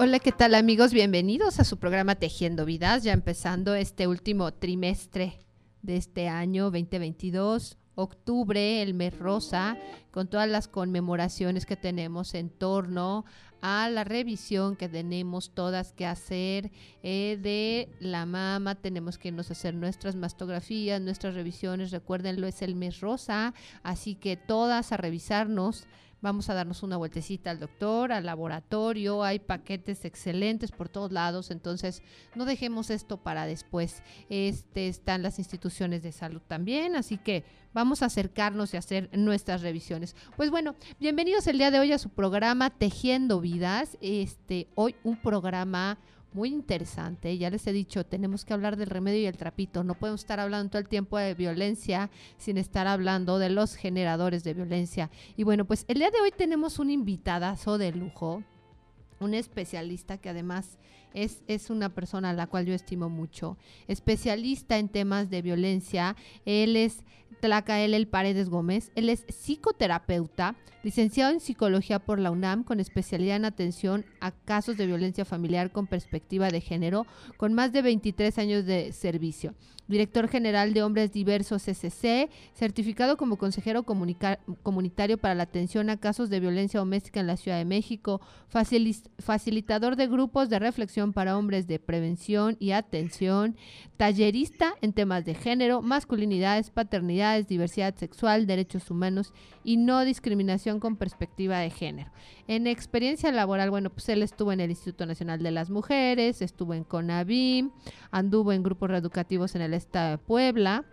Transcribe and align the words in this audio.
Hola, 0.00 0.20
¿qué 0.20 0.30
tal 0.30 0.54
amigos? 0.54 0.92
Bienvenidos 0.92 1.58
a 1.58 1.64
su 1.64 1.76
programa 1.76 2.14
Tejiendo 2.14 2.64
Vidas, 2.64 3.02
ya 3.02 3.12
empezando 3.12 3.74
este 3.74 4.06
último 4.06 4.54
trimestre 4.54 5.40
de 5.82 5.96
este 5.96 6.28
año 6.28 6.66
2022, 6.66 7.76
octubre, 7.96 8.80
el 8.80 8.94
mes 8.94 9.18
rosa, 9.18 9.76
con 10.12 10.28
todas 10.28 10.48
las 10.48 10.68
conmemoraciones 10.68 11.66
que 11.66 11.74
tenemos 11.74 12.34
en 12.34 12.48
torno 12.48 13.24
a 13.60 13.90
la 13.90 14.04
revisión 14.04 14.76
que 14.76 14.88
tenemos 14.88 15.50
todas 15.52 15.92
que 15.92 16.06
hacer 16.06 16.70
eh, 17.02 17.36
de 17.42 17.88
la 17.98 18.24
mama. 18.24 18.76
Tenemos 18.76 19.18
que 19.18 19.28
irnos 19.28 19.50
a 19.50 19.54
hacer 19.54 19.74
nuestras 19.74 20.14
mastografías, 20.14 21.00
nuestras 21.00 21.34
revisiones. 21.34 21.90
Recuérdenlo, 21.90 22.46
es 22.46 22.62
el 22.62 22.76
mes 22.76 23.00
rosa, 23.00 23.52
así 23.82 24.14
que 24.14 24.36
todas 24.36 24.92
a 24.92 24.96
revisarnos 24.96 25.88
Vamos 26.20 26.50
a 26.50 26.54
darnos 26.54 26.82
una 26.82 26.96
vueltecita 26.96 27.50
al 27.50 27.60
doctor, 27.60 28.10
al 28.10 28.26
laboratorio, 28.26 29.22
hay 29.22 29.38
paquetes 29.38 30.04
excelentes 30.04 30.72
por 30.72 30.88
todos 30.88 31.12
lados, 31.12 31.52
entonces 31.52 32.02
no 32.34 32.44
dejemos 32.44 32.90
esto 32.90 33.18
para 33.18 33.46
después. 33.46 34.02
Este 34.28 34.88
están 34.88 35.22
las 35.22 35.38
instituciones 35.38 36.02
de 36.02 36.10
salud 36.10 36.42
también, 36.48 36.96
así 36.96 37.18
que 37.18 37.44
vamos 37.72 38.02
a 38.02 38.06
acercarnos 38.06 38.74
y 38.74 38.76
hacer 38.76 39.08
nuestras 39.12 39.62
revisiones. 39.62 40.16
Pues 40.36 40.50
bueno, 40.50 40.74
bienvenidos 40.98 41.46
el 41.46 41.58
día 41.58 41.70
de 41.70 41.78
hoy 41.78 41.92
a 41.92 41.98
su 41.98 42.08
programa 42.08 42.70
Tejiendo 42.70 43.40
Vidas. 43.40 43.96
Este, 44.00 44.66
hoy 44.74 44.96
un 45.04 45.22
programa 45.22 45.98
muy 46.32 46.50
interesante. 46.50 47.36
Ya 47.38 47.50
les 47.50 47.66
he 47.66 47.72
dicho, 47.72 48.04
tenemos 48.04 48.44
que 48.44 48.52
hablar 48.52 48.76
del 48.76 48.90
remedio 48.90 49.20
y 49.20 49.26
el 49.26 49.36
trapito. 49.36 49.84
No 49.84 49.94
podemos 49.94 50.20
estar 50.20 50.40
hablando 50.40 50.70
todo 50.70 50.80
el 50.80 50.88
tiempo 50.88 51.18
de 51.18 51.34
violencia 51.34 52.10
sin 52.36 52.58
estar 52.58 52.86
hablando 52.86 53.38
de 53.38 53.50
los 53.50 53.74
generadores 53.74 54.44
de 54.44 54.54
violencia. 54.54 55.10
Y 55.36 55.44
bueno, 55.44 55.64
pues 55.64 55.84
el 55.88 55.98
día 55.98 56.10
de 56.10 56.20
hoy 56.20 56.30
tenemos 56.30 56.78
un 56.78 56.90
invitadazo 56.90 57.78
de 57.78 57.92
lujo, 57.92 58.42
un 59.20 59.34
especialista 59.34 60.18
que 60.18 60.28
además 60.28 60.78
es, 61.14 61.42
es, 61.46 61.70
una 61.70 61.88
persona 61.88 62.30
a 62.30 62.34
la 62.34 62.46
cual 62.46 62.66
yo 62.66 62.74
estimo 62.74 63.08
mucho, 63.08 63.56
especialista 63.86 64.78
en 64.78 64.88
temas 64.88 65.30
de 65.30 65.42
violencia. 65.42 66.16
Él 66.44 66.76
es 66.76 67.04
Tlacael 67.40 67.94
El 67.94 68.08
Paredes 68.08 68.48
Gómez. 68.48 68.92
Él 68.94 69.08
es 69.08 69.24
psicoterapeuta, 69.28 70.56
licenciado 70.82 71.32
en 71.32 71.40
psicología 71.40 71.98
por 71.98 72.18
la 72.18 72.30
UNAM, 72.30 72.64
con 72.64 72.80
especialidad 72.80 73.36
en 73.36 73.44
atención 73.44 74.04
a 74.20 74.32
casos 74.32 74.76
de 74.76 74.86
violencia 74.86 75.24
familiar 75.24 75.72
con 75.72 75.86
perspectiva 75.86 76.50
de 76.50 76.60
género, 76.60 77.06
con 77.36 77.54
más 77.54 77.72
de 77.72 77.82
23 77.82 78.38
años 78.38 78.66
de 78.66 78.92
servicio 78.92 79.54
director 79.88 80.28
general 80.28 80.74
de 80.74 80.82
Hombres 80.82 81.12
Diversos 81.12 81.66
SC, 81.66 82.28
certificado 82.52 83.16
como 83.16 83.38
consejero 83.38 83.84
comunitario 83.84 85.18
para 85.18 85.34
la 85.34 85.44
atención 85.44 85.90
a 85.90 85.96
casos 85.96 86.30
de 86.30 86.40
violencia 86.40 86.78
doméstica 86.78 87.20
en 87.20 87.26
la 87.26 87.38
Ciudad 87.38 87.56
de 87.56 87.64
México, 87.64 88.20
facilitador 88.48 89.07
de 89.96 90.06
grupos 90.06 90.48
de 90.48 90.58
reflexión 90.58 91.12
para 91.12 91.36
hombres 91.36 91.66
de 91.66 91.78
prevención 91.78 92.56
y 92.58 92.72
atención, 92.72 93.56
tallerista 93.96 94.74
en 94.80 94.92
temas 94.92 95.24
de 95.24 95.34
género, 95.34 95.82
masculinidades, 95.82 96.70
paternidades, 96.70 97.46
diversidad 97.46 97.94
sexual, 97.94 98.46
derechos 98.46 98.90
humanos 98.90 99.32
y 99.64 99.76
no 99.76 100.04
discriminación 100.04 100.80
con 100.80 100.96
perspectiva 100.96 101.58
de 101.58 101.70
género. 101.70 102.10
En 102.46 102.66
experiencia 102.66 103.30
laboral, 103.32 103.70
bueno, 103.70 103.90
pues 103.90 104.08
él 104.08 104.22
estuvo 104.22 104.52
en 104.52 104.60
el 104.60 104.70
Instituto 104.70 105.06
Nacional 105.06 105.42
de 105.42 105.50
las 105.50 105.70
Mujeres, 105.70 106.40
estuvo 106.42 106.74
en 106.74 106.84
CONAVIM, 106.84 107.70
anduvo 108.10 108.52
en 108.52 108.62
grupos 108.62 108.90
reeducativos 108.90 109.54
en 109.54 109.62
el 109.62 109.74
Estado 109.74 110.12
de 110.12 110.18
Puebla, 110.18 110.84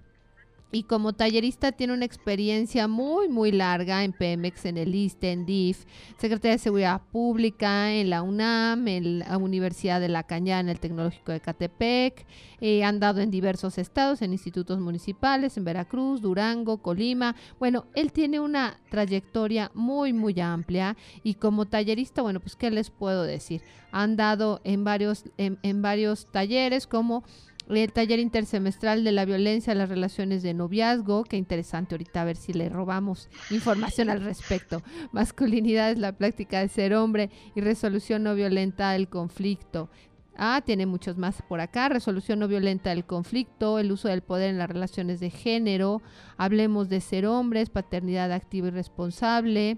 y 0.72 0.84
como 0.84 1.14
tallerista 1.14 1.72
tiene 1.72 1.94
una 1.94 2.06
experiencia 2.06 2.88
muy, 2.88 3.30
muy 3.30 3.52
larga 3.52 4.04
en 4.04 4.12
Pemex, 4.12 4.66
en 4.66 4.78
el 4.78 4.94
ISTE, 4.94 5.32
en 5.32 5.46
DIF, 5.46 5.86
Secretaría 6.18 6.54
de 6.54 6.60
Seguridad 6.60 7.02
Pública, 7.12 7.94
en 7.94 8.10
la 8.10 8.22
UNAM, 8.22 8.88
en 8.88 9.20
la 9.20 9.38
Universidad 9.38 10.02
de 10.02 10.10
La 10.10 10.24
Cañada, 10.24 10.60
en 10.60 10.70
el 10.70 10.80
Tecnológico 10.80 11.32
de 11.32 11.40
Catepec. 11.40 12.26
Eh, 12.60 12.84
han 12.84 13.00
dado 13.00 13.22
en 13.22 13.32
diversos 13.32 13.78
estados, 13.78 14.22
en 14.22 14.34
institutos 14.34 14.80
municipales, 14.80 15.56
en 15.56 15.64
Veracruz, 15.64 16.22
Durango, 16.22 16.80
Colima. 16.80 17.36
Bueno, 17.60 17.86
él 17.94 18.12
tiene 18.12 18.40
una 18.40 18.78
trayectoria 18.90 19.72
muy, 19.74 20.14
muy 20.14 20.40
amplia 20.40 20.98
y 21.24 21.36
como 21.36 21.66
tallerista, 21.66 22.22
bueno, 22.22 22.40
pues, 22.40 22.56
¿qué 22.56 22.72
les 22.72 22.90
puedo 22.90 23.24
decir? 23.24 23.62
Han 23.92 24.16
dado 24.18 24.62
en 24.64 24.84
varios, 24.84 25.24
en, 25.38 25.58
en 25.64 25.82
varios 25.82 26.30
talleres 26.32 26.86
como 26.86 27.24
el 27.70 27.92
taller 27.92 28.20
intersemestral 28.20 29.04
de 29.04 29.12
la 29.12 29.26
violencia 29.26 29.74
las 29.74 29.90
relaciones 29.90 30.44
de 30.44 30.54
noviazgo, 30.54 31.24
qué 31.24 31.38
interesante 31.38 31.96
ahorita 31.96 32.22
a 32.22 32.26
ver 32.26 32.38
si 32.38 32.54
le 32.54 32.70
robamos 32.70 33.30
información 33.50 34.10
al 34.10 34.22
respecto. 34.22 34.84
Masculinidad 35.12 35.92
es 35.92 35.98
la 35.98 36.12
práctica 36.12 36.60
de 36.60 36.68
ser 36.68 36.94
hombre 36.94 37.32
y 37.56 37.62
resolución 37.62 38.24
no 38.24 38.36
violenta 38.36 38.92
del 38.92 39.10
conflicto. 39.10 39.90
Ah, 40.38 40.62
tiene 40.66 40.86
muchos 40.86 41.18
más 41.18 41.42
por 41.42 41.62
acá. 41.62 41.88
Resolución 41.90 42.40
no 42.40 42.48
violenta 42.48 42.90
del 42.90 43.06
conflicto, 43.06 43.80
el 43.80 43.92
uso 43.92 44.10
del 44.10 44.22
poder 44.22 44.50
en 44.50 44.58
las 44.58 44.70
relaciones 44.70 45.20
de 45.20 45.30
género. 45.30 46.02
Hablemos 46.38 46.90
de 46.90 47.00
ser 47.00 47.26
hombres, 47.26 47.70
paternidad 47.70 48.32
activa 48.32 48.68
y 48.68 48.72
responsable. 48.72 49.78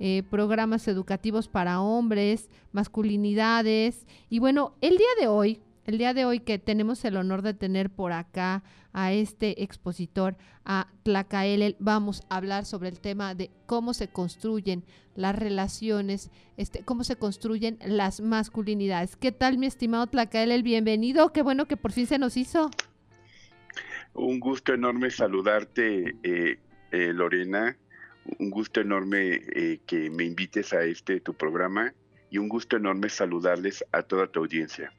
Eh, 0.00 0.22
programas 0.30 0.86
educativos 0.86 1.48
para 1.48 1.80
hombres, 1.80 2.48
masculinidades. 2.70 4.06
Y 4.30 4.38
bueno, 4.38 4.74
el 4.80 4.96
día 4.96 5.08
de 5.20 5.26
hoy 5.26 5.60
el 5.88 5.96
día 5.96 6.12
de 6.12 6.26
hoy 6.26 6.40
que 6.40 6.58
tenemos 6.58 7.02
el 7.06 7.16
honor 7.16 7.40
de 7.40 7.54
tener 7.54 7.88
por 7.88 8.12
acá 8.12 8.62
a 8.92 9.14
este 9.14 9.62
expositor, 9.62 10.36
a 10.66 10.92
Tlacael, 11.02 11.76
vamos 11.78 12.24
a 12.28 12.36
hablar 12.36 12.66
sobre 12.66 12.90
el 12.90 13.00
tema 13.00 13.34
de 13.34 13.50
cómo 13.64 13.94
se 13.94 14.08
construyen 14.08 14.84
las 15.14 15.34
relaciones, 15.34 16.30
este, 16.58 16.84
cómo 16.84 17.04
se 17.04 17.16
construyen 17.16 17.78
las 17.86 18.20
masculinidades. 18.20 19.16
¿Qué 19.16 19.32
tal, 19.32 19.56
mi 19.56 19.64
estimado 19.64 20.06
Tlacael? 20.08 20.62
Bienvenido, 20.62 21.32
qué 21.32 21.40
bueno 21.40 21.66
que 21.66 21.78
por 21.78 21.92
fin 21.92 22.06
se 22.06 22.18
nos 22.18 22.36
hizo. 22.36 22.70
Un 24.12 24.40
gusto 24.40 24.74
enorme 24.74 25.10
saludarte, 25.10 26.16
eh, 26.22 26.58
eh, 26.92 27.12
Lorena. 27.14 27.78
Un 28.38 28.50
gusto 28.50 28.82
enorme 28.82 29.40
eh, 29.56 29.80
que 29.86 30.10
me 30.10 30.24
invites 30.24 30.74
a 30.74 30.84
este 30.84 31.20
tu 31.20 31.32
programa 31.32 31.94
y 32.28 32.36
un 32.36 32.50
gusto 32.50 32.76
enorme 32.76 33.08
saludarles 33.08 33.82
a 33.92 34.02
toda 34.02 34.26
tu 34.26 34.40
audiencia. 34.40 34.92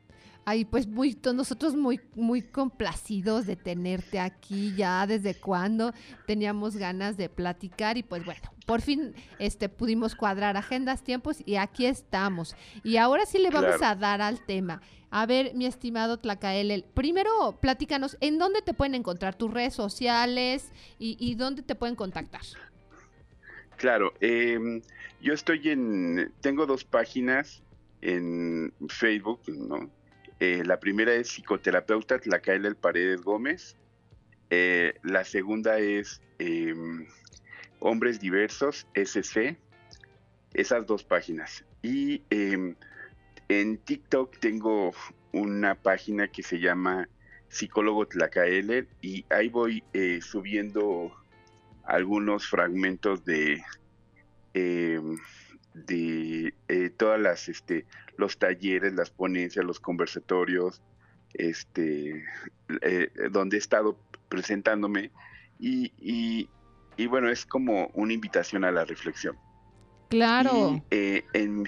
Ay, 0.50 0.66
pues 0.66 0.88
muy, 0.88 1.16
nosotros 1.32 1.76
muy, 1.76 2.02
muy 2.16 2.42
complacidos 2.42 3.46
de 3.46 3.56
tenerte 3.56 4.20
aquí 4.20 4.74
ya 4.76 5.06
desde 5.06 5.36
cuando 5.36 5.94
teníamos 6.26 6.76
ganas 6.76 7.18
de 7.18 7.30
platicar 7.30 8.00
y 8.00 8.02
pues 8.02 8.26
bueno, 8.26 8.42
por 8.66 8.82
fin 8.82 9.14
este 9.38 9.70
pudimos 9.70 10.16
cuadrar 10.16 10.58
agendas, 10.58 11.04
tiempos 11.04 11.44
y 11.46 11.58
aquí 11.58 11.86
estamos. 11.86 12.56
Y 12.84 12.98
ahora 12.98 13.28
sí 13.28 13.38
le 13.38 13.52
vamos 13.52 13.80
a 13.84 13.94
dar 13.94 14.24
al 14.24 14.44
tema. 14.44 14.82
A 15.12 15.28
ver, 15.28 15.54
mi 15.54 15.68
estimado 15.68 16.18
Tlacael, 16.18 16.84
primero 16.96 17.60
platícanos, 17.62 18.18
¿en 18.20 18.40
dónde 18.40 18.64
te 18.64 18.74
pueden 18.74 18.96
encontrar 18.96 19.36
tus 19.36 19.54
redes 19.54 19.76
sociales 19.76 20.72
y, 20.98 21.36
dónde 21.36 21.62
te 21.62 21.76
pueden 21.76 21.96
contactar? 21.96 22.42
Claro, 23.78 24.16
em, 24.20 24.82
yo 25.22 25.36
estoy 25.36 25.70
en, 25.70 26.34
tengo 26.42 26.66
dos 26.66 26.86
páginas 26.86 27.62
en 28.02 28.74
Facebook, 28.88 29.42
¿no? 29.48 29.92
Eh, 30.40 30.64
la 30.66 30.80
primera 30.80 31.14
es 31.14 31.28
psicoterapeuta 31.30 32.20
Tlacael 32.20 32.66
El 32.66 32.76
Paredes 32.76 33.22
Gómez. 33.22 33.76
Eh, 34.50 34.96
la 35.04 35.26
segunda 35.26 35.80
es 35.80 36.22
em, 36.40 37.08
Hombres 37.80 38.20
Diversos, 38.20 38.88
SC. 38.94 39.58
Esas 40.54 40.88
dos 40.88 41.04
páginas. 41.04 41.66
Y 41.82 42.24
em, 42.30 42.76
en 43.50 43.78
TikTok 43.78 44.40
tengo 44.40 44.94
una 45.34 45.76
página 45.76 46.28
que 46.28 46.42
se 46.42 46.60
llama 46.60 47.10
Psicólogo 47.50 48.08
Tlacael 48.08 48.88
y 49.02 49.26
ahí 49.30 49.50
voy 49.50 49.84
eh, 49.94 50.20
subiendo 50.22 51.12
algunos 51.84 52.48
fragmentos 52.48 53.26
de 53.26 53.62
em, 54.54 55.18
de 55.86 56.54
eh, 56.68 56.90
todas 56.90 57.20
las 57.20 57.50
este 57.50 57.86
los 58.18 58.38
talleres 58.38 58.94
las 58.94 59.10
ponencias 59.10 59.66
los 59.66 59.80
conversatorios 59.80 60.82
este 61.34 62.24
eh, 62.82 63.10
donde 63.32 63.58
he 63.58 63.60
estado 63.60 63.98
presentándome 64.30 65.12
y, 65.60 65.92
y, 65.98 67.08
bueno 67.08 67.30
es 67.30 67.46
como 67.46 67.90
una 67.94 68.14
invitación 68.14 68.64
a 68.64 68.72
la 68.72 68.86
reflexión. 68.86 69.36
Claro. 70.10 70.82
Eh, 70.90 71.24
en, 71.34 71.68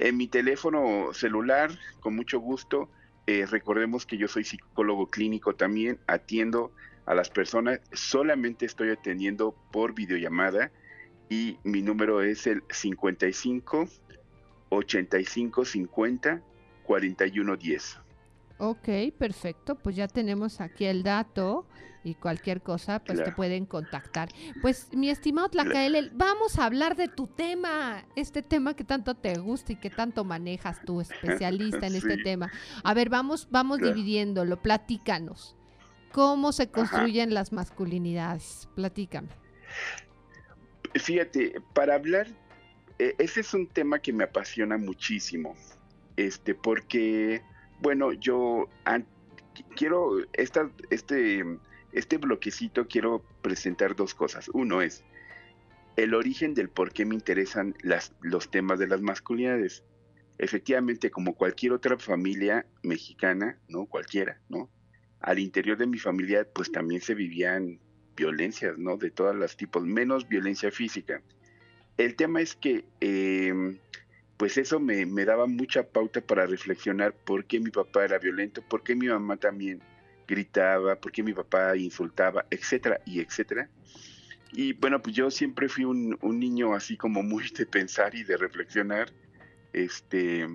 En 0.00 0.16
mi 0.16 0.28
teléfono 0.28 1.12
celular, 1.12 1.72
con 1.98 2.14
mucho 2.14 2.38
gusto, 2.38 2.88
eh, 3.26 3.46
recordemos 3.46 4.06
que 4.06 4.16
yo 4.16 4.28
soy 4.28 4.44
psicólogo 4.44 5.10
clínico 5.10 5.56
también, 5.56 5.98
atiendo 6.06 6.70
a 7.04 7.14
las 7.14 7.30
personas, 7.30 7.80
solamente 7.92 8.64
estoy 8.64 8.90
atendiendo 8.90 9.56
por 9.72 9.94
videollamada 9.94 10.70
y 11.28 11.58
mi 11.64 11.82
número 11.82 12.22
es 12.22 12.46
el 12.46 12.62
55 12.70 13.88
85 14.70 15.64
50 15.64 16.42
41 16.84 17.56
10. 17.56 17.98
Ok, 18.58 18.88
perfecto. 19.16 19.76
Pues 19.76 19.94
ya 19.96 20.08
tenemos 20.08 20.60
aquí 20.60 20.84
el 20.84 21.02
dato 21.02 21.66
y 22.02 22.14
cualquier 22.14 22.62
cosa, 22.62 23.00
pues 23.00 23.22
te 23.22 23.32
pueden 23.32 23.66
contactar. 23.66 24.30
Pues 24.62 24.88
mi 24.92 25.10
estimado 25.10 25.48
Tlacael, 25.48 26.10
vamos 26.14 26.58
a 26.58 26.64
hablar 26.64 26.96
de 26.96 27.08
tu 27.08 27.26
tema, 27.26 28.04
este 28.16 28.42
tema 28.42 28.74
que 28.74 28.84
tanto 28.84 29.14
te 29.14 29.38
gusta 29.38 29.72
y 29.72 29.76
que 29.76 29.90
tanto 29.90 30.24
manejas 30.24 30.80
tú, 30.84 31.00
especialista 31.00 31.86
en 31.86 31.94
este 31.96 32.16
tema. 32.18 32.50
A 32.82 32.94
ver, 32.94 33.10
vamos, 33.10 33.48
vamos 33.50 33.78
dividiéndolo, 33.78 34.60
platícanos. 34.60 35.54
¿Cómo 36.12 36.52
se 36.52 36.70
construyen 36.70 37.34
las 37.34 37.52
masculinidades? 37.52 38.68
Platícame. 38.74 39.28
Fíjate, 40.98 41.60
para 41.74 41.94
hablar, 41.94 42.26
e, 42.98 43.14
ese 43.18 43.40
es 43.40 43.54
un 43.54 43.66
tema 43.66 43.98
que 43.98 44.12
me 44.12 44.24
apasiona 44.24 44.76
muchísimo, 44.76 45.54
este, 46.16 46.54
porque, 46.54 47.42
bueno, 47.80 48.12
yo 48.12 48.68
quiero, 49.76 50.18
esta, 50.32 50.70
este, 50.90 51.44
este 51.92 52.18
bloquecito 52.18 52.86
quiero 52.86 53.24
presentar 53.42 53.94
dos 53.96 54.14
cosas. 54.14 54.48
Uno 54.52 54.82
es 54.82 55.04
el 55.96 56.14
origen 56.14 56.54
del 56.54 56.68
por 56.68 56.92
qué 56.92 57.04
me 57.04 57.14
interesan 57.14 57.74
las, 57.82 58.12
los 58.20 58.50
temas 58.50 58.78
de 58.78 58.86
las 58.86 59.00
masculinidades. 59.00 59.84
Efectivamente, 60.38 61.10
como 61.10 61.34
cualquier 61.34 61.72
otra 61.72 61.98
familia 61.98 62.66
mexicana, 62.82 63.58
¿no? 63.68 63.86
Cualquiera, 63.86 64.40
¿no? 64.48 64.70
Al 65.20 65.40
interior 65.40 65.76
de 65.76 65.88
mi 65.88 65.98
familia, 65.98 66.46
pues 66.54 66.70
también 66.70 67.00
se 67.00 67.14
vivían 67.14 67.80
violencias, 68.18 68.76
¿no? 68.76 68.96
De 68.96 69.10
todos 69.10 69.34
los 69.34 69.56
tipos, 69.56 69.84
menos 69.86 70.28
violencia 70.28 70.70
física. 70.70 71.22
El 71.96 72.16
tema 72.16 72.40
es 72.40 72.56
que, 72.56 72.84
em, 73.00 73.78
pues 74.36 74.58
eso 74.58 74.80
me, 74.80 75.04
daba 75.24 75.46
mucha 75.46 75.84
pauta 75.84 76.20
para 76.20 76.46
reflexionar 76.46 77.12
por 77.12 77.44
qué 77.44 77.60
mi 77.60 77.70
papá 77.70 78.04
era 78.04 78.18
violento, 78.18 78.62
por 78.62 78.82
qué 78.82 78.94
mi 78.94 79.08
mamá 79.08 79.36
también 79.36 79.80
gritaba, 80.26 80.96
por 80.96 81.12
qué 81.12 81.22
mi 81.22 81.32
papá 81.32 81.76
insultaba, 81.76 82.44
etcétera, 82.50 83.00
y 83.06 83.20
etcétera. 83.20 83.68
Y 84.52 84.72
bueno, 84.74 85.00
pues 85.02 85.14
yo 85.14 85.30
siempre 85.30 85.68
fui 85.68 85.84
un, 85.84 86.18
niño 86.22 86.74
así 86.74 86.96
como 86.96 87.22
muy 87.22 87.44
de 87.50 87.66
pensar 87.66 88.14
y 88.14 88.24
de 88.24 88.36
reflexionar. 88.36 89.12
Este, 89.72 90.46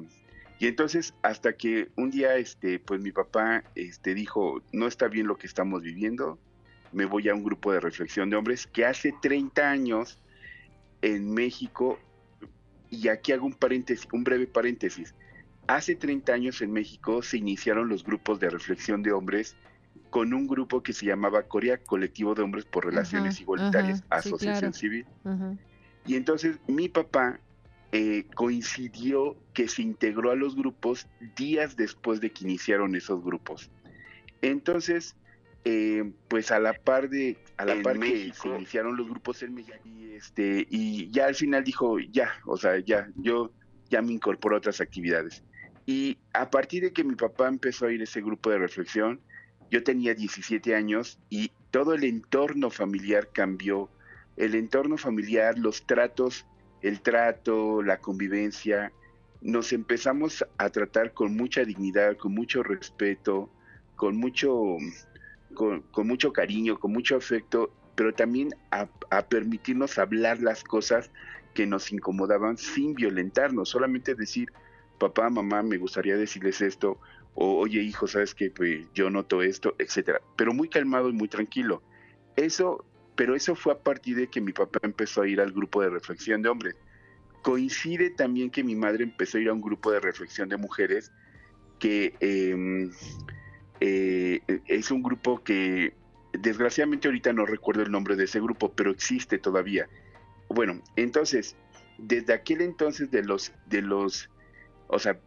y 0.59 0.67
entonces 0.67 1.13
hasta 1.21 1.53
que 1.53 1.89
un 1.95 2.09
día, 2.09 2.37
este, 2.37 2.79
pues 2.79 3.01
mi 3.01 3.11
papá 3.11 3.63
este, 3.75 4.13
dijo, 4.13 4.61
no 4.71 4.87
está 4.87 5.07
bien 5.07 5.27
lo 5.27 5.37
que 5.37 5.47
estamos 5.47 5.81
viviendo, 5.81 6.39
me 6.93 7.05
voy 7.05 7.29
a 7.29 7.35
un 7.35 7.43
grupo 7.43 7.71
de 7.71 7.79
reflexión 7.79 8.29
de 8.29 8.35
hombres 8.35 8.67
que 8.67 8.85
hace 8.85 9.13
30 9.21 9.69
años 9.69 10.19
en 11.01 11.33
México, 11.33 11.99
y 12.89 13.07
aquí 13.07 13.31
hago 13.31 13.45
un 13.45 13.53
paréntesis, 13.53 14.07
un 14.11 14.23
breve 14.23 14.47
paréntesis, 14.47 15.13
Hace 15.67 15.95
30 15.95 16.33
años 16.33 16.61
en 16.61 16.73
México 16.73 17.21
se 17.21 17.37
iniciaron 17.37 17.87
los 17.87 18.03
grupos 18.03 18.39
de 18.39 18.49
reflexión 18.49 19.01
de 19.01 19.13
hombres 19.13 19.55
con 20.09 20.33
un 20.33 20.45
grupo 20.45 20.83
que 20.83 20.91
se 20.91 21.05
llamaba 21.05 21.43
Corea, 21.43 21.77
Colectivo 21.77 22.35
de 22.35 22.41
Hombres 22.41 22.65
por 22.65 22.85
Relaciones 22.85 23.39
Igualitarias, 23.39 24.03
Asociación 24.09 24.73
Civil. 24.73 25.05
Y 26.05 26.15
entonces 26.15 26.59
mi 26.67 26.89
papá 26.89 27.39
eh, 27.93 28.25
coincidió 28.35 29.37
que 29.53 29.69
se 29.69 29.81
integró 29.81 30.31
a 30.31 30.35
los 30.35 30.55
grupos 30.55 31.07
días 31.37 31.77
después 31.77 32.19
de 32.19 32.31
que 32.31 32.43
iniciaron 32.43 32.95
esos 32.95 33.23
grupos. 33.23 33.71
Entonces, 34.41 35.15
eh, 35.65 36.11
pues 36.27 36.51
a 36.51 36.59
la 36.59 36.73
par 36.73 37.09
de 37.09 37.37
a 37.57 37.65
la 37.65 37.81
par 37.81 37.99
que 37.99 38.33
se 38.33 38.47
iniciaron 38.47 38.97
los 38.97 39.07
grupos 39.07 39.43
en 39.43 39.53
México 39.53 39.77
y 39.85 40.11
este 40.13 40.67
y 40.69 41.09
ya 41.11 41.27
al 41.27 41.35
final 41.35 41.63
dijo 41.63 41.99
ya, 41.99 42.31
o 42.45 42.57
sea, 42.57 42.79
ya 42.79 43.09
yo 43.15 43.51
ya 43.89 44.01
me 44.01 44.13
incorporo 44.13 44.55
a 44.55 44.59
otras 44.59 44.81
actividades. 44.81 45.43
Y 45.85 46.17
a 46.33 46.49
partir 46.49 46.83
de 46.83 46.93
que 46.93 47.03
mi 47.03 47.15
papá 47.15 47.47
empezó 47.47 47.85
a 47.85 47.91
ir 47.91 48.01
a 48.01 48.05
ese 48.05 48.21
grupo 48.21 48.49
de 48.49 48.57
reflexión, 48.57 49.19
yo 49.69 49.83
tenía 49.83 50.13
17 50.13 50.75
años 50.75 51.19
y 51.29 51.51
todo 51.71 51.93
el 51.93 52.03
entorno 52.03 52.69
familiar 52.69 53.29
cambió. 53.33 53.89
El 54.37 54.55
entorno 54.55 54.97
familiar, 54.97 55.57
los 55.57 55.85
tratos, 55.85 56.45
el 56.81 57.01
trato, 57.01 57.81
la 57.81 57.99
convivencia, 57.99 58.91
nos 59.41 59.73
empezamos 59.73 60.45
a 60.57 60.69
tratar 60.69 61.13
con 61.13 61.35
mucha 61.35 61.65
dignidad, 61.65 62.17
con 62.17 62.33
mucho 62.33 62.63
respeto, 62.63 63.49
con 63.95 64.15
mucho, 64.15 64.77
con, 65.53 65.83
mucho 66.07 66.33
cariño, 66.33 66.79
con 66.79 66.91
mucho 66.91 67.15
afecto, 67.15 67.71
pero 67.95 68.13
también 68.13 68.55
a, 68.71 68.87
a, 69.09 69.21
permitirnos 69.27 69.97
hablar 69.97 70.41
las 70.41 70.63
cosas 70.63 71.11
que 71.53 71.65
nos 71.65 71.91
incomodaban 71.91 72.57
sin 72.57 72.95
violentarnos, 72.95 73.69
solamente 73.69 74.15
decir, 74.15 74.51
papá, 74.99 75.29
mamá, 75.29 75.61
me 75.63 75.77
gustaría 75.77 76.17
decirles 76.17 76.61
esto, 76.61 76.99
o 77.35 77.57
oye 77.57 77.81
hijo, 77.81 78.07
sabes 78.07 78.33
que 78.35 78.49
pues, 78.51 78.87
yo 78.93 79.09
noto 79.09 79.41
esto, 79.41 79.75
etcétera, 79.79 80.21
pero 80.35 80.53
muy 80.53 80.69
calmado 80.69 81.09
y 81.09 81.13
muy 81.13 81.27
tranquilo. 81.27 81.81
Eso, 82.35 82.85
pero 83.15 83.35
eso 83.35 83.55
fue 83.55 83.73
a 83.73 83.79
partir 83.79 84.17
de 84.17 84.27
que 84.27 84.41
mi 84.41 84.53
papá 84.53 84.79
empezó 84.83 85.21
a 85.21 85.27
ir 85.27 85.39
al 85.41 85.51
grupo 85.51 85.81
de 85.81 85.89
reflexión 85.89 86.41
de 86.41 86.49
hombres. 86.49 86.75
Coincide 87.41 88.09
también 88.11 88.49
que 88.49 88.63
mi 88.63 88.75
madre 88.75 89.03
empezó 89.03 89.37
a 89.37 89.41
ir 89.41 89.49
a 89.49 89.53
un 89.53 89.61
grupo 89.61 89.91
de 89.91 89.99
reflexión 89.99 90.49
de 90.49 90.57
mujeres 90.57 91.11
que 91.79 92.15
em, 92.21 92.91
eh, 93.79 94.41
es 94.67 94.91
un 94.91 95.03
grupo 95.03 95.43
que 95.43 95.93
desgraciadamente 96.33 97.07
ahorita 97.07 97.33
no 97.33 97.45
recuerdo 97.45 97.83
el 97.83 97.91
nombre 97.91 98.15
de 98.15 98.25
ese 98.25 98.39
grupo, 98.39 98.71
pero 98.73 98.91
existe 98.91 99.37
todavía. 99.37 99.87
Bueno, 100.49 100.81
entonces, 100.95 101.55
desde 101.97 102.33
aquel 102.33 102.61
entonces 102.61 103.11
de 103.11 103.23
los, 103.23 103.53
de 103.67 103.81
los 103.81 104.29
o 104.87 104.99
sea, 104.99 105.19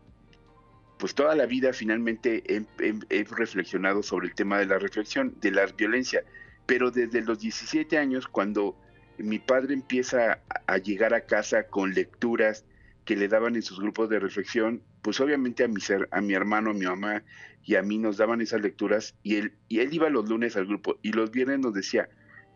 pues 0.98 1.14
toda 1.14 1.34
la 1.34 1.46
vida 1.46 1.72
finalmente 1.72 2.42
he, 2.46 3.24
reflexionado 3.24 4.02
sobre 4.02 4.28
el 4.28 4.34
tema 4.34 4.58
de 4.58 4.66
la 4.66 4.78
reflexión, 4.78 5.34
de 5.40 5.50
la 5.50 5.66
violencia, 5.66 6.22
pero 6.64 6.90
desde 6.90 7.20
los 7.20 7.38
17 7.38 7.98
años, 7.98 8.26
cuando 8.26 8.76
mi 9.18 9.38
padre 9.38 9.74
empieza 9.74 10.40
a, 10.66 10.78
llegar 10.78 11.14
a 11.14 11.22
casa 11.22 11.64
con 11.64 11.92
lecturas 11.92 12.64
que 13.06 13.16
le 13.16 13.28
daban 13.28 13.54
en 13.54 13.62
sus 13.62 13.80
grupos 13.80 14.10
de 14.10 14.18
reflexión, 14.18 14.82
pues 15.00 15.20
obviamente 15.20 15.64
a 15.64 15.68
mi, 15.68 15.80
ser, 15.80 16.08
a 16.10 16.20
mi 16.20 16.34
hermano, 16.34 16.70
a 16.70 16.74
mi 16.74 16.84
mamá 16.84 17.22
y 17.64 17.76
a 17.76 17.82
mí 17.82 17.98
nos 17.98 18.16
daban 18.16 18.40
esas 18.40 18.60
lecturas 18.60 19.14
y 19.22 19.36
él, 19.36 19.52
y 19.68 19.78
él 19.78 19.94
iba 19.94 20.10
los 20.10 20.28
lunes 20.28 20.56
al 20.56 20.66
grupo 20.66 20.98
y 21.02 21.12
los 21.12 21.30
viernes 21.30 21.60
nos 21.60 21.72
decía, 21.72 22.08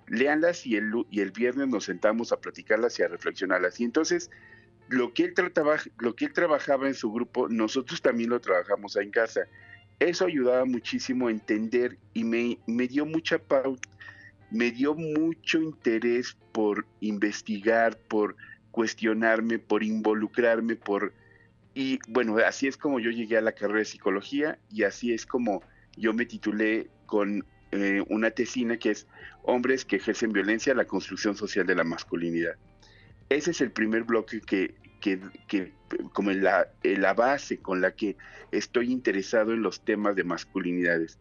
léanlas 0.09 0.67
y 0.67 0.77
el, 0.77 0.93
y 1.09 1.21
el 1.21 1.31
viernes 1.31 1.69
nos 1.69 1.85
sentamos 1.85 2.33
a 2.33 2.41
platicarlas 2.41 2.99
y 2.99 3.05
a 3.05 3.09
reflexionarlas. 3.09 3.79
Y 3.79 3.85
entonces 3.85 4.29
lo 4.89 5.15
que 5.15 5.27
él 5.27 5.35
trataba, 5.35 5.77
lo 5.99 6.17
que 6.17 6.25
él 6.25 6.33
trabajaba 6.33 6.89
en 6.89 6.95
su 6.95 7.13
grupo, 7.13 7.49
nosotros 7.49 8.03
también 8.03 8.31
lo 8.31 8.41
trabajamos 8.41 8.97
en 8.97 9.13
casa. 9.13 9.43
Eso 10.01 10.27
ayudaba 10.27 10.65
muchísimo 10.65 11.29
a 11.29 11.31
entender 11.31 11.97
y 12.13 12.25
me, 12.25 12.59
me 12.67 12.89
dio 12.89 13.07
mucha 13.07 13.39
pauta, 13.39 13.89
me 14.51 14.73
dio 14.73 14.97
mucho 14.97 15.63
interés 15.63 16.37
por 16.51 16.87
investigar, 17.01 17.97
por 18.09 18.35
cuestionarme, 18.71 19.59
por 19.59 19.83
involucrarme, 19.83 20.77
por 20.77 21.13
y 21.75 22.01
bueno, 22.09 22.37
así 22.39 22.67
es 22.67 22.77
como 22.77 22.99
yo 22.99 23.11
llegué 23.11 23.37
a 23.37 23.41
la 23.41 23.53
carrera 23.53 23.81
de 23.81 23.85
psicología 23.85 24.59
y 24.71 24.83
así 24.83 25.13
es 25.13 25.25
como 25.25 25.63
yo 25.97 26.13
me 26.13 26.27
titulé 26.27 26.91
con 27.07 27.45
eh, 27.73 28.03
una 28.09 28.31
tesina 28.31 28.77
que 28.77 28.91
es 28.91 29.07
Hombres 29.43 29.85
que 29.85 29.97
ejercen 29.97 30.33
violencia, 30.33 30.75
la 30.75 30.85
construcción 30.85 31.35
social 31.37 31.67
de 31.67 31.75
la 31.75 31.85
masculinidad. 31.85 32.57
Ese 33.31 33.53
es 33.53 33.61
el 33.61 33.71
primer 33.71 34.05
bloque 34.05 34.41
que, 34.41 34.75
que, 35.01 35.73
como 36.13 36.31
la, 36.33 36.69
la 36.83 37.15
base 37.15 37.59
con 37.59 37.81
la 37.81 37.93
que 37.93 38.17
estoy 38.51 38.93
interesado 38.93 39.55
en 39.55 39.63
los 39.63 39.83
temas 39.83 40.15
de 40.15 40.25
masculinidades. 40.25 41.19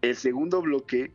El 0.00 0.14
segundo 0.14 0.62
bloque, 0.62 1.10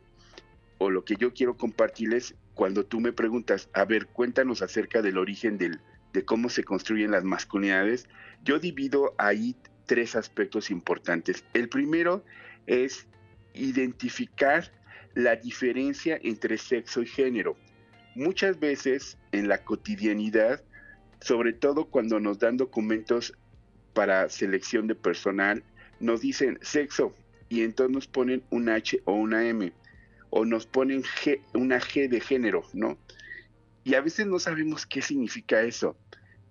o 0.76 0.90
lo 0.90 1.04
que 1.04 1.16
yo 1.16 1.32
quiero 1.32 1.56
compartirles, 1.56 2.34
cuando 2.54 2.84
tú 2.84 3.00
me 3.00 3.12
preguntas, 3.12 3.68
a 3.72 3.84
ver, 3.84 4.06
cuéntanos 4.06 4.62
acerca 4.62 5.02
del 5.02 5.18
origen 5.18 5.58
del, 5.58 5.80
de 6.12 6.24
cómo 6.24 6.48
se 6.48 6.64
construyen 6.64 7.10
las 7.10 7.24
masculinidades, 7.24 8.08
yo 8.44 8.58
divido 8.58 9.14
ahí 9.18 9.56
tres 9.86 10.14
aspectos 10.16 10.70
importantes. 10.70 11.44
El 11.54 11.68
primero 11.68 12.24
es 12.66 13.06
identificar 13.54 14.70
la 15.14 15.36
diferencia 15.36 16.18
entre 16.22 16.58
sexo 16.58 17.02
y 17.02 17.06
género. 17.06 17.56
Muchas 18.14 18.58
veces 18.60 19.18
en 19.32 19.48
la 19.48 19.64
cotidianidad, 19.64 20.62
sobre 21.20 21.52
todo 21.52 21.86
cuando 21.86 22.20
nos 22.20 22.38
dan 22.38 22.56
documentos 22.56 23.34
para 23.94 24.28
selección 24.28 24.86
de 24.86 24.94
personal, 24.94 25.62
nos 26.00 26.20
dicen 26.20 26.58
sexo 26.62 27.14
y 27.48 27.62
entonces 27.62 27.94
nos 27.94 28.06
ponen 28.06 28.42
un 28.50 28.68
H 28.68 29.00
o 29.04 29.14
una 29.14 29.46
M 29.46 29.72
o 30.34 30.46
nos 30.46 30.64
ponen 30.66 31.02
una 31.52 31.78
G 31.78 32.08
de 32.08 32.18
género, 32.18 32.64
¿no? 32.72 32.96
Y 33.84 33.94
a 33.94 34.00
veces 34.00 34.26
no 34.26 34.38
sabemos 34.38 34.86
qué 34.86 35.02
significa 35.02 35.60
eso, 35.60 35.94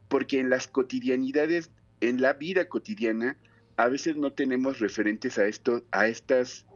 porque 0.07 0.39
en 0.39 0.51
las 0.51 0.67
cotidianidades 0.67 1.71
en 1.99 2.21
la 2.21 2.33
vida 2.33 2.69
cotidiana 2.69 3.37
a 3.77 3.87
veces 3.87 4.17
no 4.17 4.33
tenemos 4.33 4.79
referentes 4.79 5.39
a 5.39 5.47
estos, 5.47 5.81
a 5.91 6.07
estas, 6.07 6.67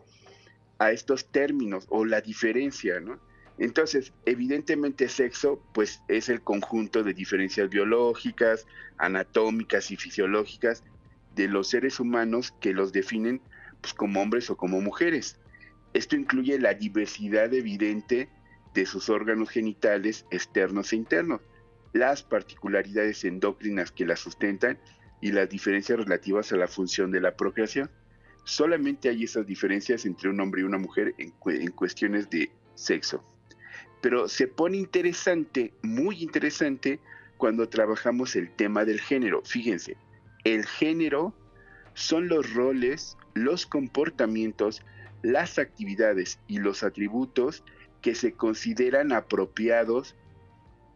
a 0.80 0.92
estos 0.92 1.32
términos 1.32 1.86
o 1.90 2.06
la 2.06 2.22
diferencia, 2.22 3.00
¿no? 3.00 3.20
Entonces, 3.60 4.12
evidentemente 4.26 5.08
sexo, 5.08 5.62
pues 5.74 6.02
es 6.08 6.28
el 6.28 6.42
conjunto 6.42 7.04
de 7.04 7.14
diferencias 7.14 7.70
biológicas, 7.70 8.66
anatómicas 8.98 9.92
y 9.92 9.96
fisiológicas 9.96 10.84
de 11.36 11.48
los 11.50 11.70
seres 11.70 12.00
humanos 12.00 12.52
que 12.60 12.74
los 12.74 12.92
definen 12.92 13.42
pues, 13.82 13.94
como 13.94 14.22
hombres 14.22 14.50
o 14.50 14.58
como 14.58 14.82
mujeres. 14.82 15.38
Esto 15.96 16.18
incluye 16.18 16.60
la 16.60 16.74
diversidad 16.74 17.54
evidente 17.54 18.28
de 18.74 18.86
sus 18.86 19.10
órganos 19.10 19.50
genitales 19.50 20.26
externos 20.30 20.92
e 20.92 20.98
internos, 20.98 21.40
las 21.94 22.22
particularidades 22.22 23.24
endocrinas 23.24 23.94
que 23.94 24.06
la 24.06 24.18
sustentan 24.18 24.78
y 25.22 25.32
las 25.32 25.48
diferencias 25.48 25.98
relativas 25.98 26.52
a 26.52 26.58
la 26.58 26.68
función 26.68 27.12
de 27.12 27.22
la 27.22 27.38
procreación. 27.38 27.90
Solamente 28.44 29.08
hay 29.08 29.24
esas 29.24 29.48
diferencias 29.48 30.06
entre 30.06 30.30
un 30.30 30.42
hombre 30.42 30.62
y 30.62 30.66
una 30.66 30.78
mujer 30.78 31.16
en, 31.18 31.34
en 31.46 31.72
cuestiones 31.72 32.30
de 32.30 32.52
sexo. 32.74 33.24
Pero 34.02 34.28
se 34.28 34.50
pone 34.50 34.76
interesante, 34.76 35.74
muy 35.82 36.22
interesante, 36.22 37.00
cuando 37.38 37.70
trabajamos 37.70 38.36
el 38.36 38.54
tema 38.54 38.84
del 38.84 39.00
género. 39.00 39.44
Fíjense, 39.46 39.96
el 40.44 40.66
género 40.66 41.34
son 41.94 42.28
los 42.28 42.54
roles, 42.54 43.18
los 43.34 43.66
comportamientos, 43.66 44.84
las 45.26 45.58
actividades 45.58 46.40
y 46.48 46.60
los 46.60 46.84
atributos 46.84 47.64
que 48.02 48.14
se 48.14 48.34
consideran 48.34 49.12
apropiados 49.12 50.16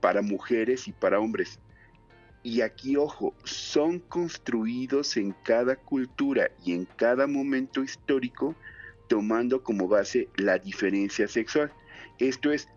para 0.02 0.22
mujeres 0.22 0.88
y 0.88 0.92
para 0.92 1.20
hombres. 1.20 1.60
Y 2.44 2.62
aquí, 2.62 2.96
ojo, 2.96 3.34
son 3.44 3.98
construidos 3.98 5.18
en 5.18 5.36
cada 5.44 5.76
cultura 5.76 6.52
y 6.64 6.74
en 6.74 6.86
cada 6.86 7.26
momento 7.26 7.84
histórico 7.84 8.56
tomando 9.08 9.64
como 9.64 9.88
base 9.88 10.30
la 10.38 10.60
diferencia 10.60 11.28
sexual. 11.28 11.74
Esto 12.20 12.52
es, 12.52 12.68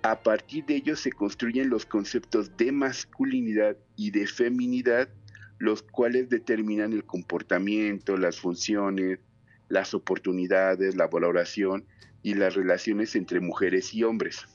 a 0.00 0.22
partir 0.22 0.64
de 0.64 0.76
ello 0.76 0.96
se 0.96 1.12
construyen 1.12 1.68
los 1.68 1.84
conceptos 1.84 2.56
de 2.56 2.72
masculinidad 2.72 3.76
y 3.96 4.12
de 4.12 4.26
feminidad, 4.26 5.10
los 5.58 5.82
cuales 5.82 6.30
determinan 6.30 6.94
el 6.94 7.04
comportamiento, 7.04 8.16
las 8.16 8.40
funciones, 8.40 9.20
las 9.72 9.94
oportunidades, 9.94 10.96
la 10.96 11.06
valoración 11.06 11.86
y 12.22 12.34
las 12.34 12.54
relaciones 12.54 13.16
entre 13.16 13.40
mujeres 13.40 13.94
y 13.94 14.04
hombres. 14.04 14.46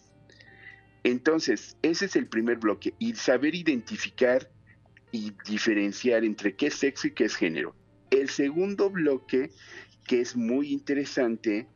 Entonces, 1.03 1.75
ese 1.81 2.05
es 2.05 2.15
el 2.15 2.27
primer 2.27 2.57
bloque, 2.57 2.93
y 2.99 3.15
saber 3.15 3.55
identificar 3.55 4.47
y 5.11 5.33
diferenciar 5.49 6.23
entre 6.23 6.55
qué 6.55 6.67
es 6.67 6.75
sexo 6.75 7.07
y 7.07 7.11
qué 7.11 7.25
es 7.25 7.35
género. 7.35 7.75
El 8.11 8.29
segundo 8.29 8.91
bloque, 8.91 9.49
que 10.05 10.21
es 10.21 10.35
muy 10.35 10.71
interesante, 10.71 11.67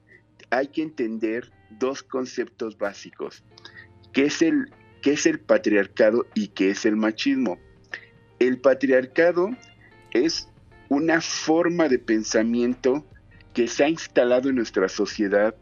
hay 0.51 0.67
que 0.67 0.83
entender 0.83 1.51
dos 1.79 2.03
conceptos 2.03 2.77
básicos, 2.77 3.43
¿Qué 4.13 4.25
es 4.25 4.41
el, 4.43 4.65
es 5.03 5.25
el 5.25 5.39
patriarcado 5.39 6.27
y 6.35 6.49
qué 6.49 6.69
es 6.71 6.85
el 6.85 6.95
machismo. 6.95 7.57
El 8.37 8.59
patriarcado 8.59 9.49
es 10.11 10.47
una 10.89 11.21
forma 11.21 11.87
de 11.87 11.97
pensamiento 11.97 13.07
que 13.53 13.67
se 13.67 13.83
ha 13.83 13.89
instalado 13.89 14.49
en 14.49 14.55
nuestra 14.55 14.87
sociedad 14.89 15.55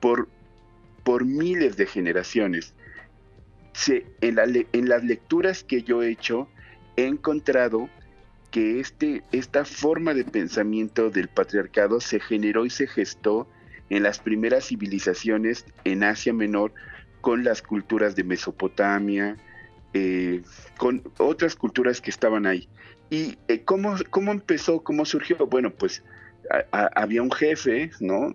por, 0.00 0.28
por 1.04 1.24
miles 1.24 1.76
de 1.76 1.86
generaciones. 1.86 2.74
en, 4.20 4.88
las 4.88 5.04
lecturas 5.04 5.64
que 5.64 5.82
yo 5.82 6.02
he 6.02 6.10
hecho, 6.10 6.48
he 6.96 7.06
encontrado 7.06 7.88
que 8.50 8.80
este, 8.80 9.22
esta 9.30 9.64
forma 9.64 10.14
de 10.14 10.24
pensamiento 10.24 11.10
del 11.10 11.28
patriarcado 11.28 12.00
se 12.00 12.18
generó 12.18 12.64
y 12.64 12.70
se 12.70 12.86
gestó 12.86 13.46
en 13.90 14.02
las 14.02 14.18
primeras 14.18 14.66
civilizaciones 14.66 15.64
en 15.84 16.02
Asia 16.02 16.32
Menor 16.32 16.72
con 17.20 17.44
las 17.44 17.62
culturas 17.62 18.16
de 18.16 18.24
Mesopotamia, 18.24 19.36
eh, 19.94 20.42
con 20.76 21.02
otras 21.18 21.56
culturas 21.56 22.00
que 22.00 22.10
estaban 22.10 22.46
ahí. 22.46 22.68
¿Y 23.10 23.38
eh, 23.48 23.62
¿cómo, 23.64 23.96
cómo 24.10 24.32
empezó? 24.32 24.80
¿Cómo 24.80 25.04
surgió? 25.04 25.46
Bueno, 25.46 25.70
pues 25.70 26.02
había 26.70 27.22
un 27.22 27.32
jefe, 27.32 27.90
¿no? 28.00 28.34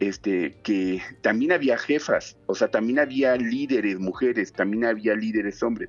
Este, 0.00 0.56
que 0.62 1.00
también 1.22 1.52
había 1.52 1.78
jefas, 1.78 2.36
o 2.46 2.54
sea, 2.54 2.68
también 2.68 2.98
había 2.98 3.36
líderes 3.36 3.98
mujeres, 3.98 4.52
también 4.52 4.84
había 4.84 5.14
líderes 5.14 5.62
hombres. 5.62 5.88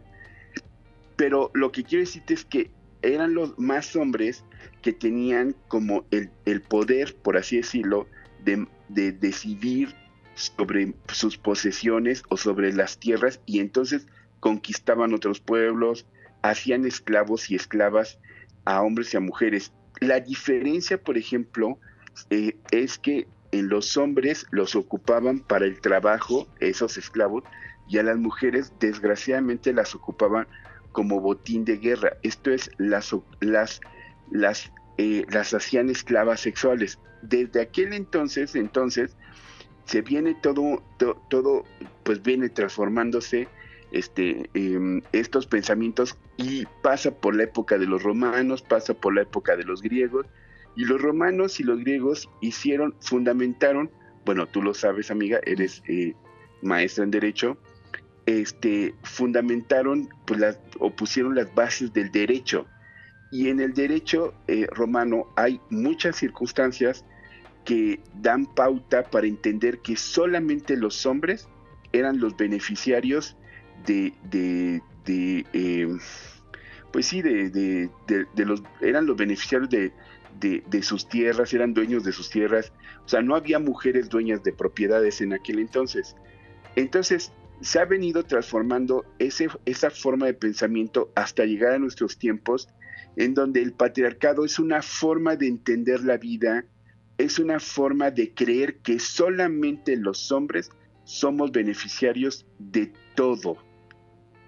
Pero 1.15 1.51
lo 1.53 1.71
que 1.71 1.83
quiero 1.83 2.03
decirte 2.03 2.33
es 2.33 2.45
que 2.45 2.71
eran 3.01 3.33
los 3.33 3.57
más 3.57 3.95
hombres 3.95 4.43
que 4.81 4.93
tenían 4.93 5.55
como 5.67 6.05
el, 6.11 6.29
el 6.45 6.61
poder, 6.61 7.15
por 7.15 7.37
así 7.37 7.57
decirlo, 7.57 8.07
de, 8.43 8.67
de 8.89 9.11
decidir 9.11 9.95
sobre 10.35 10.93
sus 11.11 11.37
posesiones 11.37 12.23
o 12.29 12.37
sobre 12.37 12.73
las 12.73 12.99
tierras 12.99 13.39
y 13.45 13.59
entonces 13.59 14.07
conquistaban 14.39 15.13
otros 15.13 15.39
pueblos, 15.39 16.05
hacían 16.41 16.85
esclavos 16.85 17.49
y 17.49 17.55
esclavas 17.55 18.19
a 18.65 18.81
hombres 18.81 19.13
y 19.13 19.17
a 19.17 19.21
mujeres. 19.21 19.71
La 20.01 20.19
diferencia, 20.19 20.97
por 20.97 21.17
ejemplo, 21.17 21.77
eh, 22.29 22.57
es 22.71 22.97
que 22.97 23.27
en 23.51 23.69
los 23.69 23.97
hombres 23.97 24.45
los 24.51 24.75
ocupaban 24.75 25.39
para 25.39 25.65
el 25.65 25.79
trabajo, 25.79 26.47
esos 26.59 26.97
esclavos, 26.97 27.43
y 27.87 27.99
a 27.99 28.03
las 28.03 28.17
mujeres 28.17 28.73
desgraciadamente 28.79 29.71
las 29.73 29.95
ocupaban 29.95 30.47
como 30.91 31.19
botín 31.21 31.65
de 31.65 31.77
guerra. 31.77 32.17
Esto 32.23 32.51
es, 32.51 32.71
las, 32.77 33.15
las, 33.41 33.81
las, 34.31 34.71
eh, 34.97 35.25
las 35.29 35.53
hacían 35.53 35.89
esclavas 35.89 36.41
sexuales. 36.41 36.99
Desde 37.21 37.61
aquel 37.61 37.93
entonces, 37.93 38.55
entonces, 38.55 39.15
se 39.85 40.01
viene 40.01 40.35
todo, 40.41 40.83
todo, 41.29 41.63
pues 42.03 42.21
viene 42.21 42.49
transformándose 42.49 43.47
este, 43.95 44.49
em, 44.53 45.01
estos 45.13 45.47
pensamientos 45.47 46.17
y 46.35 46.65
pasa 46.81 47.11
por 47.11 47.33
la 47.33 47.43
época 47.43 47.77
de 47.77 47.85
los 47.85 48.03
romanos, 48.03 48.61
pasa 48.61 48.93
por 48.93 49.15
la 49.15 49.21
época 49.21 49.55
de 49.55 49.63
los 49.63 49.81
griegos, 49.81 50.25
y 50.75 50.83
los 50.83 51.01
romanos 51.01 51.61
y 51.61 51.63
los 51.63 51.79
griegos 51.79 52.29
hicieron, 52.41 52.93
fundamentaron, 52.99 53.89
bueno, 54.25 54.47
tú 54.47 54.61
lo 54.61 54.73
sabes 54.73 55.11
amiga, 55.11 55.39
eres 55.45 55.81
eh, 55.87 56.13
maestra 56.61 57.05
en 57.05 57.11
derecho, 57.11 57.57
este, 58.25 58.93
fundamentaron 59.03 60.09
pues, 60.25 60.41
las, 60.41 60.59
o 60.79 60.91
pusieron 60.91 61.35
las 61.35 61.53
bases 61.55 61.93
del 61.93 62.11
derecho. 62.11 62.67
Y 63.31 63.47
en 63.47 63.61
el 63.61 63.73
derecho 63.73 64.33
eh, 64.47 64.67
romano 64.71 65.27
hay 65.37 65.61
muchas 65.69 66.17
circunstancias 66.17 67.05
que 67.63 68.01
dan 68.21 68.45
pauta 68.45 69.03
para 69.03 69.25
entender 69.25 69.79
que 69.79 69.95
solamente 69.95 70.75
los 70.75 71.05
hombres 71.05 71.47
eran 71.93 72.19
los 72.19 72.35
beneficiarios 72.35 73.37
de, 73.85 74.13
de, 74.29 75.45
eh, 75.53 75.87
pues 76.91 77.05
sí, 77.07 77.21
de, 77.21 77.49
de, 77.49 78.45
los, 78.45 78.63
eran 78.81 79.05
los 79.05 79.17
beneficiarios 79.17 79.69
de, 79.69 79.91
de, 80.39 80.83
sus 80.83 81.07
tierras, 81.07 81.53
eran 81.53 81.73
dueños 81.73 82.03
de 82.03 82.11
sus 82.11 82.29
tierras, 82.29 82.71
o 83.05 83.07
sea, 83.07 83.21
no 83.21 83.35
había 83.35 83.59
mujeres 83.59 84.09
dueñas 84.09 84.43
de 84.43 84.53
propiedades 84.53 85.21
en 85.21 85.33
aquel 85.33 85.59
entonces. 85.59 86.15
Entonces, 86.75 87.31
se 87.61 87.79
ha 87.79 87.85
venido 87.85 88.23
transformando 88.23 89.05
ese, 89.19 89.47
esa 89.65 89.89
forma 89.89 90.25
de 90.25 90.33
pensamiento 90.33 91.11
hasta 91.15 91.45
llegar 91.45 91.73
a 91.73 91.79
nuestros 91.79 92.17
tiempos, 92.17 92.67
en 93.15 93.33
donde 93.33 93.61
el 93.61 93.73
patriarcado 93.73 94.43
es 94.43 94.59
una 94.59 94.81
forma 94.81 95.35
de 95.35 95.47
entender 95.47 96.03
la 96.03 96.17
vida, 96.17 96.65
es 97.17 97.39
una 97.39 97.59
forma 97.59 98.11
de 98.11 98.33
creer 98.33 98.77
que 98.79 98.99
solamente 98.99 99.95
los 99.95 100.31
hombres 100.31 100.69
somos 101.05 101.51
beneficiarios 101.51 102.45
de 102.59 102.91
todo, 103.15 103.57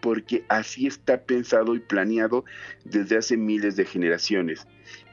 porque 0.01 0.43
así 0.49 0.87
está 0.87 1.23
pensado 1.23 1.75
y 1.75 1.79
planeado 1.79 2.43
desde 2.83 3.17
hace 3.17 3.37
miles 3.37 3.75
de 3.75 3.85
generaciones. 3.85 4.67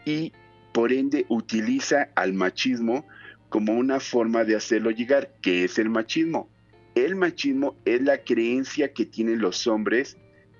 Y 0.05 0.33
por 0.73 0.93
ende 0.93 1.25
utiliza 1.29 2.09
al 2.17 2.33
machismo 2.33 3.07
como 3.49 3.75
una 3.75 4.01
forma 4.01 4.45
de 4.45 4.57
hacerlo 4.57 4.91
llegar. 4.91 5.31
¿Qué 5.41 5.65
es 5.65 5.79
el 5.79 5.89
machismo? 5.89 6.49
El 6.97 7.15
machismo 7.15 7.77
es 7.85 8.03
la 8.03 8.19
creencia 8.19 8.93
que 8.93 9.07
tienen 9.07 9.39
los 9.39 9.67
hombres 9.67 10.17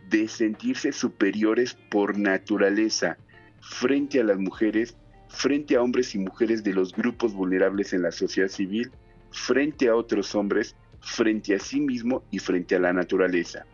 de 0.09 0.29
sentirse 0.29 0.93
superiores 0.93 1.77
por 1.91 2.19
naturaleza 2.19 3.17
frente 3.61 4.21
a 4.21 4.25
las 4.25 4.39
mujeres 4.39 4.97
frente 5.35 5.77
a 5.77 5.83
hombres 5.83 6.15
y 6.15 6.19
mujeres 6.19 6.63
de 6.63 6.73
los 6.73 6.95
grupos 6.95 7.35
vulnerables 7.35 7.93
en 7.93 8.03
la 8.03 8.13
sociedad 8.13 8.49
civil, 8.49 8.91
frente 9.35 9.89
a 9.89 9.97
otros 9.97 10.35
hombres, 10.35 10.77
frente 11.01 11.55
a 11.55 11.59
sí 11.59 11.81
mismo 11.81 12.23
y 12.31 12.39
frente 12.39 12.77
a 12.77 12.79
la 12.79 12.93
naturaleza. 12.93 13.67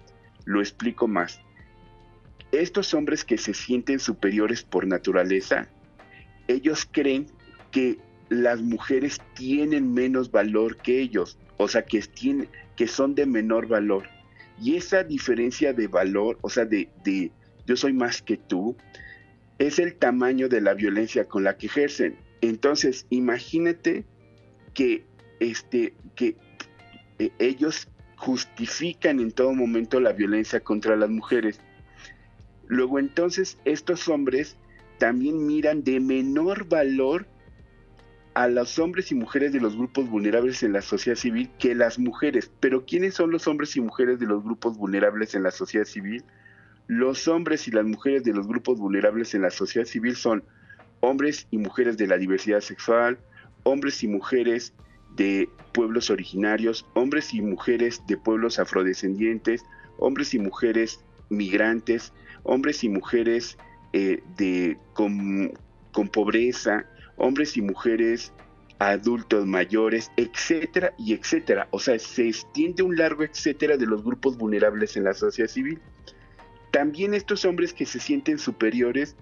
Lo 0.46 0.60
explico 0.60 1.06
más. 1.06 1.40
Estos 2.50 2.94
hombres 2.94 3.24
que 3.24 3.38
se 3.38 3.54
sienten 3.54 4.00
superiores 4.00 4.64
por 4.64 4.86
naturaleza, 4.86 5.68
ellos 6.48 6.88
creen 6.90 7.26
que 7.70 7.98
las 8.30 8.62
mujeres 8.62 9.20
tienen 9.34 9.92
menos 9.92 10.30
valor 10.30 10.78
que 10.78 11.00
ellos, 11.00 11.38
o 11.58 11.68
sea, 11.68 11.82
que, 11.82 12.00
tienen, 12.00 12.48
que 12.74 12.88
son 12.88 13.14
de 13.14 13.26
menor 13.26 13.68
valor. 13.68 14.08
Y 14.60 14.76
esa 14.76 15.04
diferencia 15.04 15.72
de 15.72 15.86
valor, 15.86 16.38
o 16.40 16.48
sea, 16.48 16.64
de, 16.64 16.88
de 17.04 17.30
yo 17.66 17.76
soy 17.76 17.92
más 17.92 18.22
que 18.22 18.36
tú, 18.36 18.76
es 19.58 19.78
el 19.78 19.94
tamaño 19.94 20.48
de 20.48 20.62
la 20.62 20.74
violencia 20.74 21.26
con 21.26 21.44
la 21.44 21.56
que 21.56 21.66
ejercen. 21.66 22.16
Entonces, 22.40 23.06
imagínate 23.10 24.04
que, 24.74 25.04
este, 25.40 25.94
que 26.14 26.36
eh, 27.18 27.30
ellos 27.38 27.88
justifican 28.16 29.18
en 29.18 29.32
todo 29.32 29.52
momento 29.54 29.98
la 29.98 30.12
violencia 30.12 30.60
contra 30.60 30.96
las 30.96 31.10
mujeres. 31.10 31.60
Luego 32.68 32.98
entonces 32.98 33.58
estos 33.64 34.08
hombres 34.08 34.56
también 34.98 35.46
miran 35.46 35.82
de 35.82 35.98
menor 35.98 36.68
valor 36.68 37.26
a 38.34 38.46
los 38.46 38.78
hombres 38.78 39.10
y 39.10 39.14
mujeres 39.14 39.52
de 39.52 39.60
los 39.60 39.76
grupos 39.76 40.08
vulnerables 40.08 40.62
en 40.62 40.72
la 40.72 40.82
sociedad 40.82 41.16
civil 41.16 41.50
que 41.58 41.74
las 41.74 41.98
mujeres. 41.98 42.50
Pero 42.60 42.84
¿quiénes 42.84 43.14
son 43.14 43.30
los 43.30 43.48
hombres 43.48 43.74
y 43.76 43.80
mujeres 43.80 44.20
de 44.20 44.26
los 44.26 44.44
grupos 44.44 44.76
vulnerables 44.76 45.34
en 45.34 45.42
la 45.42 45.50
sociedad 45.50 45.86
civil? 45.86 46.22
Los 46.86 47.26
hombres 47.26 47.66
y 47.66 47.70
las 47.70 47.84
mujeres 47.84 48.22
de 48.24 48.32
los 48.32 48.46
grupos 48.46 48.78
vulnerables 48.78 49.34
en 49.34 49.42
la 49.42 49.50
sociedad 49.50 49.86
civil 49.86 50.14
son 50.14 50.44
hombres 51.00 51.46
y 51.50 51.58
mujeres 51.58 51.96
de 51.96 52.06
la 52.06 52.18
diversidad 52.18 52.60
sexual, 52.60 53.18
hombres 53.64 54.02
y 54.04 54.08
mujeres 54.08 54.74
de 55.16 55.48
pueblos 55.72 56.10
originarios, 56.10 56.86
hombres 56.94 57.34
y 57.34 57.42
mujeres 57.42 58.02
de 58.06 58.16
pueblos 58.16 58.58
afrodescendientes, 58.58 59.64
hombres 59.98 60.34
y 60.34 60.38
mujeres 60.38 61.00
migrantes, 61.28 62.12
hombres 62.42 62.82
y 62.84 62.88
mujeres 62.88 63.58
eh, 63.92 64.22
de, 64.36 64.78
con, 64.94 65.52
con 65.92 66.08
pobreza, 66.08 66.86
hombres 67.16 67.56
y 67.56 67.62
mujeres 67.62 68.32
adultos 68.80 69.46
mayores, 69.46 70.10
etcétera 70.16 70.94
y 70.98 71.12
etcétera. 71.12 71.68
O 71.70 71.78
sea, 71.78 71.98
se 71.98 72.28
extiende 72.28 72.82
un 72.82 72.96
largo 72.96 73.22
etcétera 73.22 73.76
de 73.76 73.86
los 73.86 74.02
grupos 74.02 74.38
vulnerables 74.38 74.96
en 74.96 75.04
la 75.04 75.12
sociedad 75.12 75.50
civil. 75.50 75.80
También 76.70 77.12
estos 77.12 77.44
hombres 77.44 77.74
que 77.74 77.84
se 77.84 78.00
sienten 78.00 78.38
superiores 78.38 79.16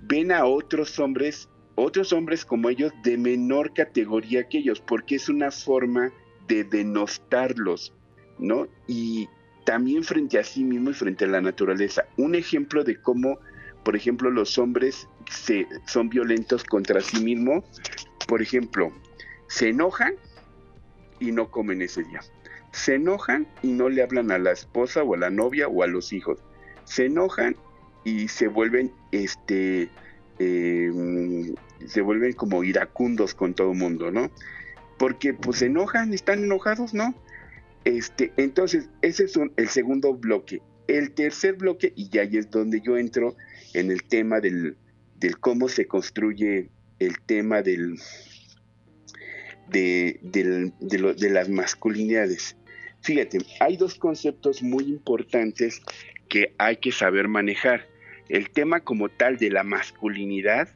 ven 0.00 0.30
a 0.30 0.44
otros 0.44 0.96
hombres, 1.00 1.48
otros 1.78 2.12
hombres 2.12 2.44
como 2.44 2.68
ellos 2.68 2.92
de 3.02 3.16
menor 3.16 3.72
categoría 3.72 4.48
que 4.48 4.58
ellos, 4.58 4.80
porque 4.80 5.16
es 5.16 5.28
una 5.28 5.50
forma 5.50 6.12
de 6.48 6.64
denostarlos, 6.64 7.94
¿no? 8.38 8.66
Y 8.86 9.28
también 9.64 10.02
frente 10.02 10.38
a 10.38 10.44
sí 10.44 10.64
mismo 10.64 10.90
y 10.90 10.94
frente 10.94 11.24
a 11.24 11.28
la 11.28 11.40
naturaleza. 11.40 12.04
Un 12.16 12.34
ejemplo 12.34 12.82
de 12.82 13.00
cómo, 13.00 13.38
por 13.84 13.94
ejemplo, 13.94 14.30
los 14.30 14.58
hombres 14.58 15.08
se, 15.30 15.66
son 15.86 16.08
violentos 16.08 16.64
contra 16.64 17.00
sí 17.00 17.22
mismo, 17.22 17.64
por 18.26 18.42
ejemplo, 18.42 18.92
se 19.46 19.68
enojan 19.68 20.14
y 21.20 21.32
no 21.32 21.50
comen 21.50 21.82
ese 21.82 22.02
día. 22.02 22.20
Se 22.72 22.96
enojan 22.96 23.46
y 23.62 23.68
no 23.68 23.88
le 23.88 24.02
hablan 24.02 24.30
a 24.30 24.38
la 24.38 24.50
esposa 24.50 25.02
o 25.02 25.14
a 25.14 25.18
la 25.18 25.30
novia 25.30 25.68
o 25.68 25.82
a 25.82 25.86
los 25.86 26.12
hijos. 26.12 26.40
Se 26.84 27.06
enojan 27.06 27.56
y 28.04 28.28
se 28.28 28.48
vuelven, 28.48 28.92
este, 29.12 29.90
em, 30.38 31.54
se 31.86 32.00
vuelven 32.00 32.32
como 32.32 32.64
iracundos 32.64 33.34
con 33.34 33.54
todo 33.54 33.72
el 33.72 33.78
mundo, 33.78 34.10
¿no? 34.10 34.30
Porque 34.98 35.34
pues 35.34 35.58
se 35.58 35.66
enojan, 35.66 36.12
están 36.12 36.44
enojados, 36.44 36.94
¿no? 36.94 37.14
Este, 37.84 38.32
entonces, 38.36 38.88
ese 39.02 39.24
es 39.24 39.38
el 39.56 39.68
segundo 39.68 40.14
bloque. 40.14 40.60
El 40.88 41.12
tercer 41.12 41.54
bloque, 41.54 41.92
y 41.96 42.08
ya 42.08 42.22
ahí 42.22 42.36
es 42.36 42.50
donde 42.50 42.80
yo 42.80 42.96
entro 42.96 43.36
en 43.74 43.90
el 43.90 44.02
tema 44.02 44.40
del, 44.40 44.76
cómo 45.40 45.68
se 45.68 45.86
construye 45.86 46.70
el 46.98 47.20
tema 47.20 47.62
del, 47.62 47.98
de, 49.70 50.18
de, 50.22 51.30
las 51.30 51.48
masculinidades. 51.48 52.56
Fíjate, 53.02 53.38
hay 53.60 53.76
dos 53.76 53.94
conceptos 53.94 54.62
muy 54.62 54.84
importantes 54.84 55.80
que 56.28 56.54
hay 56.58 56.76
que 56.76 56.92
saber 56.92 57.28
manejar. 57.28 57.86
El 58.28 58.50
tema 58.50 58.80
como 58.80 59.08
tal 59.08 59.38
de 59.38 59.50
la 59.50 59.64
masculinidad 59.64 60.68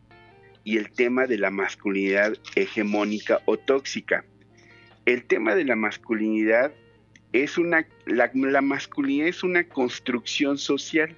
y 0.65 0.79
el 0.79 0.91
tema 0.91 1.27
de 1.27 1.39
la 1.39 1.51
masculinidad 1.51 2.35
hegemónica 2.55 3.41
o 3.47 3.57
tóxica. 3.57 4.25
El 5.05 5.25
tema 5.25 5.55
de 5.55 5.65
la 5.65 5.77
masculinidad 5.77 6.73
es 7.33 7.59
una, 7.59 7.87
la, 8.07 8.61
masculinidad 8.61 9.29
es 9.29 9.43
una 9.43 9.65
construcción 9.65 10.59
social. 10.59 11.17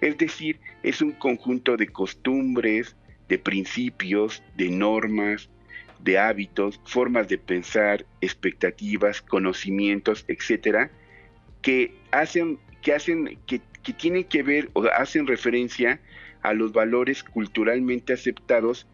Es 0.00 0.16
decir, 0.18 0.58
es 0.82 1.02
un 1.02 1.12
conjunto 1.12 1.76
de 1.76 1.88
costumbres, 1.88 2.96
de 3.28 3.38
principios, 3.38 4.42
de 4.56 4.70
normas, 4.70 5.50
de 6.00 6.18
hábitos, 6.18 6.80
formas 6.84 7.28
de 7.28 7.38
pensar, 7.38 8.06
expectativas, 8.20 9.20
conocimientos, 9.22 10.24
etcétera, 10.28 10.90
que 11.62 11.94
hacen, 12.10 12.58
que 12.82 12.94
hacen, 12.94 13.38
que, 13.46 13.60
que 13.82 13.92
tienen 13.92 14.24
que 14.24 14.42
ver 14.42 14.70
o 14.74 14.84
hacen 14.96 15.26
referencia 15.26 16.00
a 16.42 16.52
los 16.54 16.72
valores 16.72 17.22
culturalmente 17.22 18.12
aceptados 18.12 18.86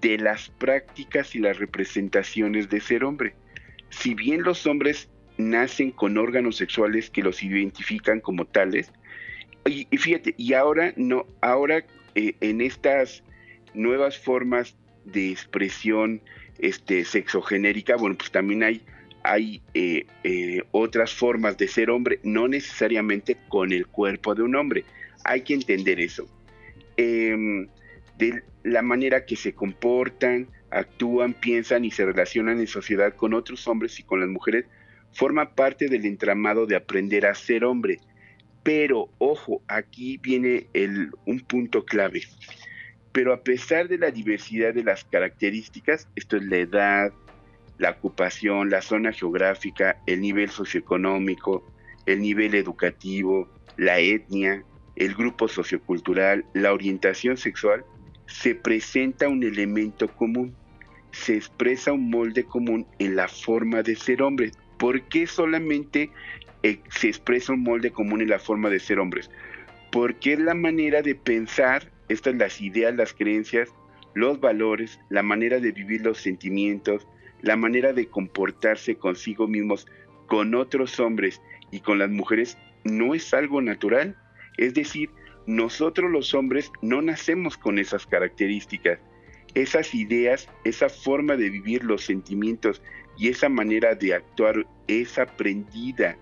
de 0.00 0.18
las 0.18 0.50
prácticas 0.50 1.34
y 1.34 1.40
las 1.40 1.58
representaciones 1.58 2.68
de 2.68 2.80
ser 2.80 3.04
hombre. 3.04 3.34
Si 3.90 4.14
bien 4.14 4.42
los 4.42 4.66
hombres 4.66 5.08
nacen 5.36 5.90
con 5.90 6.18
órganos 6.18 6.56
sexuales 6.56 7.10
que 7.10 7.22
los 7.22 7.42
identifican 7.42 8.20
como 8.20 8.44
tales, 8.44 8.92
y, 9.66 9.84
fíjate, 9.96 10.34
y 10.38 10.54
ahora 10.54 10.92
no, 10.96 11.26
ahora 11.42 11.84
eh, 12.14 12.34
en 12.40 12.60
estas 12.60 13.22
nuevas 13.74 14.18
formas 14.18 14.76
de 15.04 15.30
expresión 15.30 16.22
este, 16.58 17.04
sexogenérica, 17.04 17.96
bueno, 17.96 18.16
pues 18.16 18.30
también 18.30 18.62
hay, 18.62 18.82
hay 19.22 19.62
eh, 19.74 20.06
eh, 20.24 20.62
otras 20.70 21.12
formas 21.12 21.56
de 21.58 21.68
ser 21.68 21.90
hombre, 21.90 22.20
no 22.22 22.48
necesariamente 22.48 23.36
con 23.48 23.72
el 23.72 23.86
cuerpo 23.86 24.34
de 24.34 24.42
un 24.42 24.56
hombre. 24.56 24.84
Hay 25.24 25.42
que 25.42 25.54
entender 25.54 26.00
eso. 26.00 26.26
Em, 26.96 27.68
de 28.18 28.42
la 28.62 28.82
manera 28.82 29.24
que 29.24 29.36
se 29.36 29.54
comportan, 29.54 30.48
actúan, 30.70 31.34
piensan 31.34 31.84
y 31.84 31.90
se 31.90 32.04
relacionan 32.04 32.60
en 32.60 32.66
sociedad 32.66 33.14
con 33.14 33.34
otros 33.34 33.66
hombres 33.68 33.98
y 33.98 34.02
con 34.02 34.20
las 34.20 34.28
mujeres, 34.28 34.66
forma 35.12 35.54
parte 35.54 35.88
del 35.88 36.04
entramado 36.04 36.66
de 36.66 36.76
aprender 36.76 37.26
a 37.26 37.34
ser 37.34 37.64
hombre. 37.64 38.00
Pero, 38.62 39.08
ojo, 39.18 39.62
aquí 39.68 40.18
viene 40.18 40.66
el, 40.74 41.10
un 41.24 41.40
punto 41.40 41.84
clave. 41.84 42.22
Pero 43.12 43.32
a 43.32 43.42
pesar 43.42 43.88
de 43.88 43.98
la 43.98 44.10
diversidad 44.10 44.74
de 44.74 44.84
las 44.84 45.04
características, 45.04 46.08
esto 46.14 46.36
es 46.36 46.44
la 46.44 46.58
edad, 46.58 47.12
la 47.80 47.90
ocupación, 47.90 48.70
la 48.70 48.82
zona 48.82 49.12
geográfica, 49.12 50.00
el 50.06 50.20
nivel 50.20 50.50
socioeconómico, 50.50 51.66
el 52.06 52.20
nivel 52.20 52.54
educativo, 52.54 53.48
la 53.76 53.98
etnia, 53.98 54.62
el 54.96 55.14
grupo 55.14 55.48
sociocultural, 55.48 56.44
la 56.52 56.72
orientación 56.74 57.38
sexual, 57.38 57.84
se 58.26 58.54
presenta 58.54 59.28
un 59.28 59.42
elemento 59.42 60.08
común, 60.08 60.54
se 61.10 61.36
expresa 61.36 61.92
un 61.92 62.10
molde 62.10 62.44
común 62.44 62.86
en 62.98 63.16
la 63.16 63.28
forma 63.28 63.82
de 63.82 63.96
ser 63.96 64.22
hombre. 64.22 64.52
¿Por 64.78 65.02
qué 65.08 65.26
solamente 65.26 66.10
eh, 66.62 66.80
se 66.90 67.08
expresa 67.08 67.54
un 67.54 67.62
molde 67.62 67.90
común 67.90 68.20
en 68.20 68.28
la 68.28 68.38
forma 68.38 68.68
de 68.68 68.78
ser 68.78 68.98
hombres, 68.98 69.30
porque 69.90 70.34
es 70.34 70.38
la 70.38 70.54
manera 70.54 71.00
de 71.00 71.14
pensar, 71.14 71.90
estas 72.10 72.34
las 72.34 72.60
ideas, 72.60 72.94
las 72.94 73.14
creencias, 73.14 73.70
los 74.14 74.40
valores, 74.40 75.00
la 75.08 75.22
manera 75.22 75.58
de 75.58 75.72
vivir 75.72 76.02
los 76.02 76.18
sentimientos, 76.18 77.06
la 77.42 77.56
manera 77.56 77.92
de 77.92 78.06
comportarse 78.06 78.96
consigo 78.96 79.46
mismos, 79.48 79.86
con 80.26 80.54
otros 80.54 81.00
hombres 81.00 81.40
y 81.70 81.80
con 81.80 81.98
las 81.98 82.10
mujeres, 82.10 82.56
no 82.84 83.14
es 83.14 83.34
algo 83.34 83.60
natural. 83.60 84.16
Es 84.56 84.74
decir, 84.74 85.10
nosotros 85.46 86.10
los 86.10 86.34
hombres 86.34 86.70
no 86.82 87.02
nacemos 87.02 87.56
con 87.56 87.78
esas 87.78 88.06
características. 88.06 88.98
Esas 89.54 89.94
ideas, 89.94 90.48
esa 90.64 90.88
forma 90.88 91.36
de 91.36 91.50
vivir 91.50 91.82
los 91.82 92.04
sentimientos 92.04 92.82
y 93.18 93.28
esa 93.28 93.48
manera 93.48 93.94
de 93.94 94.14
actuar 94.14 94.66
es 94.86 95.18
aprendida 95.18 96.16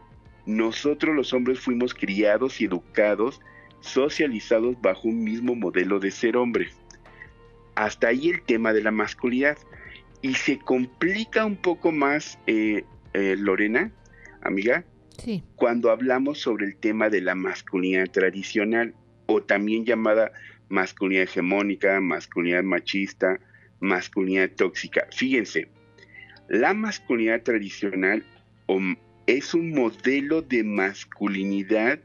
nosotros 0.49 1.15
los 1.15 1.35
hombres 1.35 1.61
fuimos 1.61 1.93
criados 1.93 2.63
y 2.63 2.65
educados, 2.65 3.43
socializados 3.81 4.81
bajo 4.81 5.09
un 5.09 5.23
mismo 5.23 5.55
modelo 5.55 6.01
de 6.01 6.11
ser 6.11 6.39
hombre. 6.39 6.71
Hasta 7.75 8.09
ahí 8.09 8.31
el 8.31 8.41
tema 8.41 8.73
de 8.73 8.83
la 8.83 8.91
masculinidad. 8.91 9.59
Y 10.23 10.35
se 10.35 10.59
complica 10.59 11.45
un 11.45 11.57
poco 11.57 11.93
más, 11.93 12.39
eh, 12.47 12.85
eh, 13.15 13.37
Lorena, 13.39 13.93
amiga, 14.43 14.85
sí. 15.23 15.43
cuando 15.57 15.91
hablamos 15.91 16.41
sobre 16.41 16.67
el 16.67 16.77
tema 16.77 17.09
de 17.09 17.21
la 17.21 17.35
masculinidad 17.35 18.11
tradicional 18.11 18.95
o 19.27 19.43
también 19.43 19.85
llamada 19.85 20.33
masculinidad 20.69 21.25
hegemónica, 21.25 22.01
masculinidad 22.01 22.63
machista, 22.63 23.39
masculinidad 23.81 24.51
tóxica. 24.51 25.07
Fíjense, 25.13 25.69
la 26.49 26.75
masculinidad 26.75 27.43
tradicional 27.43 28.25
es 29.27 29.55
un 29.55 29.71
modelo 29.73 30.43
de 30.43 30.65
masculinidad 30.65 32.01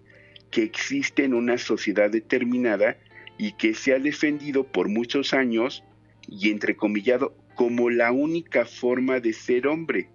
que 0.51 0.63
existe 0.63 1.23
en 1.23 1.33
una 1.33 1.57
sociedad 1.57 2.09
determinada 2.09 2.97
y 3.37 3.53
que 3.53 3.73
se 3.73 3.93
ha 3.93 3.99
defendido 3.99 4.65
por 4.65 4.87
muchos 4.87 5.33
años 5.33 5.83
y 6.27 6.51
entrecomillado 6.51 7.35
como 7.55 7.89
la 7.89 8.11
única 8.11 8.65
forma 8.65 9.19
de 9.19 9.33
ser 9.33 9.67
hombre. 9.67 10.09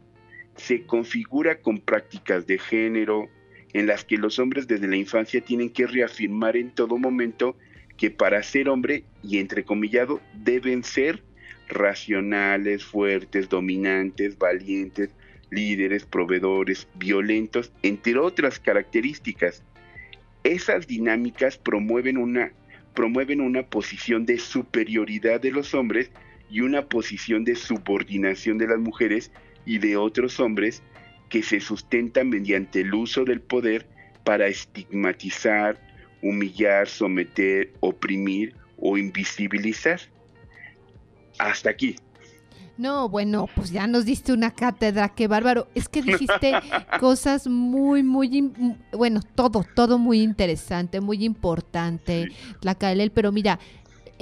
Se 0.57 0.83
configura 0.83 1.61
con 1.61 1.79
prácticas 1.79 2.47
de 2.47 2.59
género 2.59 3.29
en 3.73 3.87
las 3.87 4.05
que 4.05 4.17
los 4.17 4.39
hombres 4.39 4.67
desde 4.67 4.89
la 4.89 4.97
infancia 4.97 5.41
tienen 5.41 5.71
que 5.71 5.87
reafirmar 5.87 6.57
en 6.57 6.71
todo 6.71 6.99
momento 6.99 7.57
que 7.97 8.11
para 8.11 8.43
ser 8.43 8.69
hombre 8.69 9.05
y 9.23 9.39
entrecomillado 9.39 10.21
deben 10.35 10.85
ser 10.85 11.23
racionales, 11.69 12.85
fuertes, 12.85 13.49
dominantes, 13.49 14.39
valientes, 14.39 15.11
líderes, 15.51 16.05
proveedores, 16.05 16.89
violentos, 16.95 17.73
entre 17.83 18.19
otras 18.19 18.59
características. 18.59 19.63
Esas 20.45 20.87
dinámicas 20.87 21.59
promueven 21.59 22.17
una, 22.17 22.53
promueven 22.95 23.41
una 23.41 23.65
posición 23.65 24.25
de 24.25 24.39
superioridad 24.39 25.41
de 25.41 25.51
los 25.51 25.75
hombres 25.75 26.11
y 26.51 26.61
una 26.61 26.87
posición 26.87 27.45
de 27.45 27.55
subordinación 27.55 28.59
de 28.59 28.69
las 28.69 28.79
mujeres 28.79 29.31
y 29.67 29.79
de 29.79 29.97
otros 29.97 30.41
hombres 30.41 30.83
que 31.29 31.43
se 31.43 31.61
sustentan 31.61 32.31
mediante 32.31 32.81
el 32.81 32.95
uso 32.95 33.25
del 33.25 33.41
poder 33.41 33.87
para 34.25 34.47
estigmatizar, 34.47 35.81
humillar, 36.23 36.89
someter, 36.89 37.73
oprimir 37.81 38.55
o 38.79 38.97
invisibilizar. 38.97 40.01
Hasta 41.39 41.71
aquí. 41.71 41.97
No, 42.79 43.09
bueno, 43.09 43.49
pues 43.57 43.73
ya 43.73 43.89
nos 43.89 44.05
diste 44.05 44.33
una 44.33 44.53
cátedra, 44.53 45.09
qué 45.09 45.27
bárbaro. 45.27 45.67
Es 45.75 45.89
que 45.89 46.01
dijiste 46.01 46.53
cosas 47.01 47.49
muy, 47.49 48.05
muy, 48.05 48.53
bueno, 48.93 49.21
todo, 49.35 49.65
todo 49.75 49.99
muy 49.99 50.23
interesante, 50.23 51.01
muy 51.01 51.25
importante, 51.25 52.29
la 52.63 52.77
Kaelel, 52.77 53.11
pero 53.11 53.33
mira, 53.33 53.59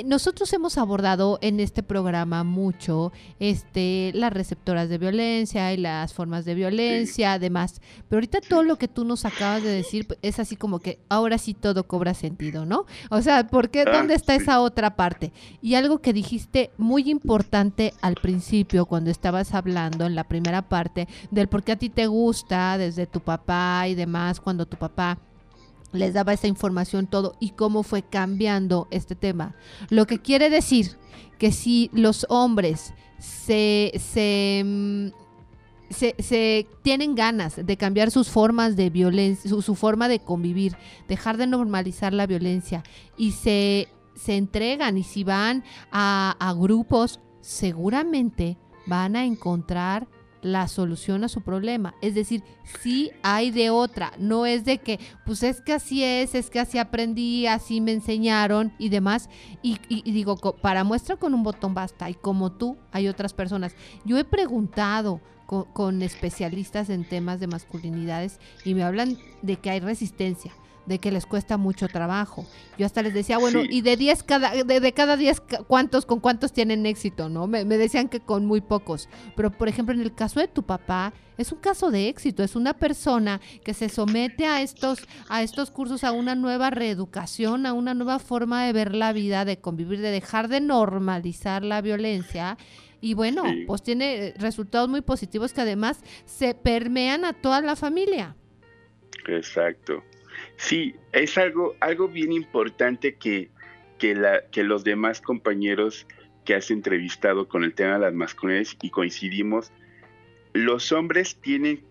nosotros 0.04 0.52
hemos 0.52 0.78
abordado 0.78 1.38
en 1.40 1.61
este 1.61 1.82
programa 1.82 2.44
mucho 2.44 3.12
este 3.40 4.12
las 4.14 4.32
receptoras 4.32 4.88
de 4.88 4.98
violencia 4.98 5.72
y 5.72 5.76
las 5.76 6.12
formas 6.12 6.44
de 6.44 6.54
violencia, 6.54 7.35
además, 7.35 7.80
pero 8.09 8.18
ahorita 8.18 8.40
todo 8.40 8.62
lo 8.62 8.76
que 8.76 8.88
tú 8.88 9.04
nos 9.04 9.24
acabas 9.24 9.62
de 9.62 9.70
decir 9.70 10.06
pues, 10.06 10.18
es 10.22 10.38
así 10.38 10.56
como 10.56 10.78
que 10.78 10.98
ahora 11.09 11.38
sí 11.38 11.54
todo 11.54 11.87
cobra 11.87 12.14
sentido, 12.14 12.66
¿no? 12.66 12.87
O 13.11 13.22
sea, 13.22 13.46
¿por 13.46 13.70
qué? 13.70 13.85
¿Dónde 13.85 14.14
ah, 14.14 14.16
está 14.16 14.35
esa 14.35 14.61
otra 14.61 14.96
parte? 14.96 15.32
Y 15.62 15.74
algo 15.74 15.98
que 15.98 16.12
dijiste 16.12 16.70
muy 16.76 17.11
importante 17.11 17.94
al 18.00 18.14
principio 18.14 18.87
cuando 18.87 19.11
estabas 19.11 19.54
hablando 19.54 20.06
en 20.06 20.14
la 20.14 20.24
primera 20.24 20.62
parte 20.62 21.09
del 21.30 21.48
por 21.48 21.62
qué 21.62 21.72
a 21.72 21.76
ti 21.76 21.88
te 21.88 22.06
gusta 22.06 22.78
desde 22.78 23.06
tu 23.06 23.20
papá 23.20 23.87
y 23.88 23.94
demás, 23.94 24.40
cuando 24.40 24.66
tu 24.66 24.76
papá 24.76 25.18
les 25.92 26.14
daba 26.14 26.33
esa 26.33 26.46
información 26.46 27.07
todo 27.07 27.37
y 27.40 27.51
cómo 27.51 27.83
fue 27.83 28.03
cambiando 28.03 28.88
este 28.90 29.14
tema. 29.14 29.55
Lo 29.88 30.07
que 30.07 30.20
quiere 30.20 30.51
decir 30.51 30.96
que 31.38 31.53
si 31.53 31.90
los 31.92 32.27
hombres 32.29 32.94
se, 33.18 33.92
se, 33.99 34.62
mm, 34.64 35.09
se, 35.90 36.66
tienen 36.83 37.14
ganas 37.14 37.64
de 37.64 37.77
cambiar 37.77 38.11
sus 38.11 38.29
formas 38.29 38.77
de 38.77 38.90
violencia, 38.90 39.51
su, 39.51 39.75
forma 39.75 40.09
de 40.09 40.20
convivir, 40.20 40.77
dejar 41.09 41.37
de 41.37 41.46
normalizar 41.46 42.12
la 42.12 42.27
violencia 42.27 42.83
y 43.16 43.33
se, 43.33 43.88
se 44.14 44.37
entregan 44.37 44.99
y 44.99 45.03
si 45.03 45.25
van 45.25 45.64
a, 45.90 46.37
a 46.38 46.53
grupos, 46.55 47.20
seguramente 47.40 48.59
van 48.87 49.16
a 49.16 49.25
encontrar 49.25 50.09
la 50.42 50.68
solución 50.68 51.25
a 51.25 51.29
su 51.29 51.42
problema. 51.42 51.94
Es 52.03 52.14
decir, 52.14 52.42
sí 52.81 53.11
hay 53.22 53.51
de 53.51 53.70
otra, 53.70 54.12
no 54.18 54.46
es 54.46 54.64
de 54.64 54.79
que, 54.79 55.01
pues 55.25 55.42
es 55.42 55.61
que 55.61 55.72
así 55.72 56.03
es, 56.05 56.35
es 56.35 56.51
que 56.51 56.61
así 56.61 56.79
aprendí, 56.79 57.46
así 57.46 57.81
me 57.81 57.92
enseñaron 57.92 58.72
y 58.79 58.88
demás. 58.88 59.29
Y, 59.62 59.79
digo, 60.11 60.37
para 60.37 60.85
muestra 60.85 61.16
con 61.16 61.35
un 61.35 61.42
botón 61.42 61.75
basta, 61.75 62.09
y 62.11 62.14
como 62.14 62.53
tú, 62.53 62.77
hay 62.92 63.09
otras 63.09 63.33
personas. 63.33 63.75
Yo 64.05 64.18
he 64.18 64.25
preguntado 64.25 65.20
con, 65.46 65.64
con 65.64 66.03
especialistas 66.03 66.90
en 66.90 67.09
temas 67.09 67.40
de 67.40 67.46
masculinidades 67.46 68.40
y 68.64 68.75
me 68.75 68.83
hablan 68.83 69.18
de 69.42 69.57
que 69.57 69.70
hay 69.70 69.81
resistencia 69.81 70.53
de 70.87 70.99
que 70.99 71.11
les 71.11 71.27
cuesta 71.27 71.57
mucho 71.57 71.88
trabajo. 71.88 72.46
Yo 72.79 72.87
hasta 72.87 73.03
les 73.03 73.14
decía, 73.14 73.38
bueno, 73.38 73.62
y 73.68 73.83
de 73.83 73.96
10 73.96 74.22
cada 74.22 74.53
de, 74.53 74.92
cada 74.92 75.16
10 75.16 75.42
cuántos 75.66 76.07
con 76.07 76.20
cuántos 76.20 76.53
tienen 76.53 76.87
éxito, 76.87 77.29
¿no? 77.29 77.46
Me, 77.46 77.64
me, 77.64 77.77
decían 77.77 78.09
que 78.09 78.20
con 78.20 78.46
muy 78.46 78.61
pocos. 78.61 79.09
Pero 79.35 79.51
por 79.51 79.68
ejemplo, 79.68 79.94
en 79.94 80.01
el 80.01 80.14
caso 80.14 80.40
de 80.40 80.49
tu 80.49 80.62
papá, 80.62 81.12
es 81.38 81.53
un 81.53 81.59
caso 81.59 81.90
de 81.90 82.09
éxito, 82.09 82.42
es 82.42 82.57
una 82.57 82.75
persona 82.75 83.40
que 83.64 83.75
se 83.75 83.88
somete 83.88 84.46
a 84.46 84.62
estos 84.62 85.07
a 85.29 85.42
estos 85.42 85.70
cursos 85.70 86.05
a 86.05 86.12
una 86.12 86.35
nueva 86.35 86.70
reeducación, 86.70 87.66
a 87.66 87.72
una 87.72 87.94
nueva 87.94 88.18
forma 88.18 88.64
de 88.64 88.72
ver 88.72 88.94
la 88.94 89.12
vida, 89.12 89.44
de 89.44 89.59
convivir, 89.59 90.01
de 90.01 90.11
dejar 90.11 90.49
de 90.49 90.61
normalizar 90.61 91.64
la 91.64 91.81
violencia. 91.81 92.57
Y 93.01 93.14
bueno, 93.14 93.44
pues 93.66 93.83
tiene 93.83 94.35
resultados 94.38 94.88
muy 94.88 95.03
positivos 95.03 95.53
que 95.53 95.61
además 95.61 96.01
se 96.25 96.55
permean 96.55 97.25
a 97.25 97.35
toda 97.35 97.61
la 97.61 97.77
familia. 97.77 98.35
Exacto. 99.29 100.03
Sí, 100.57 100.95
es 101.12 101.37
algo, 101.38 101.75
algo 101.81 102.09
bien 102.09 102.33
importante 102.33 103.16
que, 103.16 103.51
que, 103.99 104.14
la, 104.14 104.42
que 104.51 104.62
los 104.62 104.85
demás 104.85 105.21
compañeros 105.21 106.07
que 106.45 106.55
has 106.55 106.71
entrevistado 106.71 107.49
con 107.49 107.64
el 107.64 107.75
tema 107.75 107.95
de 107.95 108.01
las 108.01 108.14
masculinidades 108.14 108.77
y 108.81 108.90
coincidimos, 108.90 109.73
los 110.55 110.92
hombres 110.92 111.37
tienen, 111.37 111.83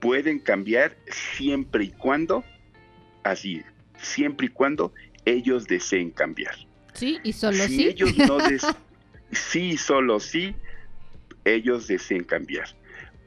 pueden 0.00 0.38
cambiar 0.38 0.96
siempre 1.08 1.84
y 1.84 1.88
cuando, 1.90 2.44
así, 3.24 3.62
siempre 3.98 4.46
y 4.46 4.50
cuando 4.50 4.92
ellos 5.24 5.66
deseen 5.66 6.10
cambiar. 6.10 6.54
Sí, 6.94 7.18
y 7.22 7.32
solo 7.32 7.58
si 7.58 7.76
sí. 7.76 7.88
Ellos 7.88 8.16
no 8.16 8.38
sí, 9.32 9.76
solo 9.76 10.20
sí, 10.20 10.54
ellos 11.44 11.86
deseen 11.86 12.24
cambiar. 12.24 12.68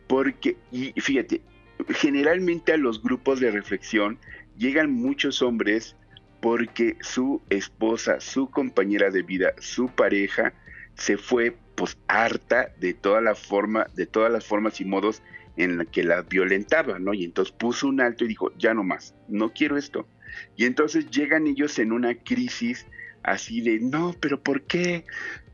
Porque, 0.07 0.57
y 0.71 0.93
fíjate, 0.99 1.41
generalmente 1.89 2.73
a 2.73 2.77
los 2.77 3.01
grupos 3.01 3.39
de 3.39 3.51
reflexión 3.51 4.17
llegan 4.61 4.91
muchos 4.91 5.41
hombres 5.41 5.95
porque 6.39 6.95
su 7.01 7.41
esposa, 7.49 8.19
su 8.19 8.49
compañera 8.49 9.09
de 9.09 9.23
vida, 9.23 9.53
su 9.57 9.87
pareja 9.87 10.53
se 10.93 11.17
fue 11.17 11.57
pues 11.75 11.97
harta 12.07 12.71
de 12.79 12.93
toda 12.93 13.21
la 13.21 13.33
forma, 13.33 13.87
de 13.95 14.05
todas 14.05 14.31
las 14.31 14.45
formas 14.45 14.79
y 14.79 14.85
modos 14.85 15.23
en 15.57 15.79
la 15.79 15.85
que 15.85 16.03
la 16.03 16.21
violentaba, 16.21 16.99
¿no? 16.99 17.13
Y 17.15 17.23
entonces 17.23 17.53
puso 17.57 17.87
un 17.87 18.01
alto 18.01 18.23
y 18.23 18.27
dijo, 18.27 18.51
ya 18.57 18.75
no 18.75 18.83
más, 18.83 19.15
no 19.27 19.51
quiero 19.51 19.77
esto. 19.77 20.07
Y 20.55 20.65
entonces 20.65 21.09
llegan 21.09 21.47
ellos 21.47 21.79
en 21.79 21.91
una 21.91 22.13
crisis 22.13 22.85
así 23.23 23.61
de, 23.61 23.79
no, 23.79 24.15
pero 24.19 24.41
¿por 24.41 24.61
qué? 24.61 25.05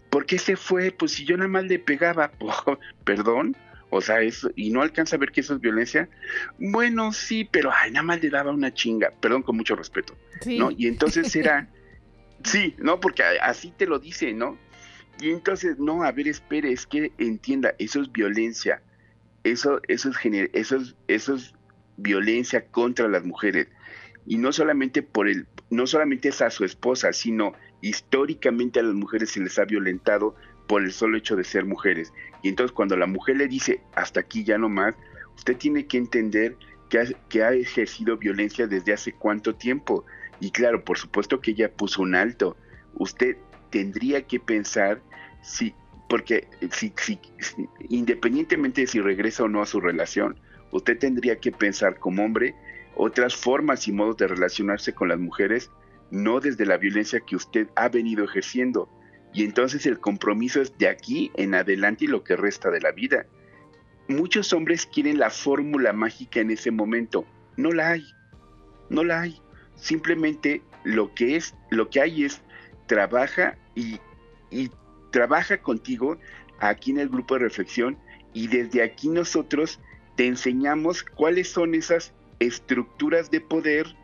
¿Por 0.09 0.25
qué 0.25 0.37
se 0.37 0.57
fue? 0.57 0.91
Pues 0.91 1.13
si 1.13 1.23
yo 1.23 1.37
nada 1.37 1.49
más 1.49 1.63
le 1.63 1.79
pegaba, 1.79 2.31
perdón, 3.05 3.55
o 3.89 4.01
sea, 4.01 4.21
eso, 4.21 4.51
y 4.55 4.69
no 4.69 4.81
alcanza 4.81 5.15
a 5.15 5.19
ver 5.19 5.31
que 5.31 5.41
eso 5.41 5.55
es 5.55 5.61
violencia. 5.61 6.09
Bueno, 6.59 7.13
sí, 7.13 7.47
pero 7.49 7.71
ay, 7.73 7.91
nada 7.91 8.03
más 8.03 8.21
le 8.21 8.29
daba 8.29 8.51
una 8.51 8.73
chinga, 8.73 9.13
perdón, 9.21 9.43
con 9.43 9.55
mucho 9.55 9.75
respeto. 9.75 10.15
¿No? 10.45 10.71
Y 10.71 10.87
entonces 10.87 11.33
era, 11.35 11.69
sí, 12.43 12.75
¿no? 12.77 12.99
Porque 12.99 13.23
así 13.41 13.71
te 13.77 13.85
lo 13.85 13.99
dice, 13.99 14.33
¿no? 14.33 14.57
Y 15.19 15.31
entonces, 15.31 15.79
no, 15.79 16.03
a 16.03 16.11
ver, 16.11 16.27
espere, 16.27 16.71
es 16.71 16.85
que 16.85 17.11
entienda, 17.17 17.73
eso 17.79 18.01
es 18.01 18.11
violencia. 18.11 18.81
Eso, 19.43 19.81
eso 19.87 20.09
es 20.09 20.17
eso 20.53 20.75
es, 20.75 20.95
eso 21.07 21.35
es 21.35 21.53
violencia 21.95 22.65
contra 22.65 23.07
las 23.07 23.23
mujeres. 23.23 23.67
Y 24.25 24.37
no 24.37 24.51
solamente 24.51 25.01
por 25.01 25.29
el, 25.29 25.47
no 25.69 25.87
solamente 25.87 26.29
es 26.29 26.41
a 26.41 26.49
su 26.49 26.65
esposa, 26.65 27.13
sino 27.13 27.53
históricamente 27.81 28.79
a 28.79 28.83
las 28.83 28.93
mujeres 28.93 29.31
se 29.31 29.39
les 29.39 29.57
ha 29.57 29.65
violentado 29.65 30.35
por 30.67 30.83
el 30.83 30.91
solo 30.91 31.17
hecho 31.17 31.35
de 31.35 31.43
ser 31.43 31.65
mujeres. 31.65 32.13
Y 32.41 32.49
entonces 32.49 32.73
cuando 32.73 32.95
la 32.95 33.07
mujer 33.07 33.37
le 33.37 33.47
dice, 33.47 33.81
hasta 33.95 34.19
aquí 34.19 34.43
ya 34.43 34.57
no 34.57 34.69
más, 34.69 34.95
usted 35.35 35.57
tiene 35.57 35.87
que 35.87 35.97
entender 35.97 36.57
que 36.89 37.43
ha, 37.43 37.53
ejercido 37.53 38.17
violencia 38.17 38.67
desde 38.67 38.93
hace 38.93 39.13
cuánto 39.13 39.55
tiempo. 39.55 40.05
Y 40.39 40.51
claro, 40.51 40.83
por 40.83 40.97
supuesto 40.97 41.41
que 41.41 41.51
ella 41.51 41.71
puso 41.71 42.01
un 42.01 42.15
alto. 42.15 42.55
Usted 42.93 43.37
tendría 43.69 44.25
que 44.25 44.39
pensar 44.39 45.01
si, 45.41 45.73
porque 46.07 46.47
si, 46.71 46.93
si, 46.97 47.19
independientemente 47.89 48.81
de 48.81 48.87
si 48.87 49.01
regresa 49.01 49.43
o 49.43 49.47
no 49.47 49.61
a 49.61 49.65
su 49.65 49.81
relación, 49.81 50.39
usted 50.71 50.97
tendría 50.97 51.39
que 51.39 51.51
pensar 51.51 51.99
como 51.99 52.23
hombre 52.23 52.55
otras 52.95 53.35
formas 53.35 53.87
y 53.87 53.91
modos 53.91 54.17
de 54.17 54.27
relacionarse 54.27 54.93
con 54.93 55.09
las 55.09 55.19
mujeres, 55.19 55.69
no 56.09 56.39
desde 56.39 56.65
la 56.65 56.77
violencia 56.77 57.19
que 57.19 57.35
usted 57.35 57.67
ha 57.75 57.89
venido 57.89 58.23
ejerciendo, 58.23 58.89
y 59.33 59.43
entonces 59.43 59.85
el 59.85 59.99
compromiso 59.99 60.61
es 60.61 60.77
de 60.77 60.87
aquí 60.87 61.31
en 61.35 61.55
adelante 61.55 62.05
y 62.05 62.07
lo 62.07 62.23
que 62.23 62.35
resta 62.35 62.69
de 62.71 62.81
la 62.81 62.91
vida. 62.91 63.25
Muchos 64.07 64.53
hombres 64.53 64.85
quieren 64.85 65.19
la 65.19 65.29
fórmula 65.29 65.93
mágica 65.93 66.39
en 66.39 66.51
ese 66.51 66.71
momento. 66.71 67.25
No 67.57 67.71
la 67.71 67.91
hay. 67.91 68.05
No 68.89 69.03
la 69.03 69.21
hay. 69.21 69.41
Simplemente 69.75 70.61
lo 70.83 71.13
que 71.13 71.35
es, 71.35 71.53
lo 71.69 71.89
que 71.89 72.01
hay 72.01 72.23
es 72.23 72.41
trabaja 72.87 73.57
y, 73.75 73.99
y 74.49 74.71
trabaja 75.11 75.61
contigo 75.61 76.17
aquí 76.59 76.91
en 76.91 76.99
el 76.99 77.09
grupo 77.09 77.35
de 77.35 77.41
reflexión 77.41 77.97
y 78.33 78.47
desde 78.47 78.81
aquí 78.81 79.09
nosotros 79.09 79.79
te 80.15 80.25
enseñamos 80.25 81.03
cuáles 81.03 81.49
son 81.49 81.75
esas 81.75 82.13
estructuras 82.39 83.29
de 83.29 83.41
poder, 83.41 83.95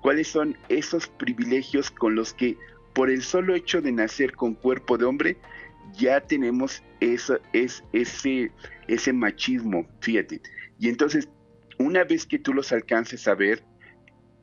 cuáles 0.00 0.28
son 0.28 0.56
esos 0.68 1.08
privilegios 1.08 1.90
con 1.90 2.14
los 2.14 2.32
que 2.32 2.56
por 2.98 3.10
el 3.10 3.22
solo 3.22 3.54
hecho 3.54 3.80
de 3.80 3.92
nacer 3.92 4.32
con 4.32 4.54
cuerpo 4.54 4.98
de 4.98 5.04
hombre, 5.04 5.36
ya 5.96 6.20
tenemos 6.20 6.82
ese 6.98 8.50
machismo, 9.12 9.86
fíjate. 10.00 10.42
Y 10.80 10.88
entonces, 10.88 11.28
una 11.78 12.02
vez 12.02 12.26
que 12.26 12.40
tú 12.40 12.52
los 12.52 12.72
alcances 12.72 13.28
a 13.28 13.36
ver, 13.36 13.62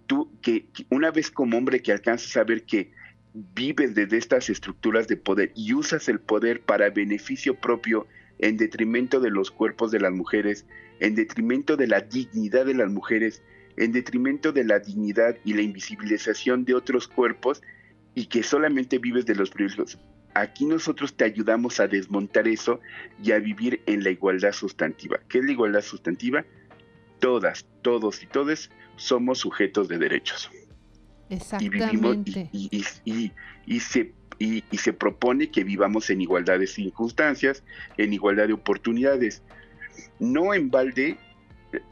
tú, 0.08 0.32
que, 0.42 0.70
una 0.90 1.12
vez 1.12 1.32
como 1.32 1.58
hombre 1.58 1.82
que 1.82 1.92
alcances 1.92 2.38
a 2.38 2.46
ver 2.46 2.64
que 2.64 2.94
vives 3.34 3.94
desde 3.94 4.16
estas 4.16 4.50
estructuras 4.50 5.10
de 5.10 5.18
poder 5.18 5.52
y 5.54 5.74
usas 5.74 6.08
el 6.08 6.22
poder 6.22 6.62
para 6.62 6.90
beneficio 6.90 7.60
propio 7.60 8.08
en 8.40 8.56
detrimento 8.56 9.20
de 9.20 9.32
los 9.32 9.52
cuerpos 9.52 9.92
de 9.92 10.00
las 10.00 10.14
mujeres, 10.14 10.66
en 11.02 11.16
detrimento 11.16 11.76
de 11.76 11.88
la 11.88 12.00
dignidad 12.00 12.66
de 12.66 12.76
las 12.76 12.90
mujeres, 12.90 13.44
en 13.76 13.92
detrimento 13.92 14.54
de 14.54 14.64
la 14.64 14.80
dignidad 14.80 15.36
y 15.44 15.56
la 15.56 15.62
invisibilización 15.62 16.64
de 16.64 16.76
otros 16.76 17.10
cuerpos 17.10 17.62
y 18.16 18.26
que 18.26 18.42
solamente 18.42 18.98
vives 18.98 19.26
de 19.26 19.36
los 19.36 19.50
privilegios. 19.50 20.00
Aquí 20.34 20.66
nosotros 20.66 21.16
te 21.16 21.26
ayudamos 21.26 21.80
a 21.80 21.88
desmontar 21.88 22.48
eso 22.48 22.80
y 23.24 23.32
a 23.32 23.40
vivir 23.40 23.82
en 23.86 24.04
la 24.04 24.10
igualdad 24.10 24.52
sustantiva. 24.52 25.20
¿Qué 25.30 25.40
es 25.40 25.46
la 25.46 25.52
igualdad 25.52 25.82
sustantiva? 25.82 26.44
Todas, 27.20 27.66
todos 27.82 28.22
y 28.24 28.28
todes 28.28 28.70
somos 28.98 29.40
sujetos 29.40 29.88
de 29.88 29.98
derechos. 29.98 30.50
Exactamente. 31.30 32.50
Y, 32.52 32.70
y, 33.06 33.32
y, 33.66 33.80
se, 33.80 34.14
y, 34.40 34.64
se 34.78 34.94
propone 34.94 35.50
que 35.50 35.64
vivamos 35.64 36.10
en 36.10 36.22
igualdad 36.22 36.60
de 36.60 36.68
circunstancias, 36.68 37.64
en 37.98 38.14
igualdad 38.14 38.48
de 38.48 38.54
oportunidades. 38.54 39.42
No 40.20 40.54
en 40.54 40.70
balde, 40.70 41.18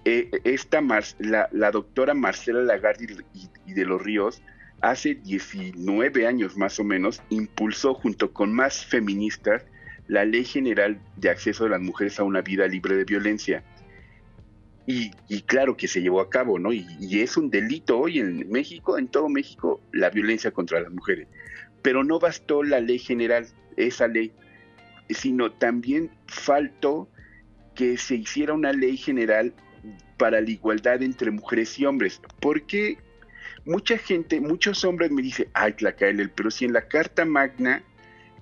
eh, 0.05 0.29
esta 0.43 0.81
la, 1.19 1.49
la, 1.51 1.71
doctora 1.71 2.13
Marcela 2.13 2.61
Lagarde 2.61 3.23
y, 3.65 3.73
de 3.73 3.85
los 3.85 4.01
Ríos, 4.01 4.41
hace 4.83 5.15
19 5.15 6.27
años 6.27 6.57
más 6.57 6.77
o 6.77 6.83
menos, 6.83 7.23
impulsó 7.29 7.93
junto 7.93 8.33
con 8.33 8.53
más 8.53 8.85
feministas 8.85 9.65
la 10.07 10.25
Ley 10.25 10.43
General 10.43 11.01
de 11.15 11.29
Acceso 11.29 11.63
de 11.63 11.69
las 11.69 11.81
Mujeres 11.81 12.19
a 12.19 12.23
una 12.23 12.41
Vida 12.41 12.67
Libre 12.67 12.97
de 12.97 13.05
Violencia. 13.05 13.63
Y, 14.85 15.11
claro 15.43 15.77
que 15.77 15.87
se 15.87 16.01
llevó 16.01 16.19
a 16.19 16.29
cabo, 16.29 16.59
¿no? 16.59 16.73
Y, 16.73 16.85
y, 16.99 17.21
es 17.21 17.37
un 17.37 17.49
delito 17.49 17.97
hoy 17.97 18.19
en 18.19 18.49
México, 18.51 18.97
en 18.97 19.07
todo 19.07 19.29
México, 19.29 19.79
la 19.93 20.09
violencia 20.09 20.51
contra 20.51 20.81
las 20.81 20.91
mujeres. 20.91 21.29
Pero 21.81 22.03
no 22.03 22.19
bastó 22.19 22.61
la 22.63 22.81
ley 22.81 22.99
general, 22.99 23.47
esa 23.77 24.09
ley, 24.09 24.33
sino 25.09 25.53
también 25.53 26.11
faltó 26.27 27.07
que 27.73 27.95
se 27.95 28.15
hiciera 28.15 28.53
una 28.53 28.73
ley 28.73 28.97
general 28.97 29.53
para 30.17 30.41
la 30.41 30.49
igualdad 30.49 31.01
entre 31.01 31.31
mujeres 31.31 31.79
y 31.79 31.85
hombres. 31.85 32.19
Porque 32.41 32.97
mucha 33.65 33.97
gente, 33.97 34.41
muchos 34.41 34.83
hombres 34.83 35.11
me 35.11 35.21
dicen, 35.21 35.47
ay, 35.53 35.73
Tlacael, 35.73 36.29
pero 36.29 36.51
si 36.51 36.65
en 36.65 36.73
la 36.73 36.87
Carta 36.87 37.25
Magna, 37.25 37.83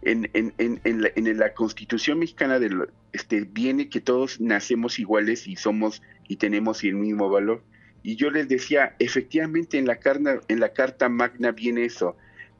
en, 0.02 0.30
en, 0.34 0.54
en, 0.58 0.82
en 0.84 1.02
la, 1.02 1.12
la, 1.46 1.54
Constitución 1.54 2.20
mexicana 2.20 2.60
de 2.60 2.88
este, 3.14 3.42
viene 3.42 3.90
que 3.90 4.02
todos 4.02 4.42
nacemos 4.42 4.98
iguales 4.98 5.48
y 5.48 5.56
somos 5.56 6.02
y 6.28 6.38
tenemos 6.38 6.84
el 6.84 6.96
mismo 6.96 7.30
valor. 7.30 7.64
Y 8.04 8.16
yo 8.16 8.32
les 8.32 8.48
decía, 8.48 8.96
efectivamente 8.98 9.78
en 9.78 9.86
la, 9.86 9.98
carna, 9.98 10.40
en 10.48 10.60
la 10.60 10.74
Carta 10.74 11.08
Magna 11.08 11.52
viene 11.52 11.86
eso, 11.86 12.16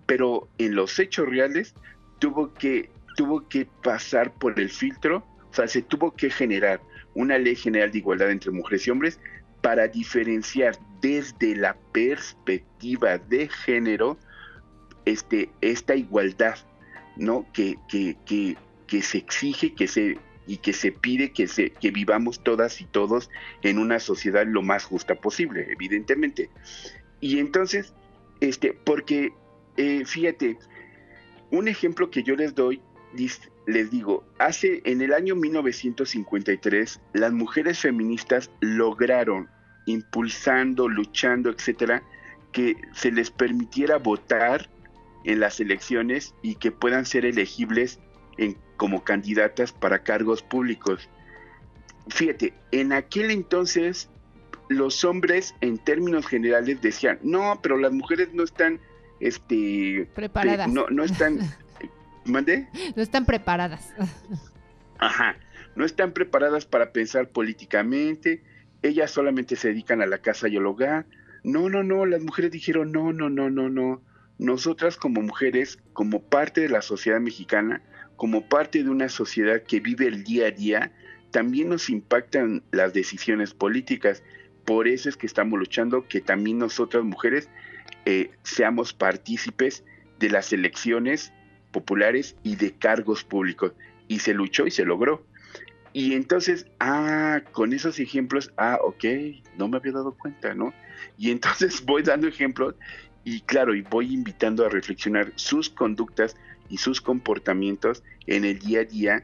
pero 0.06 0.48
en 0.60 0.76
los 0.76 1.00
hechos 1.00 1.28
reales 1.28 1.74
tuvo 2.20 2.54
que, 2.54 2.92
tuvo 3.16 3.48
que 3.48 3.68
pasar 3.84 4.34
por 4.34 4.60
el 4.60 4.70
filtro, 4.70 5.26
o 5.50 5.54
sea, 5.54 5.68
se 5.68 5.82
tuvo 5.82 6.16
que 6.16 6.30
generar 6.30 6.80
una 7.16 7.38
ley 7.40 7.56
general 7.56 7.92
de 7.92 7.98
igualdad 7.98 8.30
entre 8.30 8.52
mujeres 8.52 8.86
y 8.86 8.92
hombres 8.92 9.20
para 9.62 9.88
diferenciar 9.88 10.78
desde 11.02 11.56
la 11.56 11.76
perspectiva 11.92 13.18
de 13.18 13.48
género 13.50 14.18
este, 15.06 15.50
esta 15.62 15.96
igualdad, 15.96 16.58
¿no? 17.18 17.46
Que, 17.54 17.78
que, 17.90 18.18
que, 18.26 18.56
que 18.88 19.02
se 19.02 19.18
exige, 19.18 19.74
que 19.74 19.88
se 19.88 20.18
y 20.48 20.58
que 20.58 20.74
se 20.74 20.92
pide 20.92 21.32
que, 21.32 21.48
se, 21.48 21.70
que 21.70 21.92
vivamos 21.92 22.44
todas 22.44 22.82
y 22.82 22.86
todos 22.86 23.30
en 23.62 23.78
una 23.78 24.00
sociedad 24.00 24.46
lo 24.46 24.62
más 24.62 24.86
justa 24.86 25.16
posible, 25.16 25.68
evidentemente. 25.72 26.50
Y 27.20 27.40
entonces, 27.40 27.94
este, 28.40 28.74
porque, 28.74 29.34
eh, 29.78 30.04
fíjate, 30.06 30.58
un 31.52 31.68
ejemplo 31.68 32.10
que 32.10 32.24
yo 32.24 32.36
les 32.36 32.56
doy, 32.56 32.82
les 33.68 33.92
digo, 33.92 34.26
hace 34.40 34.82
en 34.86 35.02
el 35.02 35.14
año 35.14 35.36
1953, 35.36 37.00
las 37.14 37.32
mujeres 37.32 37.80
feministas 37.80 38.50
lograron, 38.60 39.50
impulsando, 39.92 40.88
luchando, 40.88 41.50
etcétera, 41.50 42.04
que 42.52 42.76
se 42.94 43.12
les 43.12 43.32
permitiera 43.32 43.98
votar 43.98 44.70
en 45.24 45.40
las 45.40 45.60
elecciones 45.60 46.34
y 46.42 46.56
que 46.56 46.72
puedan 46.72 47.06
ser 47.06 47.26
elegibles 47.26 48.00
en 48.38 48.58
como 48.78 49.04
candidatas 49.04 49.72
para 49.72 50.04
cargos 50.04 50.42
públicos. 50.42 51.08
Fíjate, 52.10 52.54
en 52.72 52.94
aquel 52.94 53.30
entonces 53.30 54.10
los 54.70 55.04
hombres 55.04 55.54
en 55.62 55.78
términos 55.78 56.26
generales 56.26 56.82
decían, 56.82 57.20
no, 57.22 57.60
pero 57.62 57.78
las 57.78 57.92
mujeres 57.92 58.34
no 58.34 58.44
están, 58.44 58.80
este, 59.20 60.10
preparadas. 60.16 60.70
no, 60.70 60.88
no 60.90 61.04
están, 61.04 61.40
¿mande? 62.26 62.68
No 62.96 63.04
están 63.04 63.26
preparadas. 63.26 63.94
Ajá, 64.98 65.36
no 65.76 65.86
están 65.86 66.14
preparadas 66.14 66.66
para 66.66 66.92
pensar 66.92 67.30
políticamente, 67.30 68.42
ellas 68.84 69.12
solamente 69.12 69.56
se 69.56 69.70
dedican 69.70 70.02
a 70.02 70.08
la 70.08 70.20
casa 70.20 70.48
y 70.48 70.58
al 70.58 70.66
hogar. 70.66 71.06
No, 71.44 71.70
no, 71.70 71.84
no, 71.84 72.06
las 72.06 72.22
mujeres 72.22 72.52
dijeron, 72.52 72.92
no, 72.92 73.14
no, 73.14 73.30
no, 73.30 73.50
no, 73.50 73.70
no. 73.70 74.02
Nosotras 74.38 74.98
como 74.98 75.22
mujeres, 75.22 75.80
como 75.94 76.22
parte 76.24 76.62
de 76.62 76.70
la 76.70 76.82
sociedad 76.82 77.20
mexicana, 77.20 77.82
como 78.16 78.48
parte 78.48 78.84
de 78.84 78.90
una 78.90 79.10
sociedad 79.10 79.64
que 79.64 79.80
vive 79.80 80.08
el 80.08 80.24
día 80.24 80.48
a 80.48 80.52
día, 80.52 80.92
también 81.32 81.70
nos 81.70 81.90
impactan 81.90 82.64
las 82.72 82.94
decisiones 82.94 83.54
políticas. 83.54 84.24
Por 84.66 84.88
eso 84.88 85.10
es 85.10 85.18
que 85.18 85.28
estamos 85.28 85.58
luchando 85.58 86.08
que 86.08 86.22
también 86.22 86.60
nosotras 86.60 87.04
mujeres 87.04 87.50
eh, 88.06 88.32
seamos 88.44 88.94
partícipes 88.94 89.84
de 90.20 90.30
las 90.30 90.54
elecciones 90.54 91.34
populares 91.72 92.36
y 92.44 92.56
de 92.56 92.74
cargos 92.74 93.24
públicos. 93.24 93.74
Y 94.08 94.20
se 94.20 94.34
luchó 94.34 94.68
y 94.68 94.72
se 94.72 94.86
logró. 94.86 95.26
Y 95.94 96.14
entonces, 96.14 96.66
ah, 96.80 97.42
con 97.52 97.74
esos 97.74 98.00
ejemplos, 98.00 98.52
ah, 98.58 98.80
ok, 98.82 99.04
no 99.58 99.68
me 99.68 99.78
había 99.78 99.92
dado 99.92 100.14
cuenta, 100.18 100.54
¿no? 100.54 100.74
Y 101.18 101.32
entonces 101.32 101.82
voy 101.86 102.04
dando 102.04 102.28
ejemplos 102.28 102.76
y 103.24 103.42
claro, 103.42 103.76
y 103.76 103.82
voy 103.82 104.14
invitando 104.14 104.66
a 104.66 104.70
reflexionar 104.70 105.32
sus 105.36 105.70
conductas 105.70 106.36
y 106.70 106.78
sus 106.78 107.02
comportamientos 107.02 108.04
en 108.26 108.46
el 108.46 108.60
día 108.60 108.82
a 108.82 108.86
día, 108.86 109.24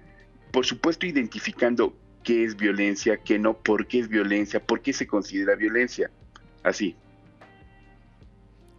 por 0.51 0.65
supuesto 0.65 1.05
identificando 1.05 1.95
qué 2.23 2.43
es 2.43 2.57
violencia, 2.57 3.17
qué 3.17 3.39
no, 3.39 3.57
por 3.57 3.87
qué 3.87 3.99
es 3.99 4.09
violencia, 4.09 4.61
por 4.61 4.81
qué 4.81 4.93
se 4.93 5.07
considera 5.07 5.55
violencia. 5.55 6.11
Así. 6.63 6.95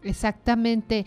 Exactamente. 0.02 1.04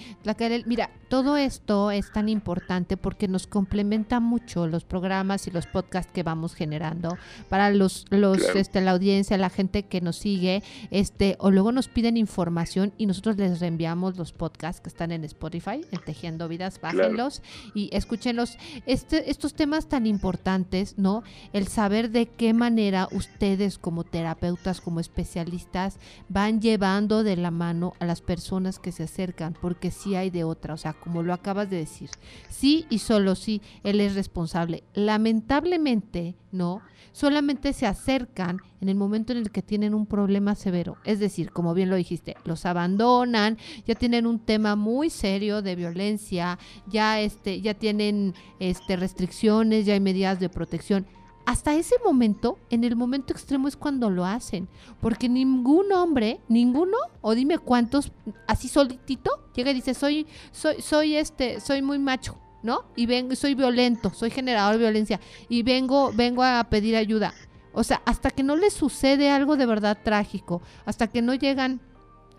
Mira, 0.66 0.90
todo 1.12 1.38
esto 1.38 1.92
es 1.92 2.12
tan 2.12 2.30
importante 2.30 2.96
porque 2.98 3.28
nos 3.28 3.48
complementa 3.48 4.20
mucho 4.20 4.68
los 4.68 4.86
programas 4.86 5.48
y 5.48 5.52
los 5.52 5.66
podcasts 5.66 6.12
que 6.14 6.24
vamos 6.24 6.56
generando 6.56 7.18
para 7.50 7.70
los, 7.70 8.06
los 8.10 8.40
este, 8.56 8.82
la 8.82 8.92
audiencia, 8.92 9.38
la 9.38 9.50
gente 9.50 9.84
que 9.84 10.02
nos 10.02 10.18
sigue, 10.18 10.64
este, 10.90 11.36
o 11.40 11.52
luego 11.52 11.72
nos 11.72 11.88
piden 11.88 12.18
información 12.18 12.94
y 12.98 13.06
nosotros 13.06 13.38
les 13.38 13.60
reenviamos 13.60 14.18
los 14.18 14.32
podcasts 14.32 14.82
que 14.82 14.90
están 14.90 15.12
en 15.12 15.24
Spotify, 15.26 15.82
en 15.92 16.00
Tejiendo 16.06 16.48
Vidas, 16.48 16.80
bájenlos 16.82 17.42
y 17.74 17.90
escúchenlos. 17.94 18.58
Este, 18.86 19.30
estos 19.30 19.54
temas 19.54 19.88
tan 19.88 20.06
importantes, 20.06 20.98
¿no? 20.98 21.24
El 21.54 21.68
saber 21.68 22.12
de 22.12 22.28
qué 22.28 22.54
manera 22.54 23.08
ustedes 23.12 23.78
como 23.78 24.04
terapeutas, 24.04 24.82
como 24.82 25.00
especialistas, 25.00 25.98
van 26.30 26.62
llevando 26.62 27.24
de 27.24 27.36
la 27.36 27.52
mano 27.52 27.94
a 28.00 28.06
las 28.06 28.22
personas 28.22 28.80
que 28.82 28.92
se 28.92 29.04
acercan, 29.04 29.56
porque 29.60 29.92
sí 29.92 30.16
hay 30.16 30.30
de 30.30 30.44
otra, 30.44 30.74
o 30.74 30.78
sea, 30.78 30.94
como 30.94 31.24
lo 31.24 31.34
acabas 31.34 31.70
de 31.70 31.78
decir. 31.78 32.10
Sí 32.50 32.86
y 32.90 33.00
solo 33.00 33.36
sí, 33.36 33.62
él 33.84 34.00
es 34.02 34.16
responsable. 34.16 34.84
Lamentablemente, 34.94 36.36
no, 36.52 36.82
solamente 37.12 37.74
se 37.74 37.86
acercan 37.86 38.60
en 38.82 38.90
el 38.90 38.96
momento 38.96 39.32
en 39.32 39.40
el 39.40 39.52
que 39.52 39.62
tienen 39.62 39.94
un 39.94 40.06
problema 40.06 40.56
severo. 40.56 40.98
Es 41.06 41.20
decir, 41.20 41.52
como 41.52 41.74
bien 41.74 41.90
lo 41.90 41.96
dijiste, 41.96 42.36
los 42.46 42.66
abandonan, 42.66 43.58
ya 43.86 43.96
tienen 43.96 44.26
un 44.26 44.40
tema 44.40 44.76
muy 44.76 45.10
serio 45.10 45.62
de 45.62 45.76
violencia, 45.76 46.58
ya 46.88 47.20
este, 47.20 47.62
ya 47.62 47.74
tienen 47.74 48.34
este 48.60 48.96
restricciones, 48.96 49.86
ya 49.86 49.94
hay 49.94 50.00
medidas 50.00 50.40
de 50.40 50.50
protección 50.50 51.06
hasta 51.46 51.76
ese 51.76 51.96
momento, 52.04 52.58
en 52.70 52.84
el 52.84 52.96
momento 52.96 53.34
extremo 53.34 53.68
es 53.68 53.76
cuando 53.76 54.10
lo 54.10 54.26
hacen, 54.26 54.68
porque 55.00 55.30
ningún 55.30 55.92
hombre, 55.92 56.40
ninguno, 56.48 56.98
o 57.22 57.36
dime 57.36 57.58
cuántos, 57.58 58.12
así 58.48 58.68
solitito, 58.68 59.48
llega 59.56 59.72
y 59.72 59.76
dice, 59.76 59.94
soy, 59.94 60.28
soy, 60.52 60.82
soy 60.82 61.16
este, 61.16 61.60
soy 61.60 61.82
muy 61.82 62.00
macho, 62.00 62.38
¿no? 62.64 62.86
Y 62.96 63.06
vengo, 63.06 63.36
soy 63.36 63.56
violento, 63.56 64.12
soy 64.14 64.30
generador 64.30 64.74
de 64.74 64.80
violencia, 64.80 65.20
y 65.50 65.64
vengo, 65.64 66.12
vengo 66.14 66.44
a 66.44 66.64
pedir 66.70 66.96
ayuda. 66.96 67.34
O 67.74 67.84
sea, 67.84 68.02
hasta 68.06 68.32
que 68.32 68.44
no 68.44 68.56
les 68.56 68.74
sucede 68.74 69.30
algo 69.30 69.56
de 69.56 69.66
verdad 69.66 69.98
trágico, 70.04 70.62
hasta 70.86 71.08
que 71.08 71.22
no 71.22 71.34
llegan 71.34 71.80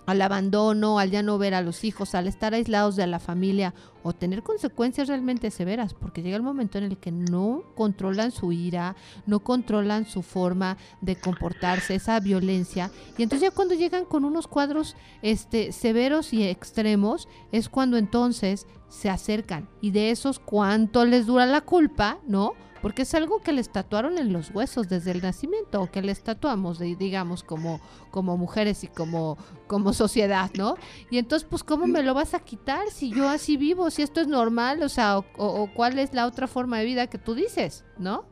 al 0.06 0.22
abandono, 0.22 0.98
al 0.98 1.10
ya 1.10 1.22
no 1.22 1.38
ver 1.38 1.54
a 1.54 1.62
los 1.62 1.84
hijos, 1.84 2.14
al 2.14 2.26
estar 2.26 2.54
aislados 2.54 2.96
de 2.96 3.06
la 3.06 3.20
familia 3.20 3.74
o 4.02 4.12
tener 4.12 4.42
consecuencias 4.42 5.08
realmente 5.08 5.50
severas, 5.50 5.94
porque 5.94 6.22
llega 6.22 6.36
el 6.36 6.42
momento 6.42 6.78
en 6.78 6.84
el 6.84 6.98
que 6.98 7.12
no 7.12 7.62
controlan 7.76 8.32
su 8.32 8.52
ira, 8.52 8.96
no 9.26 9.40
controlan 9.40 10.06
su 10.06 10.22
forma 10.22 10.76
de 11.00 11.16
comportarse, 11.16 11.94
esa 11.94 12.18
violencia, 12.20 12.90
y 13.16 13.22
entonces 13.22 13.48
ya 13.48 13.54
cuando 13.54 13.74
llegan 13.74 14.04
con 14.04 14.24
unos 14.24 14.48
cuadros 14.48 14.96
este 15.22 15.72
severos 15.72 16.32
y 16.32 16.44
extremos 16.44 17.28
es 17.52 17.68
cuando 17.68 17.96
entonces 17.96 18.66
se 18.88 19.08
acercan 19.08 19.68
y 19.80 19.90
de 19.90 20.10
esos 20.10 20.38
cuánto 20.38 21.04
les 21.04 21.26
dura 21.26 21.46
la 21.46 21.60
culpa, 21.62 22.18
¿no? 22.26 22.54
Porque 22.82 23.02
es 23.02 23.14
algo 23.14 23.40
que 23.40 23.52
les 23.52 23.70
tatuaron 23.70 24.18
en 24.18 24.32
los 24.32 24.50
huesos 24.50 24.88
desde 24.88 25.12
el 25.12 25.22
nacimiento, 25.22 25.80
o 25.80 25.90
que 25.90 26.02
les 26.02 26.22
tatuamos, 26.22 26.80
digamos, 26.80 27.44
como, 27.44 27.80
como 28.10 28.36
mujeres 28.36 28.82
y 28.82 28.88
como, 28.88 29.38
como 29.68 29.92
sociedad, 29.92 30.50
¿no? 30.58 30.76
Y 31.08 31.18
entonces, 31.18 31.48
pues, 31.48 31.62
¿cómo 31.62 31.86
me 31.86 32.02
lo 32.02 32.12
vas 32.12 32.34
a 32.34 32.40
quitar 32.40 32.90
si 32.90 33.10
yo 33.10 33.28
así 33.28 33.56
vivo, 33.56 33.90
si 33.90 34.02
esto 34.02 34.20
es 34.20 34.26
normal, 34.26 34.82
o 34.82 34.88
sea, 34.88 35.18
o, 35.18 35.70
cuál 35.72 36.00
es 36.00 36.12
la 36.12 36.26
otra 36.26 36.48
forma 36.48 36.80
de 36.80 36.84
vida 36.84 37.06
que 37.06 37.18
tú 37.18 37.34
dices, 37.34 37.84
¿no? 37.98 38.26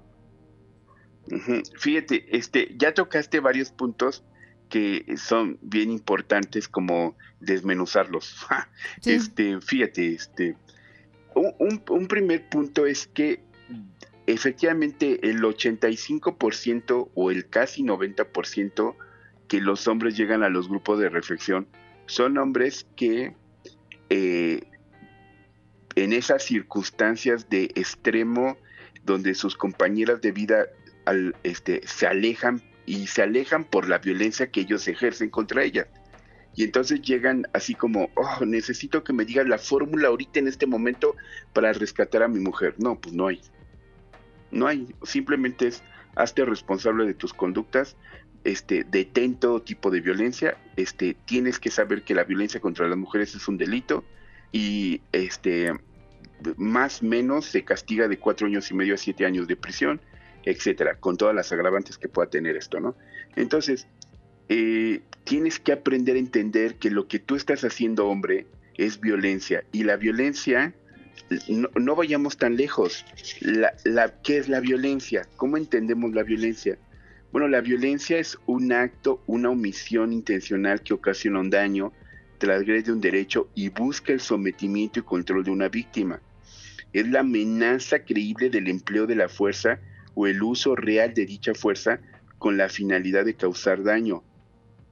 Fíjate, 1.78 2.36
este, 2.36 2.74
ya 2.76 2.92
tocaste 2.92 3.38
varios 3.38 3.70
puntos 3.70 4.24
que 4.68 5.04
son 5.16 5.58
bien 5.62 5.90
importantes 5.90 6.68
como 6.68 7.16
desmenuzarlos. 7.38 8.36
Este, 9.04 9.60
fíjate, 9.60 10.14
este, 10.14 10.56
un, 11.36 11.82
un 11.88 12.08
primer 12.08 12.48
punto 12.48 12.86
es 12.86 13.06
que 13.06 13.48
efectivamente 14.26 15.28
el 15.28 15.42
85% 15.42 17.10
o 17.14 17.30
el 17.30 17.48
casi 17.48 17.82
90% 17.82 18.94
que 19.48 19.60
los 19.60 19.88
hombres 19.88 20.16
llegan 20.16 20.42
a 20.42 20.48
los 20.48 20.68
grupos 20.68 21.00
de 21.00 21.08
reflexión 21.08 21.66
son 22.06 22.38
hombres 22.38 22.86
que 22.96 23.34
eh, 24.08 24.62
en 25.96 26.12
esas 26.12 26.44
circunstancias 26.44 27.48
de 27.48 27.64
extremo 27.74 28.56
donde 29.04 29.34
sus 29.34 29.56
compañeras 29.56 30.20
de 30.20 30.32
vida 30.32 30.66
este, 31.42 31.86
se 31.86 32.06
alejan 32.06 32.62
y 32.86 33.06
se 33.06 33.22
alejan 33.22 33.64
por 33.64 33.88
la 33.88 33.98
violencia 33.98 34.50
que 34.50 34.60
ellos 34.60 34.86
ejercen 34.88 35.30
contra 35.30 35.64
ellas. 35.64 35.86
Y 36.56 36.64
entonces 36.64 37.00
llegan 37.02 37.46
así 37.52 37.74
como, 37.74 38.10
oh, 38.16 38.44
necesito 38.44 39.04
que 39.04 39.12
me 39.12 39.24
digan 39.24 39.48
la 39.48 39.58
fórmula 39.58 40.08
ahorita 40.08 40.40
en 40.40 40.48
este 40.48 40.66
momento 40.66 41.14
para 41.52 41.72
rescatar 41.72 42.22
a 42.22 42.28
mi 42.28 42.40
mujer. 42.40 42.74
No, 42.78 43.00
pues 43.00 43.14
no 43.14 43.28
hay. 43.28 43.40
No 44.50 44.66
hay, 44.66 44.94
simplemente 45.02 45.68
es 45.68 45.82
hazte 46.16 46.44
responsable 46.44 47.06
de 47.06 47.14
tus 47.14 47.32
conductas, 47.32 47.96
este, 48.44 48.84
detén 48.84 49.34
todo 49.36 49.62
tipo 49.62 49.90
de 49.90 50.00
violencia, 50.00 50.56
este, 50.76 51.14
tienes 51.24 51.58
que 51.58 51.70
saber 51.70 52.02
que 52.02 52.14
la 52.14 52.24
violencia 52.24 52.60
contra 52.60 52.88
las 52.88 52.98
mujeres 52.98 53.34
es 53.34 53.46
un 53.48 53.58
delito 53.58 54.04
y 54.52 55.02
este, 55.12 55.72
más 56.56 57.02
menos 57.02 57.46
se 57.46 57.64
castiga 57.64 58.08
de 58.08 58.18
cuatro 58.18 58.46
años 58.46 58.70
y 58.70 58.74
medio 58.74 58.94
a 58.94 58.98
siete 58.98 59.26
años 59.26 59.46
de 59.46 59.56
prisión, 59.56 60.00
etcétera, 60.44 60.96
con 60.96 61.16
todas 61.16 61.34
las 61.34 61.52
agravantes 61.52 61.98
que 61.98 62.08
pueda 62.08 62.30
tener 62.30 62.56
esto, 62.56 62.80
¿no? 62.80 62.96
Entonces, 63.36 63.86
eh, 64.48 65.02
tienes 65.24 65.60
que 65.60 65.72
aprender 65.72 66.16
a 66.16 66.18
entender 66.18 66.76
que 66.76 66.90
lo 66.90 67.06
que 67.08 67.18
tú 67.18 67.36
estás 67.36 67.62
haciendo, 67.62 68.08
hombre, 68.08 68.46
es 68.76 69.00
violencia 69.00 69.64
y 69.72 69.84
la 69.84 69.96
violencia 69.96 70.74
no, 71.48 71.94
vayamos 71.94 72.36
tan 72.36 72.56
lejos. 72.56 73.04
La, 73.84 74.20
¿Qué 74.22 74.38
es 74.38 74.48
la 74.48 74.60
violencia? 74.60 75.26
¿Cómo 75.36 75.56
entendemos 75.56 76.12
la 76.12 76.22
violencia? 76.22 76.78
Bueno, 77.32 77.46
la 77.46 77.60
violencia 77.60 78.18
es 78.18 78.38
un 78.46 78.72
acto, 78.72 79.22
una 79.26 79.50
omisión 79.50 80.12
intencional 80.12 80.82
que 80.82 80.94
ocasiona 80.94 81.38
un 81.38 81.50
daño, 81.50 81.92
transgrede 82.38 82.92
un 82.92 83.00
derecho 83.00 83.48
y 83.54 83.68
busca 83.68 84.12
el 84.12 84.20
sometimiento 84.20 84.98
y 84.98 85.02
control 85.02 85.44
de 85.44 85.52
una 85.52 85.68
víctima. 85.68 86.20
Es 86.92 87.08
la 87.08 87.20
amenaza 87.20 88.00
creíble 88.00 88.50
del 88.50 88.66
empleo 88.66 89.06
de 89.06 89.14
la 89.14 89.28
fuerza 89.28 89.78
o 90.14 90.26
el 90.26 90.42
uso 90.42 90.74
real 90.74 91.14
de 91.14 91.26
dicha 91.26 91.54
fuerza 91.54 92.00
con 92.38 92.56
la 92.56 92.68
finalidad 92.68 93.24
de 93.24 93.34
causar 93.34 93.84
daño. 93.84 94.24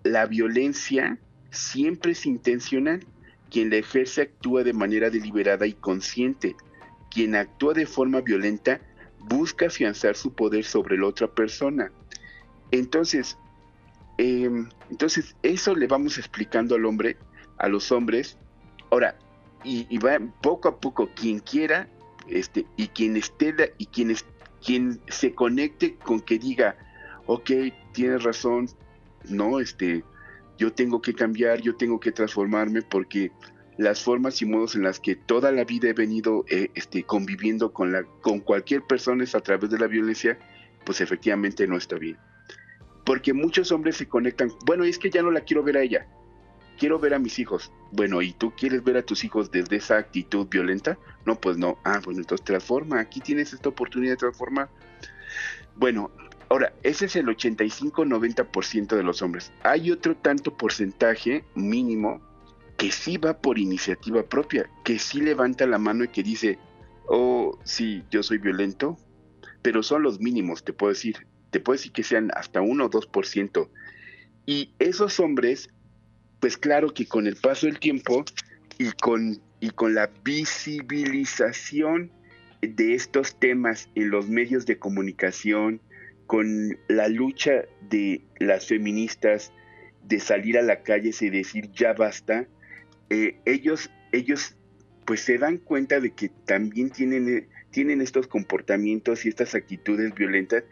La 0.05 0.27
violencia 0.27 1.19
siempre 1.51 2.13
es 2.13 2.25
intencional 2.25 3.05
quien 3.51 3.71
la 3.71 3.77
ejerce 3.77 4.23
actúa 4.23 4.65
de 4.65 4.73
manera 4.73 5.11
deliberada 5.11 5.67
y 5.67 5.73
consciente. 5.75 6.57
Quien 7.11 7.35
actúa 7.35 7.75
de 7.75 7.87
forma 7.87 8.21
violenta 8.21 8.81
busca 9.21 9.67
afianzar 9.67 10.17
su 10.17 10.33
poder 10.33 10.65
sobre 10.65 10.99
la 10.99 11.07
otra 11.07 11.29
persona. 11.29 11.91
Entonces, 12.71 13.39
em, 14.19 14.69
entonces 14.91 15.37
eso 15.43 15.75
le 15.75 15.87
vamos 15.87 16.19
explicando 16.19 16.75
al 16.75 16.85
hombre, 16.85 17.17
a 17.59 17.69
los 17.69 17.91
hombres. 17.93 18.37
Ahora, 18.91 19.17
y, 19.65 19.99
va 19.99 20.19
poco 20.41 20.69
a 20.69 20.81
poco 20.81 21.09
quien 21.15 21.41
quiera, 21.41 21.89
este, 22.29 22.67
y 22.77 22.89
quien 22.89 23.17
esté 23.17 23.75
y 23.79 23.87
quien, 23.87 24.15
quien 24.65 25.01
se 25.09 25.35
conecte 25.35 25.97
con 25.97 26.21
que 26.21 26.39
diga, 26.39 26.77
ok, 27.27 27.51
tienes 27.93 28.23
razón, 28.23 28.69
no, 29.29 29.61
este, 29.61 30.05
yo 30.59 30.73
tengo 30.73 31.01
que 31.01 31.15
cambiar, 31.15 31.61
yo 31.63 31.77
tengo 31.77 32.01
que 32.01 32.13
transformarme 32.13 32.83
porque 32.83 33.33
las 33.79 34.03
formas 34.03 34.43
y 34.43 34.47
modos 34.47 34.75
en 34.75 34.83
las 34.83 34.99
que 34.99 35.15
toda 35.15 35.53
la 35.53 35.65
vida 35.65 35.89
he 35.89 35.93
venido 35.93 36.45
eh, 36.49 36.71
este, 36.75 37.05
conviviendo 37.05 37.73
con, 37.73 37.93
la, 37.93 38.03
con 38.21 38.41
cualquier 38.41 38.83
persona 38.83 39.23
es 39.23 39.35
a 39.37 39.41
través 39.41 39.71
de 39.71 39.79
la 39.79 39.87
violencia, 39.87 40.39
pues 40.85 41.01
efectivamente 41.01 41.67
no 41.67 41.77
está 41.77 41.97
bien. 41.97 42.19
Porque 43.07 43.33
muchos 43.33 43.71
hombres 43.71 43.97
se 43.97 44.09
conectan, 44.09 44.53
bueno, 44.67 44.85
es 44.85 44.99
que 44.99 45.11
ya 45.11 45.23
no 45.23 45.31
la 45.31 45.43
quiero 45.43 45.63
ver 45.63 45.77
a 45.77 45.83
ella, 45.83 46.09
quiero 46.79 46.99
ver 46.99 47.15
a 47.15 47.19
mis 47.21 47.39
hijos. 47.39 47.73
Bueno, 47.93 48.21
¿y 48.21 48.33
tú 48.33 48.53
quieres 48.57 48.83
ver 48.83 48.97
a 48.97 49.03
tus 49.03 49.23
hijos 49.23 49.51
desde 49.51 49.77
esa 49.77 49.97
actitud 49.97 50.49
violenta? 50.49 50.99
No, 51.25 51.41
pues 51.41 51.57
no. 51.57 51.79
Ah, 51.85 52.01
bueno, 52.05 52.21
entonces 52.21 52.45
transforma, 52.45 52.99
aquí 52.99 53.21
tienes 53.21 53.53
esta 53.53 53.69
oportunidad 53.69 54.13
de 54.13 54.19
transformar. 54.19 54.69
Bueno, 55.77 56.11
Ahora, 56.51 56.73
ese 56.83 57.07
es 57.07 57.17
el 57.17 57.27
85-90% 57.27 58.97
de 58.97 59.03
los 59.03 59.21
hombres. 59.21 59.53
Hay 59.65 59.91
otro 59.91 60.17
tanto 60.17 60.57
porcentaje 60.57 61.45
mínimo 61.55 62.23
que 62.79 62.91
sí 62.91 63.19
va 63.19 63.37
por 63.37 63.59
iniciativa 63.59 64.23
propia, 64.23 64.71
que 64.85 64.99
sí 64.99 65.21
levanta 65.21 65.67
la 65.67 65.79
mano 65.79 66.05
y 66.05 66.09
que 66.09 66.23
dice, 66.23 66.59
oh, 67.07 67.59
sí, 67.65 68.03
yo 68.11 68.23
soy 68.23 68.39
violento, 68.39 68.97
pero 69.63 69.83
son 69.83 70.03
los 70.03 70.21
mínimos, 70.21 70.65
te 70.65 70.73
puedo 70.73 70.93
decir. 70.93 71.27
Te 71.51 71.61
puedo 71.61 71.77
decir 71.77 71.93
que 71.93 72.03
sean 72.03 72.31
hasta 72.35 72.61
1 72.61 72.85
o 72.85 72.91
2%. 72.91 73.69
Y 74.47 74.75
esos 74.79 75.19
hombres, 75.19 75.71
pues 76.41 76.57
claro 76.57 76.95
que 76.95 77.07
con 77.07 77.27
el 77.27 77.37
paso 77.37 77.67
del 77.67 77.79
tiempo 77.79 78.25
y 78.79 78.93
con, 78.93 79.41
y 79.61 79.71
con 79.71 79.95
la 79.95 80.11
visibilización 80.25 82.13
de 82.61 82.95
estos 82.95 83.39
temas 83.39 83.89
en 83.95 84.11
los 84.11 84.29
medios 84.29 84.67
de 84.67 84.79
comunicación, 84.79 85.81
con 86.29 86.79
la 86.89 87.09
lucha 87.09 87.65
de 87.89 88.21
las 88.39 88.67
feministas 88.67 89.51
de 90.05 90.21
salir 90.21 90.59
a 90.59 90.63
la 90.63 90.83
calle 90.83 91.11
y 91.19 91.31
decir 91.31 91.73
ya 91.73 91.95
basta, 91.95 92.47
eh, 93.09 93.39
ellos, 93.47 93.91
ellos 94.13 94.55
pues 95.07 95.23
se 95.23 95.39
dan 95.39 95.57
cuenta 95.57 96.01
de 96.01 96.11
que 96.11 96.29
también 96.45 96.91
tienen, 96.91 97.35
eh, 97.35 97.49
tienen 97.71 98.03
estos 98.03 98.27
comportamientos 98.27 99.25
y 99.25 99.31
estas 99.31 99.55
actitudes 99.55 100.15
violentas 100.15 100.65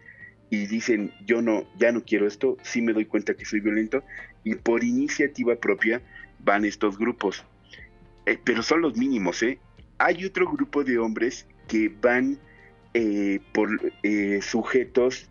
y 0.51 0.67
dicen 0.67 1.11
yo 1.25 1.41
no, 1.41 1.67
ya 1.79 1.91
no 1.91 2.05
quiero 2.05 2.27
esto, 2.27 2.59
sí 2.63 2.83
me 2.83 2.93
doy 2.93 3.07
cuenta 3.07 3.33
que 3.33 3.47
soy 3.47 3.61
violento 3.61 4.05
y 4.45 4.57
por 4.57 4.85
iniciativa 4.85 5.57
propia 5.57 6.03
van 6.39 6.67
estos 6.67 6.99
grupos. 6.99 7.47
Eh, 8.27 8.39
pero 8.45 8.63
son 8.63 8.83
los 8.83 8.95
mínimos, 8.99 9.43
¿eh? 9.43 9.59
Hay 9.97 10.23
otro 10.27 10.53
grupo 10.53 10.85
de 10.85 10.99
hombres 10.99 11.47
que 11.67 11.91
van 12.03 12.39
por 13.53 13.69
sujetos 14.41 15.31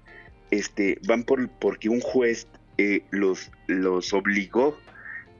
este, 0.52 1.00
van 1.08 1.24
por, 1.24 1.50
porque 1.50 1.90
un 1.90 2.02
juez 2.02 2.48
eh, 2.78 3.04
los, 3.12 3.52
los 3.68 4.14
obligó 4.14 4.78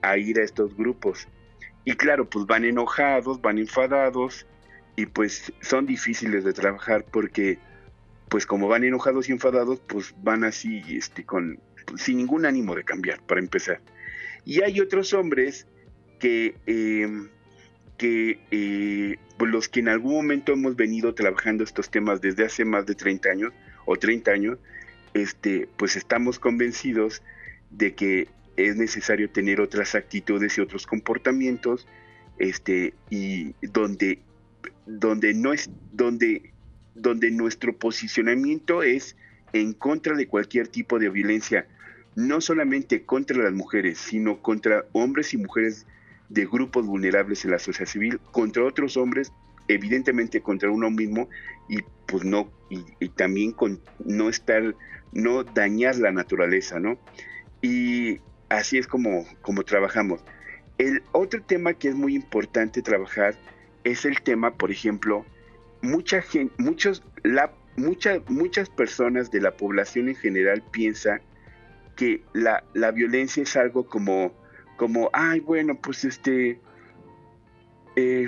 a 0.02 0.18
ir 0.18 0.40
a 0.40 0.44
estos 0.44 0.76
grupos. 0.76 1.28
Y 1.84 1.94
claro, 1.94 2.30
pues 2.30 2.46
van 2.46 2.66
enojados, 2.66 3.42
van 3.42 3.58
enfadados 3.58 4.48
y 4.96 5.06
pues 5.06 5.52
son 5.62 5.86
difíciles 5.86 6.44
de 6.44 6.54
trabajar 6.54 7.06
porque 7.12 7.60
pues 8.30 8.46
como 8.46 8.68
van 8.68 8.84
enojados 8.84 9.30
y 9.30 9.32
enfadados, 9.32 9.80
pues 9.88 10.16
van 10.24 10.44
así 10.44 10.82
este, 10.90 11.24
con, 11.24 11.60
sin 11.96 12.18
ningún 12.18 12.46
ánimo 12.46 12.76
de 12.76 12.84
cambiar, 12.84 13.22
para 13.22 13.40
empezar. 13.40 13.82
Y 14.46 14.62
hay 14.62 14.80
otros 14.80 15.14
hombres 15.14 15.68
que, 16.20 16.56
em, 16.66 17.30
que 17.98 18.40
eh, 18.52 19.18
pues, 19.38 19.52
los 19.52 19.70
que 19.70 19.80
en 19.80 19.90
algún 19.90 20.14
momento 20.16 20.54
hemos 20.54 20.76
venido 20.76 21.14
trabajando 21.14 21.64
estos 21.64 21.90
temas 21.90 22.22
desde 22.22 22.46
hace 22.46 22.66
más 22.66 22.86
de 22.86 22.96
30 22.96 23.30
años 23.30 23.54
o 23.86 23.96
30 23.96 24.32
años, 24.32 24.58
este, 25.16 25.70
pues 25.78 25.96
estamos 25.96 26.40
convencidos 26.40 27.24
de 27.72 27.96
que 27.96 28.28
es 28.58 28.76
necesario 28.76 29.30
tener 29.30 29.62
otras 29.62 29.96
actitudes 29.96 30.58
y 30.58 30.62
otros 30.62 30.86
comportamientos, 30.86 31.88
este, 32.38 32.94
y 33.10 33.54
donde, 33.62 34.20
donde 34.86 35.34
no 35.34 35.54
es, 35.54 35.70
donde, 35.94 36.52
donde 36.96 37.32
nuestro 37.32 37.78
posicionamiento 37.78 38.84
es 38.84 39.16
en 39.54 39.72
contra 39.72 40.16
de 40.18 40.28
cualquier 40.28 40.68
tipo 40.68 41.00
de 41.00 41.10
violencia, 41.10 41.66
no 42.16 42.42
solamente 42.42 43.04
contra 43.04 43.42
las 43.42 43.54
mujeres, 43.54 43.98
sino 43.98 44.42
contra 44.42 44.84
hombres 44.92 45.34
y 45.34 45.38
mujeres 45.38 45.88
de 46.28 46.46
grupos 46.46 46.86
vulnerables 46.86 47.46
en 47.46 47.52
la 47.52 47.60
sociedad 47.60 47.90
civil, 47.90 48.20
contra 48.32 48.66
otros 48.66 48.98
hombres, 48.98 49.32
evidentemente 49.68 50.42
contra 50.42 50.70
uno 50.70 50.90
mismo, 50.90 51.30
y 51.68 51.80
pues 52.08 52.24
no, 52.24 52.52
y, 52.70 53.10
también 53.10 53.52
con 53.52 53.82
no 54.04 54.30
estar, 54.30 54.76
no 55.12 55.44
dañar 55.44 55.96
la 55.98 56.12
naturaleza, 56.12 56.80
¿no? 56.80 56.98
Y 57.62 58.20
así 58.50 58.78
es 58.78 58.88
como, 58.88 59.26
como 59.42 59.64
trabajamos. 59.64 60.24
El 60.78 61.04
otro 61.14 61.42
tema 61.42 61.74
que 61.74 61.90
es 61.90 61.96
muy 61.96 62.16
importante 62.16 62.82
trabajar 62.82 63.36
es 63.84 64.06
el 64.06 64.22
tema, 64.22 64.56
por 64.56 64.72
ejemplo, 64.72 65.26
mucha 65.82 66.22
gente, 66.22 66.54
muchos, 66.58 67.04
la, 67.24 67.54
muchas 67.78 68.70
personas 68.70 69.32
de 69.32 69.42
la 69.42 69.56
población 69.56 70.10
en 70.10 70.16
general 70.16 70.64
piensa 70.72 71.22
que 71.96 72.24
la, 72.34 72.64
la 72.74 72.92
violencia 72.92 73.44
es 73.44 73.56
algo 73.56 73.88
como, 73.88 74.34
como, 74.78 75.10
ay, 75.14 75.40
bueno, 75.40 75.76
pues 75.76 76.04
este, 76.04 76.60
eh, 77.96 78.28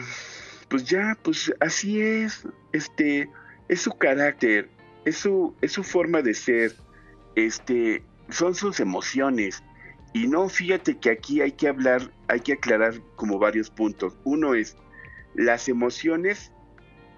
pues 0.70 0.86
ya, 0.86 1.18
pues 1.24 1.54
así 1.60 2.02
es, 2.02 2.48
este, 2.74 3.30
es 3.68 3.82
su 3.82 3.92
carácter, 3.92 4.70
es 5.06 5.18
su, 5.18 5.56
es 5.62 5.72
su 5.72 5.84
forma 5.84 6.22
de 6.22 6.34
ser, 6.34 6.76
este, 7.36 8.04
son 8.30 8.56
sus 8.56 8.80
emociones. 8.80 9.64
Y 10.14 10.28
no, 10.28 10.50
fíjate 10.50 10.98
que 10.98 11.12
aquí 11.12 11.42
hay 11.42 11.52
que 11.52 11.68
hablar, 11.68 12.12
hay 12.28 12.40
que 12.40 12.54
aclarar 12.54 13.02
como 13.16 13.40
varios 13.40 13.70
puntos. 13.70 14.18
Uno 14.24 14.56
es, 14.56 14.76
las 15.36 15.70
emociones, 15.70 16.52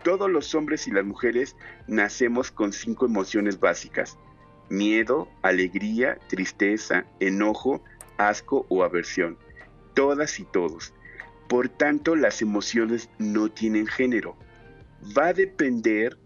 todos 0.04 0.30
los 0.30 0.54
hombres 0.56 0.88
y 0.88 0.92
las 0.92 1.06
mujeres 1.06 1.56
nacemos 1.88 2.52
con 2.52 2.74
cinco 2.74 3.06
emociones 3.06 3.60
básicas. 3.60 4.18
Miedo, 4.70 5.28
alegría, 5.42 6.20
tristeza, 6.28 7.06
enojo, 7.20 7.84
asco 8.18 8.66
o 8.70 8.84
aversión. 8.84 9.38
Todas 9.94 10.40
y 10.40 10.46
todos. 10.46 10.94
Por 11.50 11.68
tanto, 11.68 12.16
las 12.16 12.44
emociones 12.44 13.10
no 13.18 13.50
tienen 13.50 13.88
género. 13.88 14.38
Va 15.18 15.30
a 15.30 15.34
depender 15.34 16.20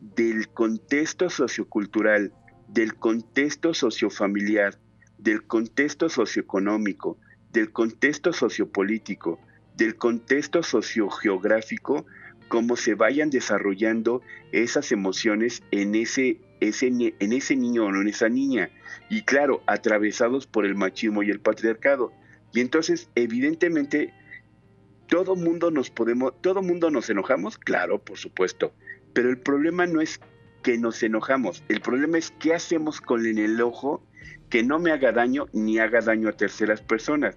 del 0.00 0.48
contexto 0.48 1.28
sociocultural, 1.28 2.32
del 2.66 2.94
contexto 2.94 3.74
sociofamiliar, 3.74 4.80
del 5.18 5.46
contexto 5.46 6.08
socioeconómico, 6.08 7.18
del 7.52 7.72
contexto 7.72 8.32
sociopolítico, 8.32 9.38
del 9.76 9.96
contexto 9.96 10.62
sociogeográfico, 10.62 12.06
cómo 12.48 12.76
se 12.76 12.94
vayan 12.94 13.28
desarrollando 13.28 14.22
esas 14.50 14.92
emociones 14.92 15.62
en 15.72 15.94
ese, 15.94 16.40
ese, 16.60 16.86
en 16.86 17.32
ese 17.34 17.54
niño 17.54 17.84
o 17.84 17.88
en 17.90 18.08
esa 18.08 18.30
niña. 18.30 18.70
Y 19.10 19.24
claro, 19.24 19.62
atravesados 19.66 20.46
por 20.46 20.64
el 20.64 20.74
machismo 20.74 21.22
y 21.22 21.30
el 21.30 21.40
patriarcado. 21.40 22.14
Y 22.54 22.60
entonces, 22.60 23.10
evidentemente, 23.14 24.14
todo 25.10 25.34
mundo 25.34 25.70
nos 25.72 25.90
podemos, 25.90 26.32
todo 26.40 26.62
mundo 26.62 26.88
nos 26.88 27.10
enojamos, 27.10 27.58
claro, 27.58 27.98
por 27.98 28.16
supuesto. 28.16 28.72
Pero 29.12 29.28
el 29.28 29.38
problema 29.38 29.84
no 29.84 30.00
es 30.00 30.20
que 30.62 30.78
nos 30.78 31.02
enojamos, 31.02 31.64
el 31.68 31.80
problema 31.80 32.16
es 32.16 32.32
qué 32.38 32.54
hacemos 32.54 33.00
con 33.00 33.26
el 33.26 33.38
enojo 33.38 34.02
que 34.48 34.62
no 34.62 34.78
me 34.78 34.92
haga 34.92 35.10
daño 35.12 35.46
ni 35.52 35.78
haga 35.78 36.00
daño 36.00 36.28
a 36.28 36.32
terceras 36.32 36.80
personas. 36.80 37.36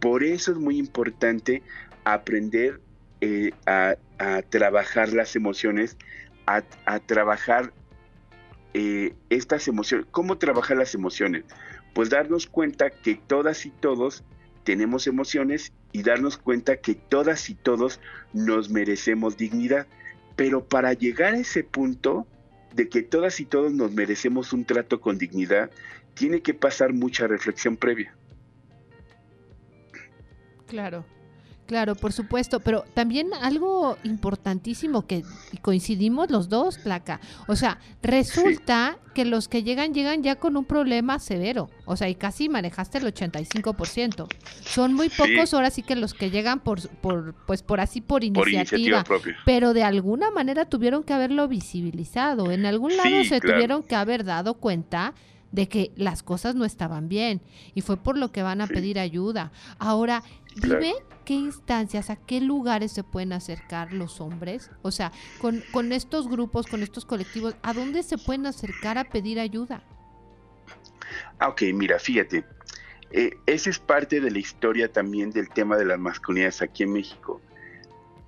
Por 0.00 0.24
eso 0.24 0.52
es 0.52 0.58
muy 0.58 0.78
importante 0.78 1.62
aprender 2.04 2.80
eh, 3.20 3.52
a, 3.66 3.96
trabajar 4.48 5.12
las 5.12 5.36
emociones, 5.36 5.96
a, 6.46 6.62
trabajar 7.00 7.72
eh, 8.72 9.14
estas 9.28 9.68
emociones. 9.68 10.06
¿Cómo 10.10 10.38
trabajar 10.38 10.76
las 10.78 10.94
emociones? 10.94 11.44
Pues 11.94 12.08
darnos 12.08 12.46
cuenta 12.46 12.90
que 12.90 13.14
todas 13.14 13.66
y 13.66 13.70
todos 13.70 14.24
tenemos 14.64 15.06
emociones 15.06 15.72
y 15.92 16.02
darnos 16.02 16.36
cuenta 16.36 16.76
que 16.76 16.94
todas 16.94 17.50
y 17.50 17.54
todos 17.54 18.00
nos 18.32 18.70
merecemos 18.70 19.36
dignidad. 19.36 19.86
Pero 20.36 20.64
para 20.64 20.92
llegar 20.92 21.34
a 21.34 21.38
ese 21.38 21.64
punto 21.64 22.26
de 22.74 22.88
que 22.88 23.02
todas 23.02 23.40
y 23.40 23.44
todos 23.44 23.72
nos 23.72 23.92
merecemos 23.92 24.52
un 24.52 24.64
trato 24.64 25.00
con 25.00 25.18
dignidad, 25.18 25.70
tiene 26.14 26.40
que 26.40 26.54
pasar 26.54 26.92
mucha 26.92 27.26
reflexión 27.26 27.76
previa. 27.76 28.14
Claro. 30.66 31.04
Claro, 31.70 31.94
por 31.94 32.12
supuesto, 32.12 32.58
pero 32.58 32.84
también 32.94 33.30
algo 33.32 33.96
importantísimo 34.02 35.06
que 35.06 35.22
coincidimos 35.62 36.28
los 36.28 36.48
dos, 36.48 36.78
placa. 36.78 37.20
O 37.46 37.54
sea, 37.54 37.78
resulta 38.02 38.98
que 39.14 39.24
los 39.24 39.46
que 39.46 39.62
llegan 39.62 39.94
llegan 39.94 40.24
ya 40.24 40.34
con 40.34 40.56
un 40.56 40.64
problema 40.64 41.20
severo. 41.20 41.70
O 41.84 41.94
sea, 41.94 42.08
y 42.08 42.16
casi 42.16 42.48
manejaste 42.48 42.98
el 42.98 43.04
85%. 43.14 44.26
Son 44.64 44.94
muy 44.94 45.10
pocos 45.10 45.54
ahora 45.54 45.70
sí 45.70 45.84
que 45.84 45.94
los 45.94 46.12
que 46.12 46.32
llegan 46.32 46.58
por, 46.58 46.88
por 46.88 47.34
pues 47.46 47.62
por 47.62 47.78
así 47.78 48.00
por 48.00 48.24
iniciativa, 48.24 49.04
pero 49.44 49.72
de 49.72 49.84
alguna 49.84 50.32
manera 50.32 50.64
tuvieron 50.64 51.04
que 51.04 51.12
haberlo 51.12 51.46
visibilizado. 51.46 52.50
En 52.50 52.66
algún 52.66 52.96
lado 52.96 53.22
se 53.22 53.40
tuvieron 53.40 53.84
que 53.84 53.94
haber 53.94 54.24
dado 54.24 54.54
cuenta 54.54 55.14
de 55.52 55.68
que 55.68 55.92
las 55.96 56.22
cosas 56.22 56.54
no 56.54 56.64
estaban 56.64 57.08
bien 57.08 57.40
y 57.74 57.80
fue 57.80 57.96
por 57.96 58.16
lo 58.16 58.32
que 58.32 58.42
van 58.42 58.60
a 58.60 58.66
pedir 58.66 58.98
ayuda. 58.98 59.52
Ahora, 59.78 60.22
dime 60.56 60.94
qué 61.24 61.34
instancias, 61.34 62.10
a 62.10 62.16
qué 62.16 62.40
lugares 62.40 62.92
se 62.92 63.04
pueden 63.04 63.32
acercar 63.32 63.92
los 63.92 64.20
hombres, 64.20 64.70
o 64.82 64.90
sea, 64.90 65.12
con, 65.40 65.62
con 65.72 65.92
estos 65.92 66.28
grupos, 66.28 66.66
con 66.66 66.82
estos 66.82 67.04
colectivos, 67.04 67.54
¿a 67.62 67.72
dónde 67.72 68.02
se 68.02 68.18
pueden 68.18 68.46
acercar 68.46 68.98
a 68.98 69.04
pedir 69.04 69.40
ayuda? 69.40 69.82
Ah, 71.38 71.48
ok, 71.48 71.62
mira, 71.74 71.98
fíjate, 71.98 72.44
eh, 73.12 73.36
esa 73.46 73.70
es 73.70 73.78
parte 73.78 74.20
de 74.20 74.30
la 74.30 74.38
historia 74.38 74.90
también 74.90 75.30
del 75.30 75.48
tema 75.48 75.76
de 75.76 75.84
las 75.84 75.98
masculinidades 75.98 76.62
aquí 76.62 76.84
en 76.84 76.92
México. 76.92 77.40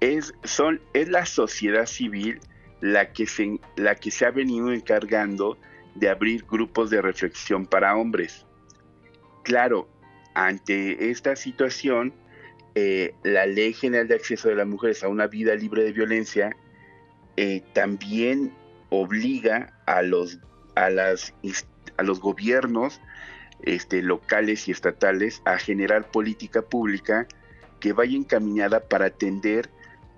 Es, 0.00 0.34
son, 0.42 0.80
es 0.94 1.08
la 1.08 1.24
sociedad 1.26 1.86
civil 1.86 2.40
la 2.80 3.12
que, 3.12 3.26
se, 3.26 3.60
la 3.76 3.94
que 3.94 4.10
se 4.10 4.26
ha 4.26 4.32
venido 4.32 4.72
encargando 4.72 5.56
de 5.94 6.08
abrir 6.08 6.44
grupos 6.48 6.90
de 6.90 7.02
reflexión 7.02 7.66
para 7.66 7.96
hombres. 7.96 8.46
Claro, 9.42 9.88
ante 10.34 11.10
esta 11.10 11.36
situación, 11.36 12.14
eh, 12.74 13.14
la 13.22 13.46
Ley 13.46 13.72
General 13.74 14.08
de 14.08 14.14
Acceso 14.14 14.48
de 14.48 14.54
las 14.54 14.66
Mujeres 14.66 15.02
a 15.02 15.08
una 15.08 15.26
vida 15.26 15.54
libre 15.54 15.84
de 15.84 15.92
violencia 15.92 16.56
eh, 17.36 17.62
también 17.72 18.52
obliga 18.90 19.78
a 19.86 20.02
los, 20.02 20.38
a 20.74 20.90
las, 20.90 21.34
a 21.96 22.02
los 22.02 22.20
gobiernos 22.20 23.00
este, 23.62 24.02
locales 24.02 24.68
y 24.68 24.72
estatales 24.72 25.42
a 25.44 25.58
generar 25.58 26.10
política 26.10 26.62
pública 26.62 27.26
que 27.80 27.92
vaya 27.92 28.16
encaminada 28.16 28.80
para 28.80 29.06
atender 29.06 29.70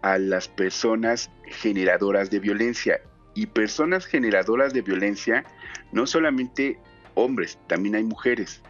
a 0.02 0.18
las 0.18 0.48
personas 0.48 1.30
generadoras 1.46 2.30
de 2.30 2.38
violencia 2.38 3.00
y 3.34 3.46
personas 3.46 4.06
generadoras 4.06 4.72
de 4.72 4.82
violencia, 4.82 5.44
no 5.92 6.06
solamente 6.06 6.78
hombres, 7.14 7.58
también 7.66 7.96
hay 7.96 8.04
mujeres. 8.04 8.62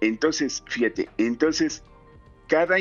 Entonces, 0.00 0.62
fíjate, 0.66 1.08
entonces 1.18 1.82
cada 2.48 2.76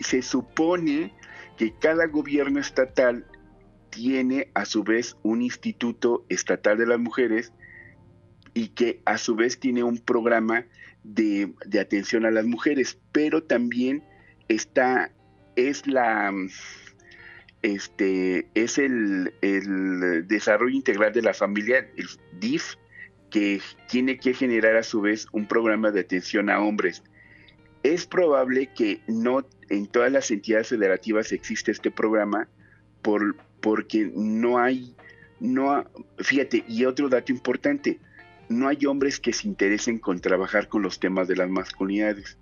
se 0.00 0.22
supone 0.22 1.12
que 1.56 1.72
cada 1.78 2.06
gobierno 2.06 2.60
estatal 2.60 3.26
tiene 3.90 4.50
a 4.54 4.64
su 4.64 4.84
vez 4.84 5.16
un 5.22 5.42
instituto 5.42 6.24
estatal 6.28 6.78
de 6.78 6.86
las 6.86 7.00
mujeres 7.00 7.52
y 8.54 8.68
que 8.68 9.00
a 9.04 9.18
su 9.18 9.34
vez 9.34 9.58
tiene 9.58 9.82
un 9.82 9.98
programa 9.98 10.66
de, 11.02 11.52
de 11.66 11.80
atención 11.80 12.26
a 12.26 12.30
las 12.30 12.44
mujeres, 12.44 12.98
pero 13.12 13.42
también 13.42 14.04
está, 14.48 15.10
es 15.56 15.86
la, 15.86 16.32
este, 17.62 18.48
es 18.54 18.78
el, 18.78 19.34
desarrollo 20.26 20.74
integral 20.74 21.12
de 21.12 21.22
la 21.22 21.34
familia, 21.34 21.88
el 21.96 22.08
DIF, 22.38 22.74
que 23.30 23.60
tiene 23.88 24.18
que 24.18 24.32
generar 24.32 24.76
a 24.76 24.82
su 24.82 25.00
vez 25.00 25.26
un 25.32 25.46
programa 25.46 25.90
de 25.90 26.00
atención 26.00 26.50
a 26.50 26.60
hombres. 26.60 27.02
Es 27.82 28.06
probable 28.06 28.70
que 28.74 29.00
no 29.06 29.46
en 29.68 29.86
todas 29.86 30.10
las 30.10 30.30
entidades 30.30 30.68
federativas 30.68 31.32
existe 31.32 31.70
este 31.70 31.90
programa 31.90 32.48
por, 33.02 33.36
porque 33.60 34.10
no 34.14 34.58
hay, 34.58 34.94
no, 35.40 35.84
fíjate, 36.18 36.64
y 36.68 36.84
otro 36.86 37.08
dato 37.08 37.32
importante, 37.32 37.98
no 38.48 38.66
hay 38.68 38.86
hombres 38.86 39.20
que 39.20 39.32
se 39.32 39.46
interesen 39.46 39.98
con 39.98 40.20
trabajar 40.20 40.68
con 40.68 40.82
los 40.82 40.98
temas 40.98 41.28
de 41.28 41.36
las 41.36 41.50
masculinidades 41.50 42.38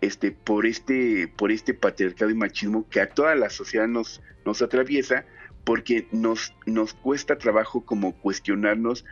este, 0.00 0.32
por, 0.32 0.66
este, 0.66 1.28
por 1.28 1.52
este 1.52 1.74
patriarcado 1.74 2.30
y 2.30 2.34
machismo 2.34 2.88
que 2.88 3.00
a 3.00 3.10
toda 3.10 3.34
la 3.34 3.50
sociedad 3.50 3.88
nos, 3.88 4.22
nos 4.44 4.62
atraviesa, 4.62 5.24
porque 5.64 6.08
nos, 6.10 6.54
nos 6.66 6.94
cuesta 6.94 7.36
trabajo 7.36 7.84
como 7.84 8.16
cuestionarnos 8.16 9.04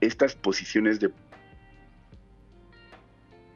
estas 0.00 0.36
posiciones 0.36 1.00
de 1.00 1.10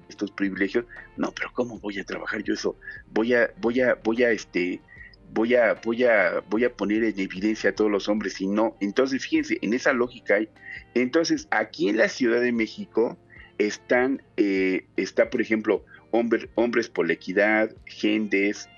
estos 0.08 0.30
privilegios. 0.32 0.86
No, 1.16 1.32
pero 1.32 1.52
¿cómo 1.52 1.78
voy 1.78 1.98
a 1.98 2.04
trabajar 2.04 2.42
yo 2.42 2.54
eso? 2.54 2.76
Voy 3.12 3.34
a, 3.34 3.50
voy 3.60 3.80
a, 3.80 3.94
voy 4.02 4.24
a, 4.24 4.30
este, 4.30 4.80
voy 5.32 5.54
a, 5.54 5.74
voy 5.74 6.04
a, 6.04 6.42
voy 6.48 6.64
a 6.64 6.72
poner 6.72 7.04
en 7.04 7.18
evidencia 7.18 7.70
a 7.70 7.74
todos 7.74 7.90
los 7.90 8.08
hombres 8.08 8.40
y 8.40 8.48
no. 8.48 8.76
Entonces, 8.80 9.22
fíjense, 9.22 9.58
en 9.62 9.72
esa 9.72 9.92
lógica 9.92 10.34
hay. 10.34 10.48
Entonces, 10.94 11.46
aquí 11.50 11.88
en 11.88 11.96
la 11.96 12.08
Ciudad 12.08 12.40
de 12.40 12.52
México, 12.52 13.16
están, 13.58 14.22
eh, 14.36 14.86
está 14.96 15.30
por 15.30 15.40
ejemplo, 15.40 15.84
hombres 16.10 16.88
por 16.88 17.06
la 17.06 17.12
equidad, 17.12 17.70
Gendes, 17.84 18.68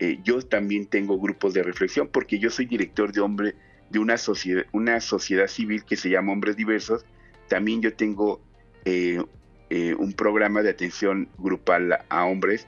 eh, 0.00 0.18
yo 0.24 0.42
también 0.42 0.86
tengo 0.86 1.18
grupos 1.18 1.54
de 1.54 1.62
reflexión 1.62 2.08
porque 2.08 2.38
yo 2.38 2.50
soy 2.50 2.66
director 2.66 3.12
de 3.12 3.20
hombre 3.20 3.54
de 3.90 3.98
una 3.98 4.16
sociedad, 4.16 4.64
una 4.72 5.00
sociedad 5.00 5.46
civil 5.46 5.84
que 5.84 5.96
se 5.96 6.10
llama 6.10 6.32
Hombres 6.32 6.56
Diversos. 6.56 7.04
También 7.48 7.80
yo 7.82 7.94
tengo 7.94 8.40
eh, 8.84 9.22
un 9.70 10.12
programa 10.12 10.62
de 10.62 10.70
atención 10.70 11.28
grupal 11.38 11.98
a 12.08 12.24
hombres. 12.24 12.66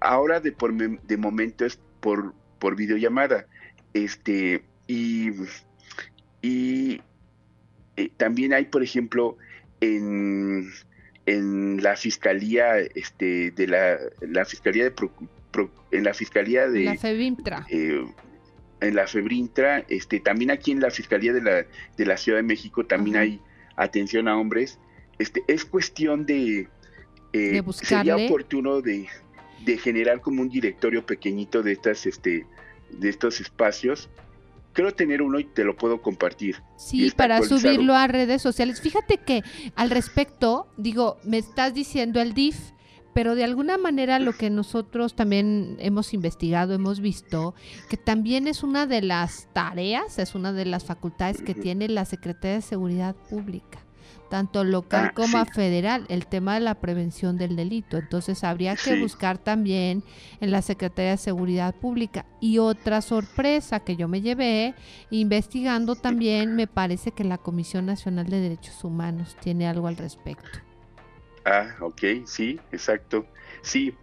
Ahora 0.00 0.40
de, 0.40 0.52
por, 0.52 0.72
de 0.74 1.16
momento 1.16 1.64
es 1.64 1.80
por, 2.00 2.34
por 2.58 2.76
videollamada. 2.76 3.46
Este, 3.94 4.62
y, 4.86 5.30
y 6.42 7.00
también 8.16 8.52
hay, 8.52 8.66
por 8.66 8.82
ejemplo, 8.82 9.36
en, 9.80 10.70
en 11.28 11.82
la 11.82 11.94
fiscalía 11.96 12.78
este 12.78 13.50
de 13.50 13.66
la, 13.66 13.98
la 14.20 14.44
fiscalía 14.44 14.84
de 14.84 14.94
en 15.90 16.04
la 16.04 16.14
fiscalía 16.14 16.68
de 16.68 16.84
la 16.84 16.96
Febintra 16.96 17.66
eh, 17.68 18.04
en 18.80 18.94
la 18.94 19.06
Febrintra 19.06 19.84
este 19.88 20.20
también 20.20 20.50
aquí 20.50 20.70
en 20.70 20.80
la 20.80 20.90
fiscalía 20.90 21.32
de 21.32 21.42
la 21.42 21.66
de 21.96 22.06
la 22.06 22.16
Ciudad 22.16 22.38
de 22.38 22.44
México 22.44 22.86
también 22.86 23.16
hay 23.16 23.40
atención 23.78 24.28
a 24.28 24.36
hombres. 24.36 24.78
Este 25.18 25.42
es 25.48 25.64
cuestión 25.64 26.26
de, 26.26 26.68
eh, 27.32 27.62
sería 27.72 28.16
oportuno 28.16 28.80
de, 28.80 29.08
de 29.64 29.78
generar 29.78 30.20
como 30.20 30.42
un 30.42 30.48
directorio 30.48 31.06
pequeñito 31.06 31.62
de 31.62 31.72
estas 31.72 32.06
este 32.06 32.46
de 32.90 33.08
estos 33.08 33.40
espacios 33.40 34.08
Quiero 34.72 34.92
tener 34.94 35.22
uno 35.22 35.38
y 35.38 35.44
te 35.44 35.64
lo 35.64 35.76
puedo 35.76 36.00
compartir. 36.00 36.62
Sí, 36.76 37.10
para 37.16 37.42
subirlo 37.42 37.94
a 37.94 38.06
redes 38.06 38.42
sociales. 38.42 38.80
Fíjate 38.80 39.18
que 39.18 39.42
al 39.74 39.90
respecto, 39.90 40.68
digo, 40.76 41.18
me 41.24 41.38
estás 41.38 41.74
diciendo 41.74 42.20
el 42.20 42.34
DIF, 42.34 42.72
pero 43.14 43.34
de 43.34 43.42
alguna 43.42 43.78
manera 43.78 44.20
lo 44.20 44.32
que 44.32 44.50
nosotros 44.50 45.16
también 45.16 45.76
hemos 45.80 46.14
investigado, 46.14 46.74
hemos 46.74 47.00
visto, 47.00 47.54
que 47.88 47.96
también 47.96 48.46
es 48.46 48.62
una 48.62 48.86
de 48.86 49.02
las 49.02 49.48
tareas, 49.52 50.18
es 50.18 50.36
una 50.36 50.52
de 50.52 50.66
las 50.66 50.84
facultades 50.84 51.42
que 51.42 51.54
tiene 51.54 51.88
la 51.88 52.04
Secretaría 52.04 52.56
de 52.56 52.62
Seguridad 52.62 53.16
Pública 53.28 53.87
tanto 54.28 54.64
local 54.64 55.06
ah, 55.08 55.12
como 55.14 55.38
a 55.38 55.44
federal, 55.44 56.04
el 56.08 56.26
tema 56.26 56.54
de 56.54 56.60
la 56.60 56.74
prevención 56.74 57.36
del 57.36 57.56
delito. 57.56 57.96
Entonces 57.96 58.44
habría 58.44 58.76
que 58.76 59.00
buscar 59.00 59.38
también 59.38 60.04
en 60.40 60.50
la 60.50 60.62
Secretaría 60.62 61.12
de 61.12 61.16
Seguridad 61.16 61.74
Pública. 61.74 62.26
Y 62.40 62.58
otra 62.58 63.00
sorpresa 63.00 63.80
que 63.80 63.96
yo 63.96 64.08
me 64.08 64.20
llevé, 64.20 64.74
investigando 65.10 65.96
también, 65.96 66.54
me 66.54 66.66
parece 66.66 67.12
que 67.12 67.24
la 67.24 67.38
Comisión 67.38 67.86
Nacional 67.86 68.26
de 68.26 68.40
Derechos 68.40 68.84
Humanos 68.84 69.36
tiene 69.40 69.66
algo 69.66 69.86
al 69.86 69.96
respecto. 69.96 70.58
Ah, 71.44 71.76
ok, 71.80 72.02
sí, 72.26 72.60
exacto. 72.72 73.26
Sí, 73.62 73.94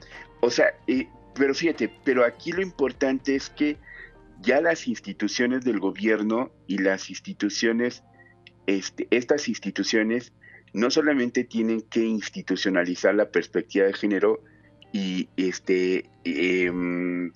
o 0.41 0.49
sea, 0.49 0.67
eh, 0.87 1.07
pero 1.35 1.53
fíjate, 1.53 1.93
pero 2.03 2.25
aquí 2.25 2.51
lo 2.51 2.61
importante 2.61 3.35
es 3.35 3.49
que 3.49 3.77
ya 4.41 4.61
las 4.61 4.87
instituciones 4.87 5.63
del 5.63 5.79
gobierno 5.79 6.51
y 6.67 6.79
las 6.79 7.09
instituciones 7.09 8.03
este, 8.67 9.07
estas 9.11 9.47
instituciones 9.47 10.33
no 10.73 10.91
solamente 10.91 11.43
tienen 11.43 11.81
que 11.81 12.01
institucionalizar 12.01 13.15
la 13.15 13.29
perspectiva 13.29 13.85
de 13.85 13.93
género 13.93 14.43
y 14.91 15.29
este 15.37 16.09
em, 16.23 17.31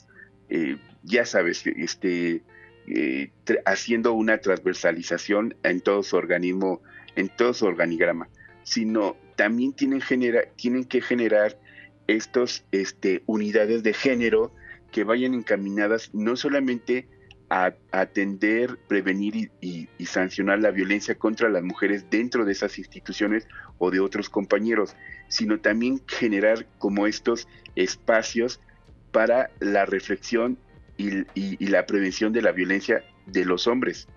eh, 0.49 0.77
ya 1.03 1.25
sabes 1.25 1.65
este 1.65 2.43
eh, 2.87 3.31
haciendo 3.65 4.13
una 4.13 4.39
transversalización 4.39 5.55
en 5.63 5.81
todo 5.81 6.03
su 6.03 6.15
organismo 6.15 6.81
en 7.15 7.29
todo 7.29 7.53
su 7.53 7.65
organigrama 7.65 8.29
sino 8.63 9.15
también 9.35 9.73
tienen 9.73 10.01
tienen 10.55 10.83
que 10.85 11.01
generar 11.01 11.57
estos 12.07 12.65
este, 12.71 13.23
unidades 13.25 13.83
de 13.83 13.93
género 13.93 14.53
que 14.91 15.03
vayan 15.03 15.33
encaminadas 15.33 16.13
no 16.13 16.35
solamente 16.35 17.07
a, 17.49 17.73
atender, 17.91 18.77
prevenir 18.87 19.51
y, 19.61 19.87
sancionar 20.05 20.59
la 20.59 20.71
violencia 20.71 21.15
contra 21.15 21.49
las 21.49 21.63
mujeres 21.63 22.09
dentro 22.09 22.45
de 22.45 22.51
esas 22.51 22.77
instituciones 22.77 23.47
o 23.77 23.91
de 23.91 23.99
otros 23.99 24.29
compañeros, 24.29 24.95
sino 25.27 25.59
también 25.59 26.01
generar 26.07 26.65
como 26.77 27.07
estos 27.07 27.47
espacios 27.75 28.59
para 29.11 29.49
la 29.59 29.85
reflexión 29.85 30.57
y 30.97 31.67
la 31.67 31.85
prevención 31.85 32.33
de 32.33 32.41
la 32.41 32.51
violencia 32.51 33.03
de 33.25 33.45
los 33.45 33.67
hombres. 33.67 34.07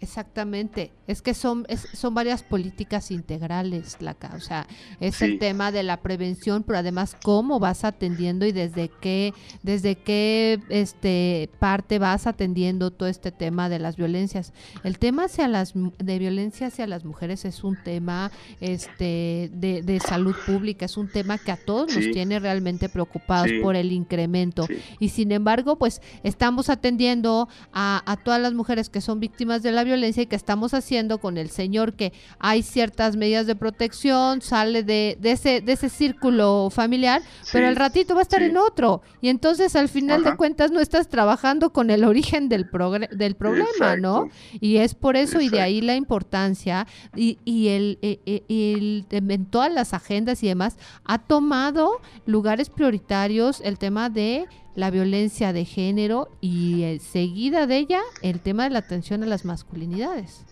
Exactamente, 0.00 0.92
es 1.06 1.22
que 1.22 1.34
son, 1.34 1.66
son 1.92 2.14
varias 2.14 2.42
políticas 2.42 3.10
integrales, 3.10 3.96
la 4.00 4.16
o 4.34 4.40
sea, 4.40 4.66
es 5.00 5.22
el 5.22 5.38
tema 5.38 5.72
de 5.72 5.82
la 5.82 6.00
prevención, 6.00 6.62
pero 6.62 6.78
además 6.78 7.16
cómo 7.22 7.58
vas 7.58 7.84
atendiendo 7.84 8.46
y 8.46 8.52
desde 8.52 8.90
qué, 9.00 9.34
desde 9.62 9.96
qué 9.96 10.60
este 10.68 11.50
parte 11.58 11.98
vas 11.98 12.26
atendiendo 12.26 12.90
todo 12.90 13.08
este 13.08 13.32
tema 13.32 13.68
de 13.68 13.78
las 13.78 13.96
violencias. 13.96 14.52
El 14.82 14.98
tema 14.98 15.24
hacia 15.24 15.48
las 15.48 15.72
de 15.74 16.18
violencia 16.18 16.68
hacia 16.68 16.86
las 16.86 17.04
mujeres 17.04 17.44
es 17.44 17.64
un 17.64 17.76
tema 17.82 18.30
este 18.60 19.50
de, 19.52 19.82
de 19.82 20.00
salud 20.00 20.34
pública, 20.46 20.86
es 20.86 20.96
un 20.96 21.08
tema 21.08 21.38
que 21.38 21.52
a 21.52 21.56
todos 21.56 21.94
nos 21.94 22.10
tiene 22.10 22.38
realmente 22.38 22.88
preocupados 22.88 23.50
por 23.62 23.76
el 23.76 23.92
incremento. 23.92 24.66
Y 25.00 25.08
sin 25.08 25.32
embargo, 25.32 25.76
pues 25.76 26.00
estamos 26.22 26.70
atendiendo 26.70 27.48
a, 27.72 28.02
a 28.10 28.16
todas 28.16 28.40
las 28.40 28.54
mujeres 28.54 28.90
que 28.90 29.00
son 29.00 29.20
víctimas 29.20 29.62
de 29.62 29.72
la 29.72 29.82
violencia 29.82 29.93
y 30.02 30.26
que 30.26 30.36
estamos 30.36 30.74
haciendo 30.74 31.18
con 31.18 31.38
el 31.38 31.50
señor 31.50 31.94
que 31.94 32.12
hay 32.38 32.62
ciertas 32.62 33.16
medidas 33.16 33.46
de 33.46 33.54
protección, 33.54 34.42
sale 34.42 34.82
de, 34.82 35.16
de 35.20 35.32
ese, 35.32 35.60
de 35.60 35.72
ese 35.72 35.88
círculo 35.88 36.68
familiar, 36.70 37.22
pero 37.52 37.68
al 37.68 37.76
ratito 37.76 38.14
va 38.14 38.20
a 38.20 38.22
estar 38.22 38.42
en 38.42 38.56
otro. 38.56 39.02
Y 39.20 39.28
entonces 39.28 39.76
al 39.76 39.88
final 39.88 40.24
de 40.24 40.36
cuentas 40.36 40.70
no 40.70 40.80
estás 40.80 41.08
trabajando 41.08 41.72
con 41.72 41.90
el 41.90 42.04
origen 42.04 42.48
del, 42.48 42.68
del 43.12 43.36
problema, 43.36 43.96
¿no? 43.96 44.28
Y 44.60 44.78
es 44.78 44.94
por 44.94 45.16
eso 45.16 45.40
y 45.40 45.48
de 45.48 45.60
ahí 45.60 45.80
la 45.80 45.94
importancia 45.94 46.86
y, 47.14 47.38
y 47.44 47.68
el, 47.68 47.98
e, 48.02 48.20
e, 48.26 48.42
el, 48.48 49.06
en 49.10 49.46
todas 49.46 49.72
las 49.72 49.94
agendas 49.94 50.42
y 50.42 50.48
demás 50.48 50.76
ha 51.04 51.18
tomado 51.18 52.00
lugares 52.26 52.68
prioritarios 52.70 53.60
el 53.60 53.78
tema 53.78 54.10
de 54.10 54.46
la 54.74 54.90
violencia 54.90 55.52
de 55.52 55.64
género 55.64 56.28
y 56.40 56.82
eh, 56.82 56.98
seguida 56.98 57.66
de 57.66 57.78
ella 57.78 58.02
el 58.22 58.40
tema 58.40 58.64
de 58.64 58.70
la 58.70 58.80
atención 58.80 59.22
a 59.22 59.26
las 59.26 59.44
masculinidades. 59.44 60.44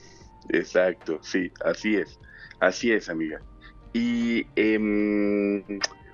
Exacto, 0.48 1.18
sí, 1.22 1.50
así 1.64 1.96
es, 1.96 2.18
así 2.60 2.92
es, 2.92 3.08
amiga. 3.08 3.40
Y 3.92 4.46
em, 4.56 5.62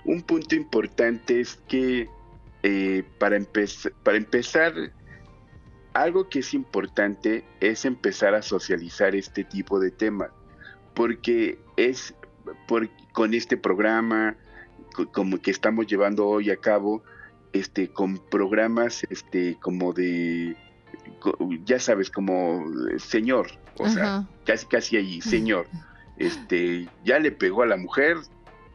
un 0.04 0.22
punto 0.22 0.54
importante 0.54 1.40
es 1.40 1.56
que 1.68 2.08
eh, 2.62 3.04
para, 3.18 3.38
para 4.02 4.16
empezar, 4.16 4.72
algo 5.94 6.28
que 6.28 6.40
es 6.40 6.54
importante 6.54 7.44
es 7.60 7.84
empezar 7.84 8.34
a 8.34 8.42
socializar 8.42 9.14
este 9.14 9.44
tipo 9.44 9.78
de 9.80 9.90
temas, 9.90 10.30
porque 10.94 11.58
es 11.76 12.14
por, 12.66 12.88
con 13.12 13.34
este 13.34 13.56
programa, 13.56 14.36
como 15.12 15.40
que 15.40 15.50
estamos 15.50 15.86
llevando 15.86 16.26
hoy 16.26 16.50
a 16.50 16.56
cabo, 16.56 17.02
este, 17.52 17.88
con 17.88 18.18
programas 18.18 19.04
este, 19.10 19.56
como 19.60 19.92
de, 19.92 20.56
ya 21.64 21.78
sabes, 21.78 22.10
como 22.10 22.64
señor, 22.98 23.48
o 23.78 23.88
sea, 23.88 24.26
casi 24.44 24.66
casi 24.66 24.96
ahí, 24.96 25.20
señor, 25.20 25.66
este, 26.16 26.88
ya 27.04 27.18
le 27.18 27.30
pegó 27.32 27.62
a 27.62 27.66
la 27.66 27.76
mujer, 27.76 28.16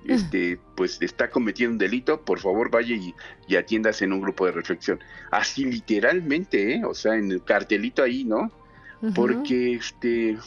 este, 0.05 0.59
pues 0.76 1.01
está 1.01 1.30
cometiendo 1.30 1.74
un 1.74 1.78
delito, 1.78 2.21
por 2.21 2.39
favor 2.39 2.69
vaya 2.69 2.95
y, 2.95 3.13
y 3.47 3.55
atiendas 3.55 4.01
en 4.01 4.11
un 4.11 4.21
grupo 4.21 4.45
de 4.45 4.51
reflexión. 4.51 4.99
Así 5.32 5.65
literalmente, 5.65 6.76
¿eh? 6.76 6.86
o 6.86 6.93
sea, 6.93 7.15
en 7.15 7.32
el 7.32 7.43
cartelito 7.43 8.03
ahí, 8.03 8.24
¿no? 8.24 8.51
Porque 9.15 9.74
este 9.74 10.38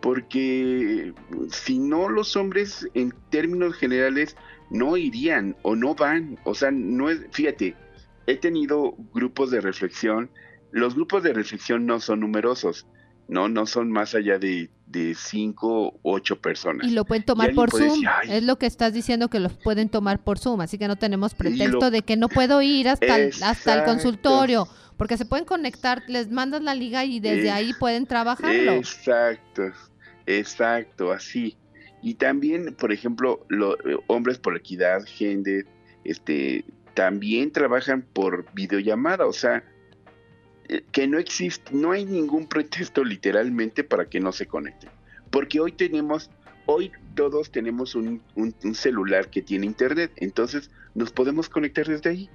porque 0.00 1.12
si 1.50 1.78
no 1.78 2.08
los 2.08 2.36
hombres 2.36 2.88
en 2.94 3.12
términos 3.30 3.74
generales 3.74 4.36
no 4.70 4.96
irían 4.96 5.56
o 5.62 5.76
no 5.76 5.94
van. 5.94 6.38
O 6.44 6.54
sea, 6.54 6.70
no 6.70 7.10
es, 7.10 7.20
fíjate, 7.32 7.74
he 8.26 8.36
tenido 8.36 8.94
grupos 9.14 9.50
de 9.50 9.60
reflexión. 9.60 10.30
Los 10.70 10.94
grupos 10.94 11.22
de 11.22 11.32
reflexión 11.32 11.86
no 11.86 11.98
son 11.98 12.20
numerosos, 12.20 12.86
no, 13.26 13.48
no 13.48 13.66
son 13.66 13.90
más 13.90 14.14
allá 14.14 14.38
de, 14.38 14.70
de 14.86 15.14
cinco 15.14 15.88
o 15.88 16.00
ocho 16.02 16.40
personas. 16.40 16.86
Y 16.86 16.90
lo 16.90 17.04
pueden 17.04 17.24
tomar 17.24 17.54
por 17.54 17.70
Zoom. 17.70 18.02
es 18.24 18.42
lo 18.42 18.58
que 18.58 18.66
estás 18.66 18.92
diciendo 18.92 19.28
que 19.28 19.40
los 19.40 19.52
pueden 19.54 19.88
tomar 19.88 20.22
por 20.22 20.38
Zoom, 20.38 20.60
así 20.60 20.76
que 20.78 20.88
no 20.88 20.96
tenemos 20.96 21.34
pretexto 21.34 21.90
de 21.90 22.02
que 22.02 22.16
no 22.16 22.28
puedo 22.28 22.60
ir 22.60 22.88
hasta 22.88 23.16
el, 23.16 23.32
hasta 23.42 23.74
el 23.74 23.84
consultorio, 23.84 24.68
porque 24.96 25.16
se 25.16 25.24
pueden 25.24 25.46
conectar, 25.46 26.02
les 26.06 26.30
mandas 26.30 26.62
la 26.62 26.74
liga 26.74 27.04
y 27.04 27.20
desde 27.20 27.50
ahí 27.50 27.72
pueden 27.72 28.06
trabajarlo. 28.06 28.72
Exacto, 28.72 29.62
exacto, 30.26 31.12
así. 31.12 31.56
Y 32.02 32.14
también, 32.14 32.74
por 32.74 32.92
ejemplo, 32.92 33.44
los 33.48 33.74
eh, 33.84 33.96
hombres 34.06 34.38
por 34.38 34.56
equidad, 34.56 35.04
gente, 35.06 35.66
este, 36.04 36.64
también 36.94 37.52
trabajan 37.52 38.02
por 38.02 38.46
videollamada, 38.54 39.26
o 39.26 39.32
sea, 39.32 39.64
eh, 40.68 40.82
que 40.92 41.06
no 41.06 41.18
existe, 41.18 41.72
no 41.72 41.92
hay 41.92 42.04
ningún 42.04 42.46
pretexto 42.46 43.04
literalmente 43.04 43.84
para 43.84 44.08
que 44.08 44.20
no 44.20 44.32
se 44.32 44.46
conecten. 44.46 44.90
Porque 45.30 45.60
hoy 45.60 45.72
tenemos 45.72 46.30
hoy 46.68 46.92
todos 47.14 47.50
tenemos 47.50 47.94
un, 47.94 48.22
celular 48.74 49.30
que 49.30 49.42
tiene 49.42 49.66
internet, 49.66 50.12
entonces 50.16 50.70
nos 50.94 51.10
podemos 51.10 51.48
conectar 51.48 51.86
desde 51.86 52.10
ahí. 52.10 52.30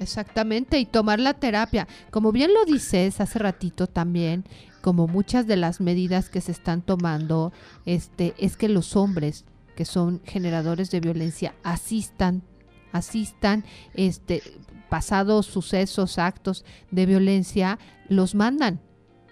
Exactamente, 0.00 0.78
y 0.78 0.84
tomar 0.84 1.20
la 1.20 1.34
terapia. 1.34 1.86
Como 2.10 2.32
bien 2.32 2.52
lo 2.52 2.64
dices 2.64 3.20
hace 3.20 3.38
ratito 3.38 3.86
también, 3.86 4.44
como 4.80 5.06
muchas 5.06 5.46
de 5.46 5.56
las 5.56 5.80
medidas 5.80 6.30
que 6.30 6.40
se 6.40 6.52
están 6.52 6.82
tomando, 6.82 7.52
este, 7.86 8.34
es 8.38 8.56
que 8.56 8.68
los 8.68 8.96
hombres 8.96 9.44
que 9.76 9.84
son 9.84 10.20
generadores 10.24 10.90
de 10.90 11.00
violencia 11.00 11.54
asistan, 11.62 12.42
asistan, 12.92 13.64
este, 13.94 14.42
pasados 14.88 15.46
sucesos, 15.46 16.18
actos 16.18 16.64
de 16.90 17.06
violencia, 17.06 17.78
los 18.08 18.34
mandan, 18.34 18.80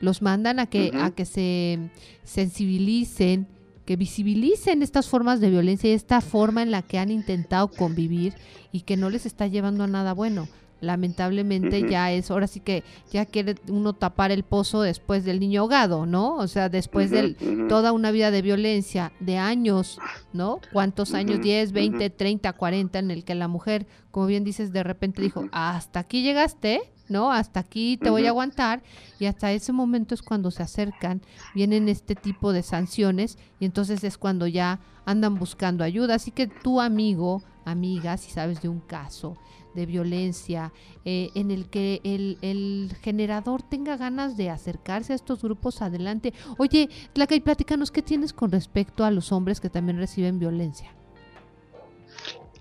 los 0.00 0.22
mandan 0.22 0.60
a 0.60 0.66
que, 0.66 0.92
a 0.94 1.10
que 1.10 1.24
se 1.24 1.90
sensibilicen, 2.24 3.48
que 3.84 3.96
visibilicen 3.96 4.82
estas 4.82 5.08
formas 5.08 5.40
de 5.40 5.50
violencia 5.50 5.90
y 5.90 5.94
esta 5.94 6.20
forma 6.20 6.62
en 6.62 6.70
la 6.70 6.82
que 6.82 6.98
han 6.98 7.10
intentado 7.10 7.68
convivir 7.68 8.34
y 8.70 8.82
que 8.82 8.96
no 8.96 9.10
les 9.10 9.26
está 9.26 9.46
llevando 9.46 9.84
a 9.84 9.88
nada 9.88 10.12
bueno 10.12 10.46
lamentablemente 10.80 11.88
ya 11.88 12.12
es, 12.12 12.30
ahora 12.30 12.46
sí 12.46 12.60
que 12.60 12.84
ya 13.10 13.26
quiere 13.26 13.56
uno 13.68 13.92
tapar 13.92 14.30
el 14.30 14.44
pozo 14.44 14.82
después 14.82 15.24
del 15.24 15.40
niño 15.40 15.62
ahogado, 15.62 16.06
¿no? 16.06 16.36
O 16.36 16.46
sea, 16.46 16.68
después 16.68 17.10
de 17.10 17.34
toda 17.68 17.92
una 17.92 18.10
vida 18.10 18.30
de 18.30 18.42
violencia, 18.42 19.12
de 19.20 19.38
años, 19.38 19.98
¿no? 20.32 20.60
¿Cuántos 20.72 21.14
años? 21.14 21.40
10, 21.40 21.72
20, 21.72 22.10
30, 22.10 22.52
40, 22.52 22.98
en 22.98 23.10
el 23.10 23.24
que 23.24 23.34
la 23.34 23.48
mujer, 23.48 23.86
como 24.10 24.26
bien 24.26 24.44
dices, 24.44 24.72
de 24.72 24.82
repente 24.82 25.22
dijo, 25.22 25.48
hasta 25.52 26.00
aquí 26.00 26.22
llegaste, 26.22 26.82
¿no? 27.08 27.32
Hasta 27.32 27.60
aquí 27.60 27.96
te 27.96 28.10
voy 28.10 28.26
a 28.26 28.30
aguantar 28.30 28.82
y 29.18 29.26
hasta 29.26 29.52
ese 29.52 29.72
momento 29.72 30.14
es 30.14 30.22
cuando 30.22 30.50
se 30.50 30.62
acercan, 30.62 31.22
vienen 31.54 31.88
este 31.88 32.14
tipo 32.14 32.52
de 32.52 32.62
sanciones 32.62 33.38
y 33.60 33.64
entonces 33.64 34.04
es 34.04 34.18
cuando 34.18 34.46
ya 34.46 34.80
andan 35.04 35.36
buscando 35.36 35.84
ayuda. 35.84 36.14
Así 36.14 36.30
que 36.30 36.46
tu 36.46 36.80
amigo, 36.80 37.42
amiga, 37.64 38.16
si 38.16 38.30
sabes 38.30 38.60
de 38.62 38.68
un 38.68 38.80
caso, 38.80 39.36
de 39.74 39.86
violencia, 39.86 40.72
eh, 41.04 41.30
en 41.34 41.50
el 41.50 41.68
que 41.68 42.00
el, 42.04 42.92
generador 43.00 43.62
tenga 43.62 43.96
ganas 43.96 44.36
de 44.36 44.50
acercarse 44.50 45.12
a 45.12 45.16
estos 45.16 45.42
grupos 45.42 45.82
adelante. 45.82 46.32
Oye, 46.58 46.88
Tlaca, 47.12 47.34
y 47.34 47.40
platícanos 47.40 47.90
qué 47.90 48.02
tienes 48.02 48.32
con 48.32 48.50
respecto 48.50 49.04
a 49.04 49.10
los 49.10 49.32
hombres 49.32 49.60
que 49.60 49.70
también 49.70 49.98
reciben 49.98 50.38
violencia. 50.38 50.92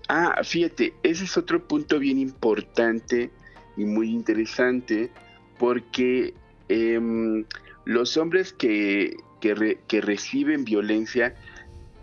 Ah, 0.08 0.40
fíjate, 0.42 0.94
ese 1.02 1.24
es 1.24 1.36
otro 1.36 1.66
punto 1.66 1.98
bien 1.98 2.18
importante 2.18 3.30
y 3.76 3.84
muy 3.84 4.10
interesante 4.10 5.10
porque 5.58 6.34
em, 6.68 7.44
los 7.84 8.16
hombres 8.16 8.52
que, 8.52 9.16
que, 9.40 10.00
reciben 10.00 10.64
violencia, 10.64 11.34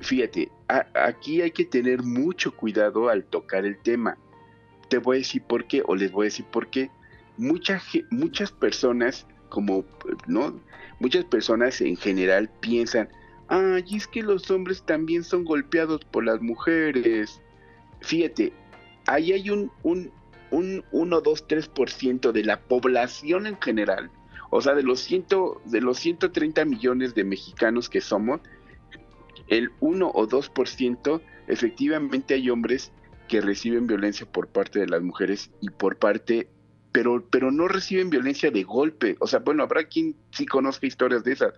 fíjate, 0.01 0.51
aquí 0.67 1.41
hay 1.41 1.51
que 1.51 1.65
tener 1.65 2.03
mucho 2.03 2.55
cuidado 2.55 3.09
al 3.09 3.23
tocar 3.23 3.65
el 3.65 3.77
tema 3.79 4.17
te 4.89 4.97
voy 4.97 5.17
a 5.17 5.19
decir 5.19 5.41
por 5.43 5.65
qué, 5.65 5.83
o 5.85 5.95
les 5.95 6.11
voy 6.11 6.25
a 6.25 6.31
decir 6.31 6.45
por 6.45 6.67
qué. 6.67 6.89
Muchas, 7.37 7.83
personas, 8.59 9.27
como, 9.49 9.83
¿no? 10.27 10.59
Muchas 10.99 11.25
personas 11.25 11.81
en 11.81 11.97
general 11.97 12.49
piensan, 12.61 13.09
ay, 13.47 13.83
es 13.93 14.07
que 14.07 14.23
los 14.23 14.49
hombres 14.51 14.83
también 14.83 15.23
son 15.23 15.43
golpeados 15.43 16.05
por 16.05 16.23
las 16.23 16.41
mujeres. 16.41 17.41
Fíjate, 18.01 18.53
ahí 19.07 19.33
hay 19.33 19.49
un, 19.49 19.71
un, 19.83 20.11
un 20.51 20.83
1, 20.91 21.21
2, 21.21 21.47
3% 21.47 22.31
de 22.31 22.43
la 22.43 22.61
población 22.61 23.47
en 23.47 23.59
general. 23.61 24.09
O 24.49 24.61
sea, 24.61 24.73
de 24.73 24.83
los, 24.83 25.01
ciento, 25.01 25.61
de 25.65 25.81
los 25.81 25.99
130 25.99 26.63
millones 26.65 27.13
de 27.15 27.23
mexicanos 27.25 27.89
que 27.89 27.99
somos, 27.99 28.39
el 29.47 29.71
1 29.79 30.11
o 30.13 30.27
2% 30.27 31.21
efectivamente 31.47 32.33
hay 32.33 32.49
hombres 32.49 32.91
que 33.27 33.41
reciben 33.41 33.87
violencia 33.87 34.25
por 34.25 34.47
parte 34.47 34.79
de 34.79 34.87
las 34.87 35.01
mujeres 35.01 35.51
y 35.61 35.69
por 35.69 35.97
parte, 35.97 36.49
pero, 36.91 37.27
pero 37.29 37.51
no 37.51 37.67
reciben 37.67 38.09
violencia 38.09 38.51
de 38.51 38.63
golpe. 38.63 39.15
O 39.19 39.27
sea, 39.27 39.39
bueno, 39.39 39.63
habrá 39.63 39.85
quien 39.85 40.15
sí 40.31 40.45
conozca 40.45 40.87
historias 40.87 41.23
de 41.23 41.33
esas, 41.33 41.53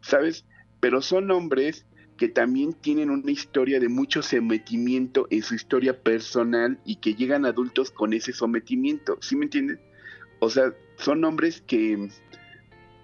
¿sabes? 0.00 0.44
Pero 0.80 1.00
son 1.02 1.30
hombres 1.30 1.86
que 2.16 2.28
también 2.28 2.74
tienen 2.74 3.10
una 3.10 3.30
historia 3.30 3.80
de 3.80 3.88
mucho 3.88 4.22
sometimiento 4.22 5.26
en 5.30 5.42
su 5.42 5.54
historia 5.54 6.00
personal 6.02 6.78
y 6.84 6.96
que 6.96 7.14
llegan 7.14 7.44
adultos 7.44 7.90
con 7.90 8.12
ese 8.12 8.32
sometimiento, 8.32 9.18
¿sí 9.20 9.36
me 9.36 9.44
entiendes? 9.44 9.78
O 10.38 10.50
sea, 10.50 10.72
son 10.96 11.24
hombres 11.24 11.62
que 11.66 12.08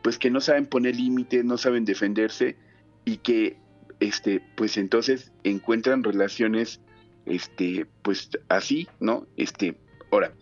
pues 0.02 0.18
que 0.18 0.30
no 0.30 0.40
saben 0.40 0.66
poner 0.66 0.96
límites, 0.96 1.44
no 1.44 1.58
saben 1.58 1.84
defenderse 1.84 2.56
y 3.04 3.18
que 3.18 3.58
este 3.98 4.42
pues 4.56 4.76
entonces 4.76 5.32
encuentran 5.44 6.04
relaciones 6.04 6.80
este, 7.26 7.86
pues 8.02 8.30
así, 8.48 8.88
¿no? 9.00 9.26
Este, 9.36 9.76
ahora, 10.10 10.32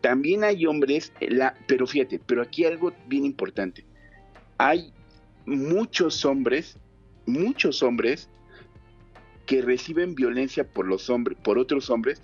también 0.00 0.44
hay 0.44 0.66
hombres, 0.66 1.12
la, 1.20 1.54
pero 1.66 1.86
fíjate, 1.86 2.20
pero 2.24 2.42
aquí 2.42 2.64
algo 2.64 2.92
bien 3.06 3.24
importante. 3.24 3.84
Hay 4.58 4.92
muchos 5.46 6.24
hombres, 6.24 6.78
muchos 7.26 7.82
hombres 7.82 8.28
que 9.46 9.62
reciben 9.62 10.14
violencia 10.14 10.66
por 10.66 10.86
los 10.86 11.08
hombres, 11.10 11.38
por 11.42 11.58
otros 11.58 11.90
hombres, 11.90 12.22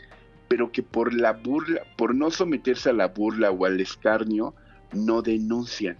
pero 0.48 0.70
que 0.70 0.82
por 0.82 1.14
la 1.14 1.32
burla, 1.32 1.82
por 1.96 2.14
no 2.14 2.30
someterse 2.30 2.90
a 2.90 2.92
la 2.92 3.08
burla 3.08 3.50
o 3.50 3.64
al 3.64 3.80
escarnio, 3.80 4.54
no 4.92 5.22
denuncian. 5.22 5.96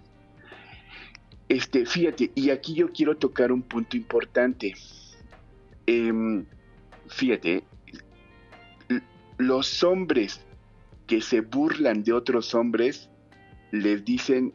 Este, 1.49 1.85
fíjate, 1.85 2.31
y 2.35 2.49
aquí 2.49 2.73
yo 2.73 2.91
quiero 2.91 3.17
tocar 3.17 3.51
un 3.51 3.61
punto 3.61 3.97
importante. 3.97 4.73
Em, 5.85 6.45
fíjate, 7.07 7.63
los 9.37 9.83
hombres 9.83 10.41
que 11.07 11.21
se 11.21 11.41
burlan 11.41 12.03
de 12.03 12.13
otros 12.13 12.55
hombres 12.55 13.09
les 13.71 14.03
dicen 14.03 14.53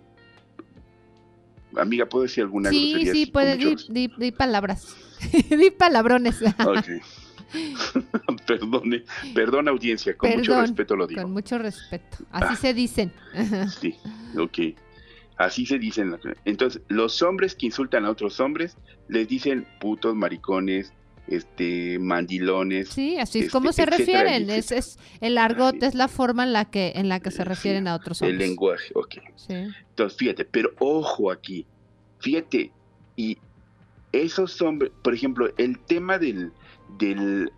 amiga 1.77 2.07
puedo 2.07 2.23
decir 2.25 2.43
alguna 2.45 2.71
sí 2.71 3.07
sí 3.13 3.27
puedes 3.27 3.59
di, 3.89 4.33
palabras. 4.33 4.97
Di 5.51 5.71
palabrones. 5.71 6.41
Perdone 8.47 9.05
perdón 9.35 9.69
audiencia 9.69 10.17
con 10.17 10.31
mucho 10.31 10.61
respeto 10.61 10.97
lo 10.97 11.07
digo. 11.07 11.23
con 11.23 11.33
mucho 11.33 11.59
respeto. 11.59 12.19
Así 12.31 12.55
ah. 12.55 12.57
se 12.57 12.75
dicen. 12.75 13.13
Sí 13.81 13.97
ok. 14.39 14.59
Así 15.37 15.67
se 15.67 15.79
dicen 15.79 16.19
entonces 16.45 16.83
los 16.89 17.23
hombres 17.23 17.55
que 17.55 17.67
insultan 17.67 18.05
a 18.05 18.11
otros 18.11 18.41
hombres 18.41 18.77
les 19.09 19.27
dicen 19.29 19.67
putos 19.81 20.15
maricones 20.15 20.93
este 21.31 21.99
mandilones. 21.99 22.89
Sí, 22.89 23.19
así 23.19 23.41
es 23.41 23.51
como 23.51 23.71
este, 23.71 23.85
se 23.85 23.91
refieren, 23.91 24.51
es, 24.51 24.73
es, 24.73 24.99
el 25.21 25.39
argot 25.39 25.83
es 25.83 25.95
la 25.95 26.09
forma 26.09 26.45
en 26.45 26.53
la 26.53 26.67
que 26.67 26.93
en 26.97 27.09
la 27.09 27.21
que 27.21 27.31
se 27.31 27.45
refieren 27.45 27.89
a 27.89 27.95
otros 27.95 28.21
hombres. 28.21 28.41
El 28.41 28.49
lenguaje, 28.49 28.93
ok. 28.95 29.17
Entonces, 29.49 30.19
fíjate, 30.19 30.45
pero 30.45 30.71
ojo 30.79 31.31
aquí, 31.31 31.67
fíjate, 32.19 32.73
y 33.17 33.39
esos 34.13 34.61
hombres, 34.61 34.93
por 35.03 35.15
ejemplo, 35.15 35.53
el 35.57 35.79
tema 35.79 36.19
del, 36.19 36.53
del 36.99 37.51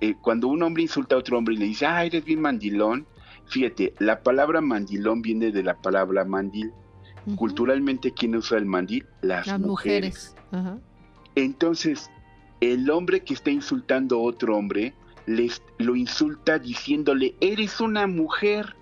eh, 0.00 0.14
cuando 0.20 0.48
un 0.48 0.62
hombre 0.62 0.82
insulta 0.82 1.14
a 1.14 1.18
otro 1.18 1.38
hombre 1.38 1.54
y 1.54 1.58
le 1.58 1.66
dice, 1.66 1.86
ah, 1.86 2.04
eres 2.04 2.24
bien 2.24 2.40
mandilón, 2.40 3.06
fíjate, 3.46 3.94
la 3.98 4.22
palabra 4.22 4.60
mandilón 4.60 5.22
viene 5.22 5.52
de 5.52 5.62
la 5.62 5.74
palabra 5.80 6.24
mandil. 6.24 6.72
Culturalmente, 7.36 8.12
¿quién 8.12 8.34
usa 8.34 8.56
el 8.56 8.64
mandil? 8.64 9.06
Las, 9.20 9.46
mujeres. 9.60 10.34
Entonces, 11.34 12.10
el 12.60 12.90
hombre 12.90 13.20
que 13.20 13.34
está 13.34 13.50
insultando 13.50 14.16
a 14.16 14.22
otro 14.22 14.56
hombre 14.56 14.94
lo 15.78 15.96
insulta 15.96 16.58
diciéndole, 16.58 17.34
eres 17.40 17.80
una 17.80 18.06
mujer. 18.06 18.76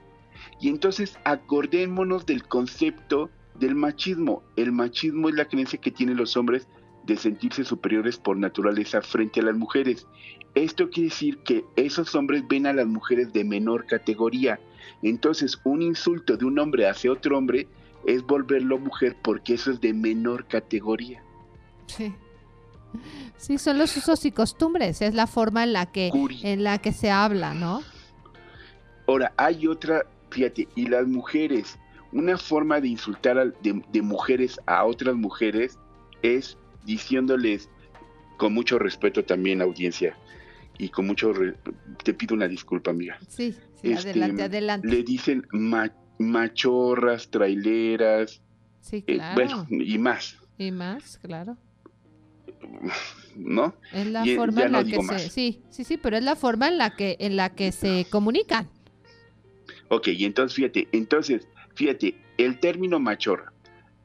Y 0.61 0.69
entonces 0.69 1.19
acordémonos 1.25 2.27
del 2.27 2.45
concepto 2.45 3.31
del 3.55 3.75
machismo. 3.75 4.43
El 4.57 4.73
machismo 4.73 5.29
es 5.29 5.35
la 5.35 5.47
creencia 5.47 5.81
que 5.81 5.91
tienen 5.91 6.17
los 6.17 6.37
hombres 6.37 6.67
de 7.05 7.17
sentirse 7.17 7.65
superiores 7.65 8.19
por 8.19 8.37
naturaleza 8.37 9.03
frente 9.03 9.41
a 9.41 9.45
las 9.45 9.57
mujeres. 9.57 10.07
Esto 10.55 10.91
quiere 10.91 11.11
decir 11.11 11.39
que 11.39 11.65
esos 11.77 12.15
hombres 12.15 12.43
ven 12.49 12.67
a 12.67 12.73
las 12.73 12.87
mujeres 12.87 13.33
de 13.33 13.45
menor 13.45 13.87
categoría. 13.87 14.59
Entonces 15.03 15.61
un 15.65 15.83
insulto 15.83 16.37
de 16.37 16.45
un 16.45 16.59
hombre 16.59 16.89
hacia 16.89 17.13
otro 17.13 17.39
hombre 17.39 17.69
es 18.07 18.23
volverlo 18.23 18.79
mujer 18.79 19.17
porque 19.23 19.55
eso 19.55 19.71
es 19.71 19.81
de 19.81 19.93
menor 19.93 20.47
categoría. 20.47 21.23
Sí. 21.87 22.13
Sí, 23.37 23.59
son 23.59 23.79
los 23.79 23.97
usos 23.97 24.25
y 24.25 24.33
costumbres, 24.33 25.01
es 25.01 25.15
la 25.15 25.27
forma 25.27 25.63
en 25.63 25.73
la 25.73 25.87
que, 25.87 26.11
en 26.43 26.65
la 26.65 26.79
que 26.79 26.93
se 26.93 27.11
habla, 27.11 27.55
¿no? 27.55 27.83
Ahora, 29.07 29.33
hay 29.37 29.67
otra, 29.67 30.05
fíjate, 30.31 30.69
y 30.75 30.87
las 30.87 31.07
mujeres, 31.07 31.79
una 32.13 32.37
forma 32.37 32.81
de 32.81 32.89
insultar 32.89 33.55
de, 33.63 34.03
mujeres 34.03 34.59
a 34.67 34.85
otras 34.85 35.15
mujeres 35.15 35.79
es 36.23 36.59
diciéndoles, 36.85 37.71
con 38.37 38.53
mucho 38.53 38.79
respeto 38.79 39.25
también, 39.25 39.63
audiencia, 39.63 40.17
y 40.77 40.89
con 40.89 41.07
mucho, 41.07 41.33
te 42.03 42.15
pido 42.15 42.35
una 42.35 42.49
disculpa, 42.49 42.91
amiga. 42.91 43.19
Sí, 43.29 43.53
sí 43.81 43.93
este, 43.93 44.11
adelante, 44.11 44.43
adelante. 44.45 44.89
Le 44.89 45.03
dicen 45.03 45.47
machorras, 46.19 47.31
traileras, 47.31 48.43
sí, 48.81 49.05
eh, 49.07 49.15
claro. 49.15 49.35
bueno, 49.35 49.67
y 49.71 49.99
más. 49.99 50.39
Y 50.59 50.73
más, 50.73 51.19
claro 51.19 51.57
¿no? 53.37 53.75
Es 53.93 54.07
la 54.07 54.25
forma 54.37 54.63
en 54.63 54.73
la 54.73 54.85
que 54.85 55.03
se, 55.03 55.31
sí, 55.31 55.63
sí, 55.71 55.85
sí, 55.85 55.97
pero 55.97 56.17
es 56.17 56.25
la 56.25 56.37
forma 56.37 56.69
en 56.69 56.79
la 56.79 56.97
que 56.97 57.17
en 57.21 57.37
la 57.37 57.55
que 57.55 57.73
se 57.73 58.07
comunican. 58.11 58.69
Ok, 59.89 60.09
y 60.09 60.25
entonces 60.25 60.57
fíjate, 60.57 60.89
entonces, 60.93 61.49
fíjate, 61.75 62.15
el 62.37 62.61
término 62.61 62.99
machorra 62.99 63.53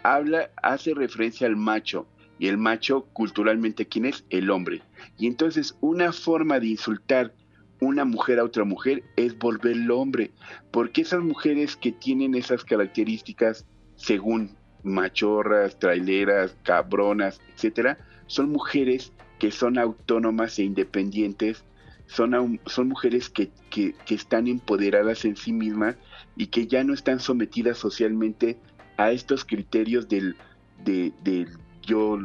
habla, 0.04 0.52
hace 0.62 0.94
referencia 0.94 1.48
al 1.48 1.56
macho, 1.56 2.08
y 2.40 2.48
el 2.48 2.58
macho 2.58 3.06
culturalmente, 3.14 3.88
¿quién 3.88 4.06
es? 4.06 4.26
El 4.30 4.50
hombre. 4.50 4.82
Y 5.18 5.28
entonces 5.28 5.76
una 5.82 6.12
forma 6.12 6.60
de 6.60 6.68
insultar 6.68 7.34
una 7.80 8.06
mujer 8.06 8.40
a 8.40 8.44
otra 8.44 8.64
mujer 8.64 9.04
es 9.16 9.38
volverlo 9.38 10.00
hombre, 10.00 10.32
porque 10.72 11.02
esas 11.02 11.22
mujeres 11.22 11.76
que 11.76 11.92
tienen 11.92 12.36
esas 12.36 12.64
características, 12.64 13.66
según 13.96 14.56
machorras, 14.84 15.80
traileras, 15.80 16.56
cabronas, 16.64 17.42
etcétera, 17.56 17.98
son 18.28 18.52
mujeres 18.52 19.14
que 19.40 19.52
son 19.52 19.78
autónomas 19.78 20.60
e 20.60 20.64
independientes, 20.64 21.64
son, 22.08 22.60
son 22.66 22.88
mujeres 22.88 23.30
que, 23.30 23.50
que, 23.70 23.96
están 24.10 24.48
empoderadas 24.48 25.26
en 25.26 25.36
sí 25.36 25.52
mismas 25.52 25.96
y 26.36 26.48
que 26.48 26.68
ya 26.68 26.84
no 26.84 26.94
están 26.94 27.20
sometidas 27.20 27.78
socialmente 27.78 28.58
a 28.98 29.12
estos 29.12 29.46
criterios 29.46 30.08
del, 30.08 30.36
de, 30.84 31.12
del 31.24 31.50
yo, 31.82 32.18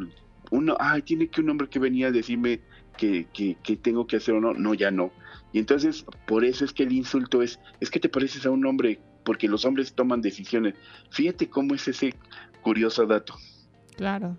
uno, 0.51 0.77
ay, 0.79 1.03
tiene 1.03 1.29
que 1.29 1.41
un 1.41 1.51
hombre 1.51 1.69
que 1.69 1.79
venía 1.79 2.09
a 2.09 2.13
decirme 2.13 2.61
que, 2.97 3.27
que, 3.33 3.57
que, 3.63 3.77
tengo 3.77 4.07
que 4.07 4.17
hacer 4.17 4.35
o 4.35 4.41
no, 4.41 4.55
no, 4.55 4.75
ya 4.75 4.91
no. 4.91 5.13
Y 5.53 5.59
entonces, 5.59 6.05
por 6.27 6.45
eso 6.45 6.65
es 6.65 6.73
que 6.73 6.83
el 6.83 6.93
insulto 6.93 7.43
es, 7.43 7.59
es 7.81 7.91
que 7.91 8.01
te 8.01 8.09
pareces 8.09 8.45
a 8.47 8.51
un 8.51 8.65
hombre, 8.67 9.01
porque 9.25 9.49
los 9.49 9.65
hombres 9.65 9.93
toman 9.93 10.21
decisiones. 10.21 10.75
Fíjate 11.11 11.49
cómo 11.49 11.75
es 11.75 11.89
ese 11.89 12.15
curioso 12.69 13.07
dato. 13.07 13.35
Claro. 13.97 14.37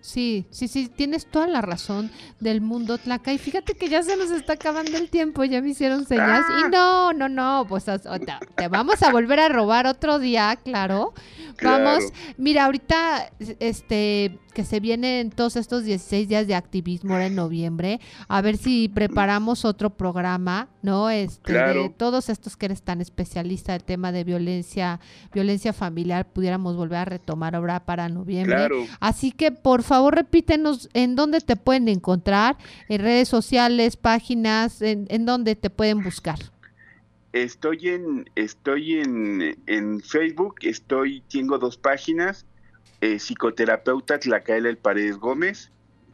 Sí, 0.00 0.46
sí, 0.50 0.66
sí, 0.66 0.88
tienes 0.88 1.26
toda 1.26 1.46
la 1.46 1.60
razón 1.60 2.10
del 2.40 2.60
mundo 2.60 2.98
Tlaca. 2.98 3.32
Y 3.32 3.38
fíjate 3.38 3.74
que 3.74 3.88
ya 3.88 4.02
se 4.02 4.16
nos 4.16 4.32
está 4.32 4.54
acabando 4.54 4.96
el 4.96 5.08
tiempo, 5.10 5.44
ya 5.44 5.62
me 5.62 5.70
hicieron 5.70 6.04
señas. 6.04 6.44
Y 6.58 6.64
ah. 6.64 6.68
no, 6.72 7.12
no, 7.12 7.28
no, 7.28 7.66
pues 7.68 7.84
te 7.84 8.68
vamos 8.68 9.00
a 9.04 9.12
volver 9.12 9.38
a 9.38 9.48
robar 9.48 9.86
otro 9.86 10.18
día, 10.18 10.58
claro. 10.64 11.14
Vamos, 11.62 12.04
mira, 12.36 12.64
ahorita, 12.64 13.30
este, 13.60 14.40
que 14.56 14.64
se 14.64 14.80
vienen 14.80 15.28
todos 15.28 15.54
estos 15.56 15.84
16 15.84 16.30
días 16.30 16.46
de 16.46 16.54
activismo 16.54 17.12
ahora 17.12 17.26
en 17.26 17.34
noviembre, 17.34 18.00
a 18.26 18.40
ver 18.40 18.56
si 18.56 18.88
preparamos 18.88 19.66
otro 19.66 19.90
programa, 19.90 20.70
¿no? 20.80 21.10
Este, 21.10 21.52
de 21.52 21.90
todos 21.90 22.30
estos 22.30 22.56
que 22.56 22.64
eres 22.64 22.80
tan 22.80 23.02
especialista 23.02 23.72
del 23.72 23.84
tema 23.84 24.12
de 24.12 24.24
violencia, 24.24 24.98
violencia 25.34 25.74
familiar, 25.74 26.26
pudiéramos 26.32 26.74
volver 26.74 27.00
a 27.00 27.04
retomar 27.04 27.54
ahora 27.54 27.84
para 27.84 28.08
noviembre. 28.08 28.88
Así 28.98 29.30
que, 29.30 29.52
por 29.52 29.82
favor, 29.82 30.14
repítenos 30.14 30.88
en 30.94 31.16
dónde 31.16 31.42
te 31.42 31.56
pueden 31.56 31.88
encontrar, 31.88 32.56
en 32.88 33.02
redes 33.02 33.28
sociales, 33.28 33.98
páginas, 33.98 34.80
en, 34.80 35.04
en 35.10 35.26
dónde 35.26 35.54
te 35.54 35.68
pueden 35.68 36.02
buscar. 36.02 36.38
Estoy 37.34 37.88
en, 37.88 38.30
estoy 38.36 39.00
en, 39.00 39.58
en 39.66 40.00
Facebook, 40.00 40.54
estoy, 40.62 41.20
tengo 41.28 41.58
dos 41.58 41.76
páginas, 41.76 42.46
eh, 43.00 43.18
psicoterapeuta 43.18 44.18
Tlacaela 44.18 44.68
El 44.68 44.76
Paredes 44.76 45.16
Gómez 45.16 45.70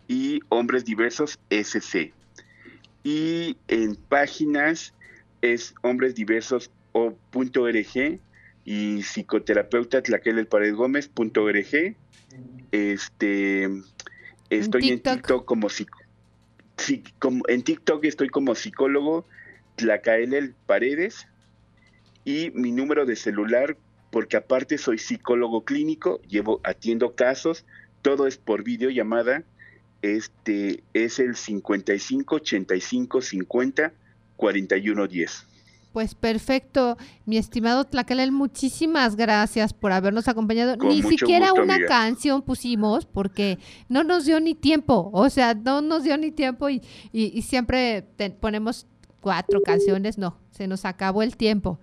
y 0.09 0.41
Hombres 0.49 0.85
Diversos 0.85 1.39
SC. 1.51 2.13
Y 3.05 3.57
en 3.69 3.97
páginas 3.97 4.95
es 5.41 5.75
Hombres 5.83 6.15
Diversos 6.15 6.71
.org 6.93 8.21
y 8.65 9.03
psicoterapeuta 9.03 10.03
Tlacaela 10.03 10.41
El 10.41 10.47
Paredes 10.47 10.75
Gómez 10.75 11.11
.org. 11.15 11.97
Este, 12.71 13.69
estoy 14.51 14.89
en 14.91 15.01
TikTok, 15.01 15.45
como, 15.45 15.69
como, 17.19 17.43
en 17.49 17.63
TikTok 17.63 18.05
estoy 18.05 18.29
como 18.29 18.55
psicólogo 18.55 19.27
Tlacaela 19.77 20.39
El 20.39 20.55
Paredes 20.67 21.27
y 22.25 22.51
mi 22.51 22.73
número 22.73 23.05
de 23.05 23.17
celular 23.17 23.77
porque 24.13 24.37
aparte 24.37 24.77
soy 24.77 24.99
psicólogo 24.99 25.65
clínico, 25.65 26.21
llevo 26.29 26.61
atiendo 26.65 27.15
casos, 27.15 27.65
todo 28.03 28.27
es 28.27 28.37
por 28.37 28.63
videollamada. 28.63 29.43
Este 30.03 30.85
es 30.93 31.19
el 31.19 31.35
55 31.35 32.35
85 32.37 33.23
50 33.23 33.93
41 34.37 35.07
10. 35.09 35.47
Pues 35.95 36.15
perfecto, 36.15 36.99
mi 37.25 37.39
estimado 37.39 37.85
Tlaquelel, 37.85 38.33
muchísimas 38.33 39.17
gracias 39.17 39.73
por 39.73 39.93
habernos 39.93 40.29
acompañado. 40.29 40.77
ni 40.77 41.03
siquiera 41.03 41.55
una 41.55 41.79
canción 41.87 42.43
pusimos 42.43 43.07
porque 43.07 43.59
no 43.89 44.05
nos 44.05 44.27
dio 44.27 44.41
ni 44.41 44.55
tiempo, 44.55 45.11
o 45.15 45.31
sea, 45.31 45.55
no 45.55 45.81
nos 45.81 46.05
dio 46.05 46.19
ni 46.19 46.33
tiempo 46.33 46.69
y, 46.69 46.83
y, 47.13 47.41
siempre 47.43 48.05
ponemos 48.41 48.87
cuatro 49.21 49.63
canciones, 49.63 50.19
no, 50.19 50.39
se 50.51 50.67
nos 50.67 50.85
acabó 50.85 51.23
el 51.23 51.37
tiempo. 51.37 51.79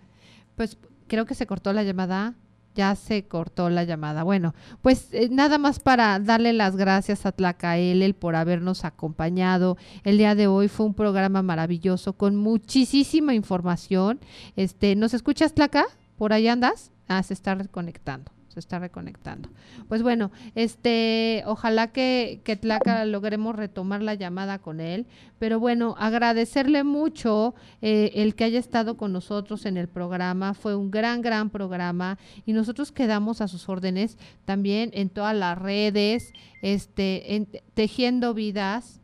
Pues 0.55 0.77
creo 1.09 1.25
que 1.25 1.35
se 1.35 1.45
cortó 1.45 1.73
la 1.73 1.83
llamada. 1.83 2.35
Ya 2.75 2.95
se 2.95 3.27
cortó 3.27 3.69
la 3.69 3.83
llamada. 3.83 4.23
Bueno, 4.23 4.53
pues 4.81 5.09
eh, 5.11 5.27
nada 5.29 5.57
más 5.57 5.79
para 5.79 6.17
darle 6.19 6.53
las 6.53 6.77
gracias 6.77 7.25
a 7.25 7.33
Tlacael 7.33 8.13
por 8.13 8.37
habernos 8.37 8.85
acompañado. 8.85 9.75
El 10.05 10.17
día 10.17 10.35
de 10.35 10.47
hoy 10.47 10.69
fue 10.69 10.85
un 10.85 10.93
programa 10.93 11.41
maravilloso 11.41 12.13
con 12.13 12.37
muchísima 12.37 13.33
información. 13.33 14.19
Este, 14.55 14.95
¿nos 14.95 15.13
escuchas 15.13 15.53
Tlaca? 15.53 15.85
¿Por 16.15 16.31
ahí 16.31 16.47
andas? 16.47 16.91
Ah, 17.07 17.23
se 17.23 17.33
está 17.33 17.55
reconectando 17.55 18.38
está 18.59 18.79
reconectando. 18.79 19.49
Pues 19.87 20.03
bueno, 20.03 20.31
este, 20.55 21.43
ojalá 21.45 21.87
que, 21.87 22.41
que 22.43 22.55
Tlaca 22.55 23.05
logremos 23.05 23.55
retomar 23.55 24.01
la 24.01 24.13
llamada 24.13 24.59
con 24.59 24.79
él, 24.79 25.07
pero 25.39 25.59
bueno, 25.59 25.95
agradecerle 25.97 26.83
mucho 26.83 27.55
eh, 27.81 28.11
el 28.15 28.35
que 28.35 28.43
haya 28.43 28.59
estado 28.59 28.97
con 28.97 29.13
nosotros 29.13 29.65
en 29.65 29.77
el 29.77 29.87
programa, 29.87 30.53
fue 30.53 30.75
un 30.75 30.91
gran, 30.91 31.21
gran 31.21 31.49
programa 31.49 32.17
y 32.45 32.53
nosotros 32.53 32.91
quedamos 32.91 33.41
a 33.41 33.47
sus 33.47 33.69
órdenes 33.69 34.17
también 34.45 34.91
en 34.93 35.09
todas 35.09 35.35
las 35.35 35.57
redes, 35.57 36.33
este, 36.61 37.35
en 37.35 37.47
Tejiendo 37.73 38.33
Vidas. 38.33 38.99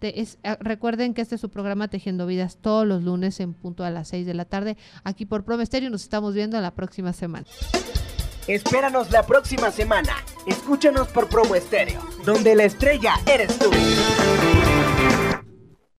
Eh, 0.00 0.26
recuerden 0.60 1.14
que 1.14 1.22
este 1.22 1.36
es 1.36 1.40
su 1.40 1.48
programa 1.48 1.88
Tejiendo 1.88 2.26
Vidas 2.26 2.58
todos 2.60 2.86
los 2.86 3.02
lunes 3.02 3.40
en 3.40 3.54
punto 3.54 3.84
a 3.84 3.90
las 3.90 4.08
6 4.08 4.26
de 4.26 4.34
la 4.34 4.44
tarde. 4.44 4.76
Aquí 5.02 5.24
por 5.24 5.44
Promesterio 5.44 5.88
nos 5.90 6.02
estamos 6.02 6.34
viendo 6.34 6.60
la 6.60 6.74
próxima 6.74 7.12
semana. 7.12 7.46
Espéranos 8.46 9.10
la 9.10 9.24
próxima 9.24 9.70
semana. 9.70 10.14
Escúchanos 10.46 11.08
por 11.08 11.28
Promo 11.28 11.54
Estéreo, 11.54 12.00
donde 12.24 12.54
la 12.54 12.64
estrella 12.64 13.14
eres 13.26 13.58
tú. 13.58 13.70